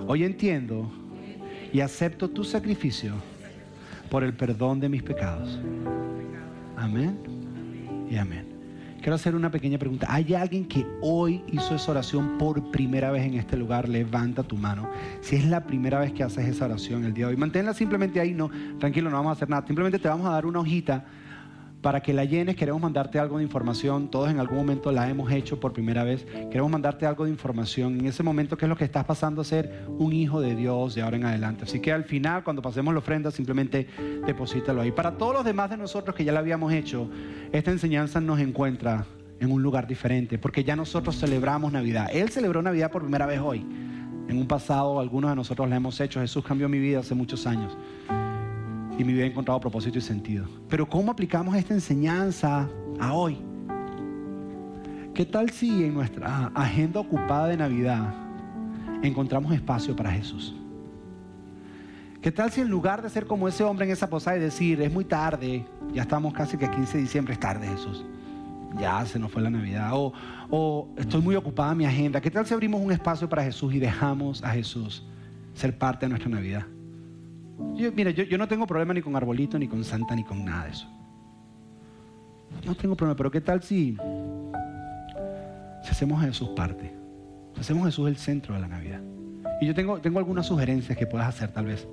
Hoy 0.07 0.25
entiendo 0.25 0.91
y 1.73 1.81
acepto 1.81 2.29
tu 2.29 2.45
sacrificio 2.45 3.15
por 4.11 4.23
el 4.23 4.35
perdón 4.35 4.81
de 4.81 4.89
mis 4.89 5.03
pecados. 5.03 5.59
Amén 6.77 7.19
y 8.11 8.17
amén. 8.17 8.46
Quiero 9.07 9.15
hacer 9.15 9.37
una 9.37 9.53
pequeña 9.53 9.79
pregunta. 9.79 10.09
¿Hay 10.11 10.35
alguien 10.35 10.67
que 10.67 10.85
hoy 11.01 11.45
hizo 11.53 11.77
esa 11.77 11.93
oración 11.93 12.39
por 12.39 12.73
primera 12.73 13.13
vez 13.13 13.25
en 13.25 13.35
este 13.35 13.57
lugar? 13.57 13.89
Levanta 13.89 14.43
tu 14.43 14.57
mano. 14.57 14.91
Si 15.21 15.37
es 15.37 15.45
la 15.45 15.65
primera 15.65 16.01
vez 16.01 16.13
que 16.13 16.25
haces 16.25 16.49
esa 16.49 16.65
oración 16.65 17.05
el 17.05 17.15
día 17.15 17.27
de 17.27 17.35
hoy, 17.35 17.37
manténla 17.37 17.73
simplemente 17.73 18.19
ahí. 18.19 18.35
No, 18.35 18.51
tranquilo, 18.81 19.09
no 19.09 19.19
vamos 19.19 19.31
a 19.31 19.33
hacer 19.35 19.49
nada. 19.49 19.65
Simplemente 19.65 20.01
te 20.01 20.09
vamos 20.09 20.27
a 20.27 20.31
dar 20.31 20.45
una 20.45 20.59
hojita 20.59 21.05
para 21.87 22.03
que 22.03 22.13
la 22.13 22.25
llenes. 22.25 22.57
Queremos 22.57 22.83
mandarte 22.83 23.21
algo 23.21 23.39
de 23.39 23.45
información. 23.45 24.11
Todos 24.11 24.29
en 24.29 24.41
algún 24.41 24.59
momento 24.59 24.91
la 24.91 25.09
hemos 25.09 25.31
hecho 25.31 25.61
por 25.61 25.73
primera 25.73 26.03
vez. 26.03 26.27
Queremos 26.51 26.69
mandarte 26.69 27.07
algo 27.07 27.27
de 27.27 27.31
información. 27.31 28.01
En 28.01 28.07
ese 28.07 28.25
momento, 28.25 28.57
¿qué 28.57 28.65
es 28.65 28.69
lo 28.69 28.77
que 28.77 28.83
estás 28.83 29.05
pasando 29.05 29.41
a 29.41 29.45
ser 29.45 29.85
un 29.87 30.13
hijo 30.13 30.41
de 30.41 30.57
Dios 30.57 30.97
de 30.97 31.03
ahora 31.03 31.17
en 31.17 31.25
adelante? 31.27 31.63
Así 31.63 31.79
que 31.79 31.93
al 31.93 32.03
final, 32.03 32.43
cuando 32.43 32.61
pasemos 32.61 32.93
la 32.93 32.99
ofrenda, 32.99 33.31
simplemente 33.31 33.87
deposítalo 34.27 34.81
ahí. 34.81 34.91
Para 34.91 35.17
todos 35.17 35.33
los 35.33 35.45
demás 35.45 35.71
de 35.71 35.77
nosotros 35.77 36.17
que 36.17 36.25
ya 36.25 36.33
la 36.33 36.41
habíamos 36.41 36.73
hecho, 36.73 37.09
esta 37.53 37.71
enseñanza 37.71 38.21
nos 38.21 38.41
encuentra 38.41 39.07
en 39.39 39.53
un 39.53 39.63
lugar 39.63 39.87
diferente, 39.87 40.39
porque 40.39 40.65
ya 40.65 40.75
nosotros 40.75 41.17
celebramos 41.17 41.71
Navidad. 41.71 42.09
Él 42.13 42.31
celebró 42.31 42.63
Navidad 42.63 42.91
por 42.91 43.03
primera 43.03 43.27
vez 43.27 43.39
hoy. 43.39 43.65
En 44.27 44.37
un 44.37 44.49
pasado, 44.49 44.99
algunos 44.99 45.31
de 45.31 45.37
nosotros 45.37 45.69
la 45.69 45.77
hemos 45.77 46.01
hecho. 46.01 46.19
Jesús 46.19 46.45
cambió 46.45 46.69
mi 46.69 46.81
vida 46.81 46.99
hace 46.99 47.15
muchos 47.15 47.47
años 47.47 47.79
y 48.99 49.05
mi 49.05 49.13
vida 49.13 49.25
ha 49.25 49.29
encontrado 49.29 49.61
propósito 49.61 49.99
y 49.99 50.03
sentido. 50.03 50.47
Pero 50.69 50.89
¿cómo 50.89 51.13
aplicamos 51.13 51.55
esta 51.57 51.75
enseñanza 51.75 52.69
a 52.99 53.13
hoy? 53.13 53.39
¿Qué 55.15 55.25
tal 55.25 55.51
si 55.51 55.85
en 55.85 55.95
nuestra 55.95 56.51
agenda 56.55 57.01
ocupada 57.01 57.49
de 57.49 57.57
Navidad 57.57 58.15
encontramos 59.03 59.53
espacio 59.53 59.97
para 59.97 60.11
Jesús? 60.11 60.55
¿Qué 62.21 62.33
tal 62.33 62.51
si 62.51 62.61
en 62.61 62.69
lugar 62.69 63.03
de 63.03 63.09
ser 63.09 63.27
como 63.27 63.47
ese 63.47 63.63
hombre 63.63 63.87
en 63.87 63.93
esa 63.93 64.11
posada 64.11 64.37
y 64.37 64.41
decir, 64.41 64.81
es 64.83 64.93
muy 64.93 65.05
tarde, 65.05 65.65
ya 65.93 66.03
estamos 66.03 66.35
casi 66.35 66.57
que 66.57 66.69
15 66.69 66.97
de 66.97 67.03
diciembre, 67.03 67.35
es 67.35 67.41
tarde 67.41 67.69
Jesús, 67.69 68.05
ya 68.79 69.07
se 69.07 69.19
nos 69.19 69.31
fue 69.31 69.43
la 69.43 69.51
Navidad, 69.51 69.91
o, 69.95 70.13
o 70.51 70.89
estoy 70.97 71.23
muy 71.23 71.37
ocupada 71.37 71.73
en 71.73 71.79
mi 71.79 71.87
agenda, 71.87 72.21
¿qué 72.21 72.31
tal 72.31 72.45
si 72.45 72.53
abrimos 72.53 72.81
un 72.81 72.91
espacio 72.91 73.29
para 73.29 73.45
Jesús 73.45 73.73
y 73.75 73.79
dejamos 73.79 74.43
a 74.43 74.51
Jesús 74.51 75.07
ser 75.55 75.79
parte 75.79 76.07
de 76.07 76.11
nuestra 76.11 76.31
Navidad? 76.31 76.67
Mira, 77.59 78.11
yo, 78.11 78.39
no 78.39 78.49
tengo 78.49 78.67
problema 78.67 78.93
ni 78.93 79.03
con 79.03 79.17
arbolito, 79.17 79.59
ni 79.59 79.69
con 79.69 79.83
santa, 79.85 80.15
ni 80.15 80.25
con 80.25 80.45
nada 80.45 80.65
de 80.65 80.71
eso. 80.71 80.87
No 82.65 82.75
tengo 82.75 82.97
problema, 82.97 83.17
pero 83.17 83.31
¿qué 83.31 83.41
tal 83.41 83.63
si, 83.63 83.97
hacemos 85.89 86.23
a 86.23 86.27
Jesús 86.27 86.51
parte? 86.51 86.93
Si 87.55 87.61
hacemos 87.61 87.83
a 87.85 87.87
Jesús 87.87 88.09
el 88.09 88.17
centro 88.17 88.55
de 88.55 88.61
la 88.61 88.69
Navidad. 88.69 89.01
Y 89.61 89.67
yo 89.67 89.75
tengo, 89.75 90.01
algunas 90.19 90.47
sugerencias 90.47 90.97
que 90.99 91.07
puedas 91.07 91.29
hacer 91.29 91.51
tal 91.53 91.67
vez 91.67 91.89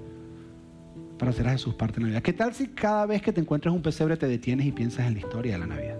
para 1.17 1.31
hacer 1.31 1.47
a 1.47 1.51
Jesús 1.51 1.73
parte 1.75 1.95
de 1.95 2.01
la 2.01 2.07
Navidad. 2.07 2.23
¿Qué 2.23 2.33
tal 2.33 2.53
si 2.53 2.67
cada 2.67 3.05
vez 3.05 3.21
que 3.21 3.31
te 3.31 3.39
encuentres 3.39 3.73
un 3.73 3.81
pesebre 3.81 4.17
te 4.17 4.27
detienes 4.27 4.65
y 4.65 4.71
piensas 4.71 5.07
en 5.07 5.13
la 5.13 5.19
historia 5.19 5.53
de 5.53 5.59
la 5.59 5.67
Navidad? 5.67 5.97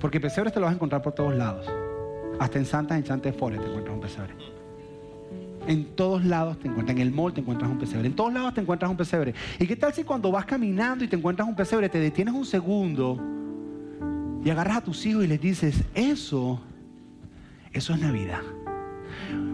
Porque 0.00 0.20
pesebres 0.20 0.52
te 0.52 0.60
lo 0.60 0.66
vas 0.66 0.72
a 0.72 0.76
encontrar 0.76 1.00
por 1.00 1.14
todos 1.14 1.34
lados. 1.34 1.66
Hasta 2.38 2.58
en 2.58 2.66
Santas, 2.66 2.98
en 2.98 3.04
Chantefores 3.04 3.60
te 3.60 3.66
encuentras 3.66 3.94
un 3.94 4.00
pesebre. 4.00 4.57
En 5.68 5.84
todos 5.94 6.24
lados 6.24 6.58
te 6.58 6.66
encuentras. 6.66 6.96
En 6.96 7.02
el 7.02 7.12
mall 7.12 7.34
te 7.34 7.42
encuentras 7.42 7.70
un 7.70 7.78
pesebre. 7.78 8.06
En 8.06 8.16
todos 8.16 8.32
lados 8.32 8.54
te 8.54 8.62
encuentras 8.62 8.90
un 8.90 8.96
pesebre. 8.96 9.34
¿Y 9.60 9.66
qué 9.66 9.76
tal 9.76 9.92
si 9.92 10.02
cuando 10.02 10.32
vas 10.32 10.46
caminando 10.46 11.04
y 11.04 11.08
te 11.08 11.16
encuentras 11.16 11.46
un 11.46 11.54
pesebre, 11.54 11.90
te 11.90 12.00
detienes 12.00 12.32
un 12.32 12.46
segundo 12.46 13.22
y 14.42 14.48
agarras 14.48 14.78
a 14.78 14.80
tus 14.80 15.04
hijos 15.04 15.24
y 15.24 15.26
les 15.26 15.38
dices, 15.38 15.84
eso, 15.94 16.62
eso 17.70 17.92
es 17.92 18.00
Navidad. 18.00 18.40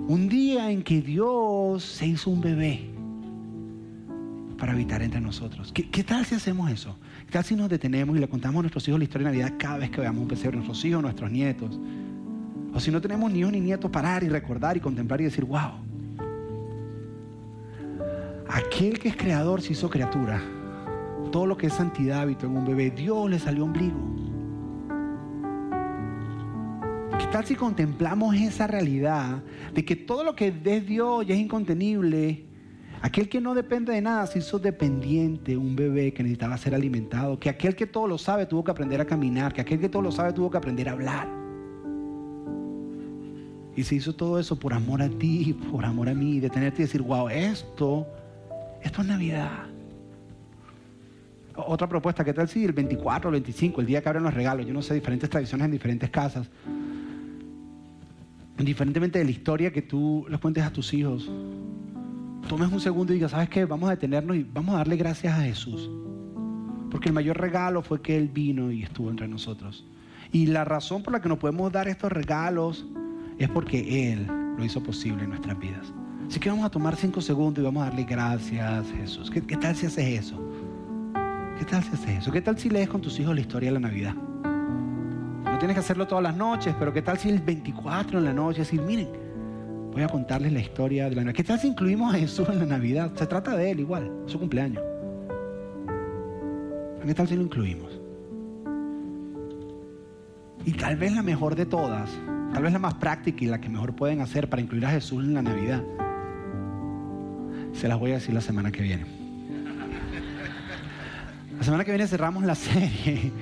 Un 0.07 0.29
día 0.29 0.70
en 0.70 0.85
que 0.85 1.03
Dios 1.03 1.83
se 1.83 2.07
hizo 2.07 2.31
un 2.31 2.40
bebé 2.40 2.90
para 4.57 4.72
habitar 4.72 5.03
entre 5.03 5.20
nosotros. 5.20 5.72
¿Qué, 5.72 5.90
¿Qué, 5.90 6.05
tal 6.05 6.24
si 6.24 6.37
hacemos 6.37 6.70
eso? 6.70 6.96
¿Qué 7.27 7.33
tal 7.33 7.42
si 7.42 7.57
nos 7.57 7.68
detenemos 7.68 8.16
y 8.16 8.20
le 8.20 8.29
contamos 8.29 8.61
a 8.61 8.62
nuestros 8.62 8.87
hijos 8.87 9.00
la 9.00 9.05
historia 9.05 9.31
de 9.31 9.37
Navidad 9.37 9.57
cada 9.59 9.79
vez 9.79 9.90
que 9.90 10.00
veamos 10.00 10.22
un 10.22 10.29
pesebre, 10.29 10.59
nuestros 10.59 10.85
hijos, 10.85 11.03
nuestros 11.03 11.29
nietos? 11.29 11.81
O 12.72 12.79
si 12.79 12.92
no 12.92 13.00
tenemos 13.00 13.33
ni 13.33 13.40
hijos 13.40 13.50
ni 13.50 13.59
nietos, 13.59 13.90
parar 13.90 14.22
y 14.22 14.29
recordar 14.29 14.77
y 14.77 14.81
contemplar 14.81 15.20
y 15.20 15.24
decir, 15.24 15.44
wow, 15.44 15.72
Aquel 18.55 19.01
que 19.01 19.09
es 19.09 19.17
creador 19.17 19.61
se 19.62 19.73
hizo 19.73 19.90
criatura. 19.90 20.40
Todo 21.33 21.45
lo 21.45 21.57
que 21.57 21.67
es 21.67 21.73
santidad 21.73 22.21
habitó 22.21 22.47
en 22.47 22.57
un 22.57 22.64
bebé. 22.64 22.93
Dios 22.93 23.29
le 23.29 23.40
salió 23.40 23.64
ombligo. 23.64 23.99
¿Qué 27.19 27.27
tal 27.33 27.45
si 27.45 27.57
contemplamos 27.57 28.37
esa 28.37 28.69
realidad 28.69 29.43
de 29.75 29.85
que 29.85 29.97
todo 29.97 30.23
lo 30.23 30.37
que 30.37 30.55
es 30.64 30.87
Dios 30.87 31.27
ya 31.27 31.35
es 31.35 31.40
incontenible? 31.40 32.45
Aquel 33.03 33.29
que 33.29 33.40
no 33.40 33.57
depende 33.57 33.93
de 33.93 34.01
nada 34.01 34.25
se 34.29 34.38
hizo 34.38 34.61
dependiente, 34.61 35.57
un 35.57 35.75
bebé 35.75 36.12
que 36.12 36.23
necesitaba 36.23 36.57
ser 36.57 36.77
alimentado, 36.77 37.40
que 37.40 37.51
aquel 37.51 37.75
que 37.75 37.88
todo 37.88 38.07
lo 38.07 38.19
sabe 38.19 38.47
tuvo 38.47 38.62
que 38.62 38.71
aprender 38.71 39.01
a 39.01 39.05
caminar, 39.05 39.53
que 39.53 39.62
aquel 39.62 39.81
que 39.81 39.88
todo 39.88 40.03
lo 40.03 40.12
sabe 40.12 40.33
tuvo 40.33 40.49
que 40.49 40.59
aprender 40.59 40.88
a 40.88 40.93
hablar. 40.93 41.29
Y 43.75 43.83
se 43.83 43.97
hizo 43.97 44.14
todo 44.14 44.38
eso 44.38 44.57
por 44.57 44.73
amor 44.73 45.03
a 45.03 45.09
ti, 45.09 45.59
por 45.73 45.85
amor 45.85 46.09
a 46.09 46.14
mí, 46.14 46.38
de 46.38 46.51
tenerte 46.51 46.83
y 46.83 46.85
decir, 46.85 47.03
wow, 47.03 47.29
esto 47.29 48.07
esto 48.85 49.01
es 49.01 49.09
Navidad. 49.09 49.64
Otra 51.57 51.88
propuesta, 51.88 52.25
¿qué 52.25 52.35
tal 52.35 52.49
si 52.49 52.64
el 52.64 52.73
24 52.73 53.31
o 53.31 53.35
el 53.35 53.40
25, 53.40 53.81
el 53.81 53.87
día 53.87 54.03
que 54.03 54.09
abren 54.09 54.25
los 54.25 54.35
regalos? 54.35 54.66
Yo 54.66 54.75
no 54.75 54.83
sé, 54.83 54.94
diferentes 54.94 55.31
tradiciones 55.31 55.64
en 55.64 55.70
diferentes 55.70 56.11
casas. 56.11 56.51
Indiferentemente 58.59 59.18
de 59.18 59.25
la 59.25 59.31
historia 59.31 59.73
que 59.73 59.83
tú 59.83 60.27
les 60.29 60.38
cuentes 60.38 60.64
a 60.64 60.73
tus 60.73 60.92
hijos, 60.92 61.31
tomes 62.49 62.70
un 62.70 62.81
segundo 62.81 63.12
y 63.12 63.16
digas, 63.16 63.31
¿sabes 63.31 63.49
qué? 63.49 63.64
Vamos 63.64 63.88
a 63.88 63.92
detenernos 63.92 64.37
y 64.37 64.44
vamos 64.44 64.75
a 64.75 64.79
darle 64.79 64.97
gracias 64.97 65.38
a 65.38 65.42
Jesús. 65.42 65.90
Porque 66.90 67.09
el 67.09 67.14
mayor 67.14 67.40
regalo 67.40 67.83
fue 67.83 68.03
que 68.03 68.16
Él 68.16 68.29
vino 68.29 68.70
y 68.70 68.83
estuvo 68.83 69.11
entre 69.11 69.29
nosotros. 69.29 69.87
Y 70.31 70.47
la 70.47 70.64
razón 70.64 71.03
por 71.03 71.12
la 71.12 71.20
que 71.20 71.29
nos 71.29 71.38
podemos 71.38 71.73
dar 71.73 71.88
estos 71.88 72.12
regalos 72.12 72.85
es 73.38 73.49
porque 73.49 74.12
Él 74.12 74.27
lo 74.27 74.64
hizo 74.64 74.83
posible 74.83 75.25
en 75.25 75.31
nuestras 75.31 75.59
vidas. 75.59 75.92
Así 76.29 76.41
que 76.41 76.49
vamos 76.49 76.65
a 76.65 76.71
tomar 76.71 76.97
cinco 76.97 77.21
segundos 77.21 77.63
y 77.63 77.65
vamos 77.65 77.83
a 77.83 77.87
darle 77.87 78.05
gracias, 78.05 78.87
Jesús. 78.97 79.31
¿Qué, 79.31 79.41
tal 79.57 79.77
si 79.77 79.87
haces 79.87 80.23
eso? 80.23 80.41
¿Qué 81.59 81.65
tal 81.65 81.83
si 81.83 81.93
haces 81.93 82.09
eso? 82.09 82.33
¿Qué 82.33 82.41
tal 82.41 82.59
si 82.59 82.71
lees 82.71 82.89
con 82.89 83.01
tus 83.01 83.19
hijos 83.21 83.35
la 83.35 83.41
historia 83.41 83.71
de 83.71 83.75
la 83.75 83.89
Navidad? 83.89 84.15
No 84.15 85.59
tienes 85.59 85.75
que 85.75 85.81
hacerlo 85.81 86.07
todas 86.07 86.25
las 86.25 86.37
noches, 86.37 86.75
pero 86.79 86.93
¿qué 86.93 87.03
tal 87.03 87.19
si 87.19 87.29
el 87.29 87.41
24 87.41 88.19
en 88.19 88.25
la 88.25 88.33
noche 88.33 88.61
decir, 88.61 88.81
miren, 88.83 89.09
voy 89.93 90.03
a 90.03 90.09
contarles 90.09 90.53
la 90.53 90.61
historia 90.61 91.05
de 91.05 91.11
la 91.11 91.23
Navidad? 91.23 91.37
¿Qué 91.37 91.45
tal 91.45 91.61
si 91.61 91.69
incluimos 91.69 92.15
a 92.15 92.19
Jesús 92.19 92.49
en 92.49 92.59
la 92.59 92.67
Navidad? 92.67 93.13
Se 93.15 93.27
trata 93.27 93.55
de 93.57 93.71
Él 93.71 93.81
igual, 93.81 94.11
su 94.27 94.39
cumpleaños. 94.39 94.83
¿Qué 97.07 97.15
tal 97.15 97.29
si 97.29 97.37
lo 97.37 97.43
incluimos? 97.43 98.01
Y 100.65 100.73
tal 100.73 100.97
vez 100.97 101.13
la 101.13 101.23
mejor 101.23 101.55
de 101.55 101.67
todas, 101.67 102.11
tal 102.55 102.63
vez 102.63 102.73
la 102.73 102.79
más 102.79 102.95
práctica 102.95 103.45
y 103.45 103.49
la 103.49 103.61
que 103.61 103.69
mejor 103.69 103.95
pueden 103.95 104.23
hacer 104.23 104.49
para 104.49 104.63
incluir 104.63 104.87
a 104.87 104.91
Jesús 104.91 105.23
en 105.23 105.35
la 105.35 105.43
Navidad, 105.43 105.85
se 107.75 107.89
las 107.89 107.99
voy 107.99 108.13
a 108.13 108.15
decir 108.15 108.35
la 108.35 108.41
semana 108.41 108.71
que 108.71 108.83
viene. 108.83 109.05
La 111.59 111.65
semana 111.65 111.85
que 111.85 111.91
viene 111.91 112.07
cerramos 112.07 112.45
la 112.45 112.55
serie 112.55 113.33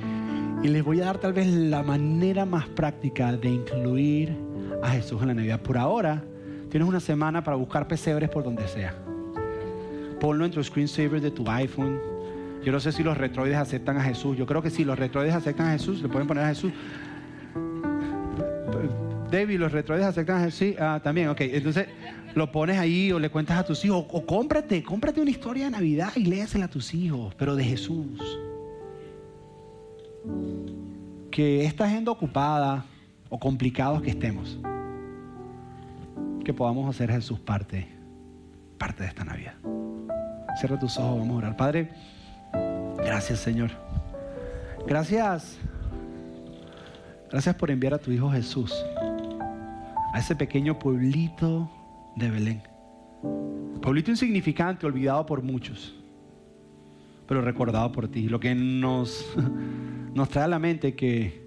y 0.62 0.68
les 0.68 0.84
voy 0.84 1.00
a 1.00 1.06
dar 1.06 1.18
tal 1.18 1.32
vez 1.32 1.46
la 1.46 1.82
manera 1.82 2.44
más 2.44 2.68
práctica 2.68 3.32
de 3.32 3.48
incluir 3.48 4.36
a 4.82 4.90
Jesús 4.90 5.20
en 5.22 5.28
la 5.28 5.34
Navidad. 5.34 5.60
Por 5.60 5.78
ahora, 5.78 6.22
tienes 6.70 6.88
una 6.88 7.00
semana 7.00 7.42
para 7.42 7.56
buscar 7.56 7.88
pesebres 7.88 8.28
por 8.30 8.44
donde 8.44 8.66
sea. 8.68 8.94
Ponlo 10.20 10.44
en 10.44 10.50
tu 10.50 10.62
screensaver 10.62 11.20
de 11.20 11.30
tu 11.30 11.48
iPhone. 11.50 11.98
Yo 12.64 12.70
no 12.70 12.78
sé 12.78 12.92
si 12.92 13.02
los 13.02 13.18
retroides 13.18 13.56
aceptan 13.56 13.96
a 13.96 14.02
Jesús. 14.04 14.36
Yo 14.36 14.46
creo 14.46 14.62
que 14.62 14.70
sí, 14.70 14.84
los 14.84 14.98
retroides 14.98 15.34
aceptan 15.34 15.66
a 15.66 15.72
Jesús. 15.72 16.00
Le 16.00 16.08
pueden 16.08 16.28
poner 16.28 16.44
a 16.44 16.48
Jesús. 16.48 16.72
David, 19.32 19.58
los 19.58 19.72
retroides 19.72 20.06
aceptan 20.06 20.36
a 20.36 20.44
Jesús. 20.44 20.58
Sí, 20.58 20.76
ah, 20.78 21.00
también, 21.02 21.28
ok. 21.28 21.40
Entonces, 21.40 21.88
lo 22.34 22.52
pones 22.52 22.78
ahí 22.78 23.10
o 23.12 23.18
le 23.18 23.30
cuentas 23.30 23.58
a 23.58 23.64
tus 23.64 23.82
hijos. 23.84 24.04
O, 24.10 24.26
cómprate, 24.26 24.82
cómprate 24.82 25.20
una 25.20 25.30
historia 25.30 25.64
de 25.64 25.70
Navidad 25.70 26.12
y 26.14 26.26
léesela 26.26 26.66
a 26.66 26.68
tus 26.68 26.92
hijos, 26.92 27.34
pero 27.36 27.56
de 27.56 27.64
Jesús. 27.64 28.20
Que 31.30 31.64
esta 31.64 31.86
agenda 31.86 32.12
ocupada 32.12 32.84
o 33.30 33.40
complicados 33.40 34.02
que 34.02 34.10
estemos, 34.10 34.58
que 36.44 36.52
podamos 36.52 36.94
hacer 36.94 37.10
Jesús 37.10 37.40
parte, 37.40 37.88
parte 38.76 39.02
de 39.02 39.08
esta 39.08 39.24
Navidad. 39.24 39.54
Cierra 40.60 40.78
tus 40.78 40.98
ojos, 40.98 41.18
vamos 41.18 41.36
a 41.36 41.38
orar. 41.38 41.56
Padre, 41.56 41.88
gracias 42.98 43.38
Señor. 43.38 43.70
Gracias. 44.86 45.56
Gracias 47.30 47.54
por 47.54 47.70
enviar 47.70 47.94
a 47.94 47.98
tu 47.98 48.12
Hijo 48.12 48.30
Jesús 48.30 48.84
a 50.12 50.18
ese 50.18 50.36
pequeño 50.36 50.78
pueblito 50.78 51.70
de 52.16 52.30
Belén. 52.30 52.62
Pueblito 53.80 54.10
insignificante, 54.10 54.86
olvidado 54.86 55.24
por 55.26 55.42
muchos, 55.42 55.94
pero 57.26 57.40
recordado 57.40 57.90
por 57.90 58.08
ti. 58.08 58.28
Lo 58.28 58.38
que 58.38 58.54
nos, 58.54 59.26
nos 60.14 60.28
trae 60.28 60.44
a 60.44 60.48
la 60.48 60.58
mente 60.58 60.94
que 60.94 61.42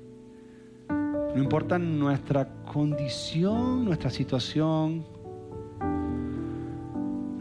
no 0.89 1.43
importa 1.43 1.77
nuestra 1.77 2.47
condición, 2.65 3.85
nuestra 3.85 4.09
situación, 4.09 5.05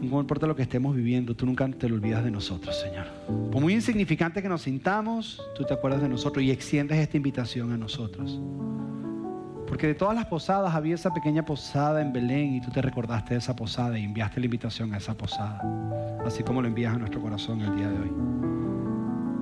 No 0.01 0.21
importa 0.21 0.45
lo 0.45 0.55
que 0.55 0.61
estemos 0.61 0.95
viviendo, 0.95 1.35
tú 1.35 1.47
nunca 1.47 1.67
te 1.67 1.89
lo 1.89 1.95
olvidas 1.95 2.23
de 2.23 2.29
nosotros, 2.29 2.79
Señor. 2.79 3.07
Por 3.51 3.59
muy 3.59 3.73
insignificante 3.73 4.41
que 4.41 4.47
nos 4.47 4.61
sintamos, 4.61 5.41
tú 5.55 5.63
te 5.63 5.73
acuerdas 5.73 6.01
de 6.01 6.09
nosotros 6.09 6.43
y 6.43 6.51
extiendes 6.51 6.99
esta 6.99 7.17
invitación 7.17 7.71
a 7.71 7.77
nosotros. 7.77 8.39
Porque 9.67 9.87
de 9.87 9.95
todas 9.95 10.15
las 10.15 10.25
posadas 10.25 10.75
había 10.75 10.95
esa 10.95 11.13
pequeña 11.13 11.43
posada 11.43 12.01
en 12.01 12.13
Belén 12.13 12.53
y 12.53 12.61
tú 12.61 12.69
te 12.69 12.81
recordaste 12.81 13.33
de 13.33 13.39
esa 13.39 13.55
posada 13.55 13.97
y 13.97 14.03
enviaste 14.03 14.39
la 14.39 14.45
invitación 14.45 14.93
a 14.93 14.97
esa 14.97 15.15
posada, 15.15 15.61
así 16.25 16.43
como 16.43 16.61
lo 16.61 16.67
envías 16.67 16.93
a 16.93 16.97
nuestro 16.99 17.21
corazón 17.21 17.61
el 17.61 17.75
día 17.75 17.89
de 17.89 17.99
hoy. 17.99 18.11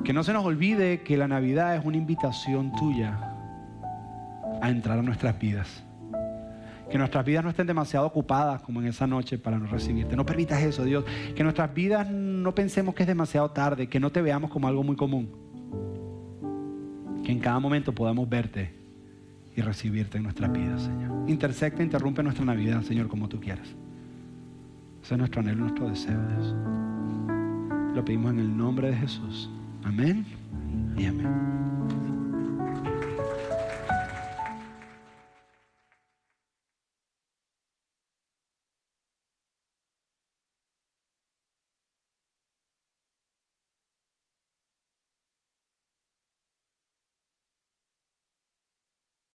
Que 0.03 0.13
no 0.13 0.23
se 0.23 0.33
nos 0.33 0.45
olvide 0.45 1.01
que 1.01 1.17
la 1.17 1.27
Navidad 1.27 1.75
es 1.75 1.85
una 1.85 1.97
invitación 1.97 2.71
tuya 2.73 3.17
a 4.61 4.69
entrar 4.69 4.99
a 4.99 5.01
nuestras 5.01 5.37
vidas. 5.39 5.83
Que 6.89 6.97
nuestras 6.97 7.25
vidas 7.25 7.43
no 7.43 7.49
estén 7.49 7.67
demasiado 7.67 8.05
ocupadas 8.05 8.61
como 8.61 8.81
en 8.81 8.87
esa 8.87 9.07
noche 9.07 9.37
para 9.37 9.57
no 9.57 9.65
recibirte. 9.65 10.15
No 10.15 10.25
permitas 10.25 10.61
eso, 10.61 10.83
Dios. 10.83 11.05
Que 11.35 11.43
nuestras 11.43 11.73
vidas 11.73 12.09
no 12.09 12.53
pensemos 12.53 12.93
que 12.93 13.03
es 13.03 13.07
demasiado 13.07 13.49
tarde, 13.51 13.87
que 13.87 13.99
no 13.99 14.11
te 14.11 14.21
veamos 14.21 14.51
como 14.51 14.67
algo 14.67 14.83
muy 14.83 14.95
común. 14.95 15.31
Que 17.25 17.31
en 17.31 17.39
cada 17.39 17.59
momento 17.59 17.93
podamos 17.93 18.29
verte 18.29 18.82
y 19.55 19.61
recibirte 19.61 20.17
en 20.17 20.23
nuestras 20.23 20.51
vidas, 20.51 20.83
Señor. 20.83 21.29
Intersecta, 21.29 21.83
interrumpe 21.83 22.23
nuestra 22.23 22.45
Navidad, 22.45 22.81
Señor, 22.81 23.07
como 23.07 23.29
tú 23.29 23.39
quieras. 23.39 23.67
Ese 25.03 25.13
es 25.13 25.17
nuestro 25.17 25.41
anhelo, 25.41 25.61
nuestro 25.61 25.89
deseo, 25.89 26.19
Dios. 26.27 26.55
Lo 27.95 28.03
pedimos 28.03 28.31
en 28.31 28.39
el 28.39 28.57
nombre 28.57 28.89
de 28.89 28.95
Jesús. 28.95 29.49
Amén 29.83 30.25
y 30.97 31.05
amén. 31.05 32.12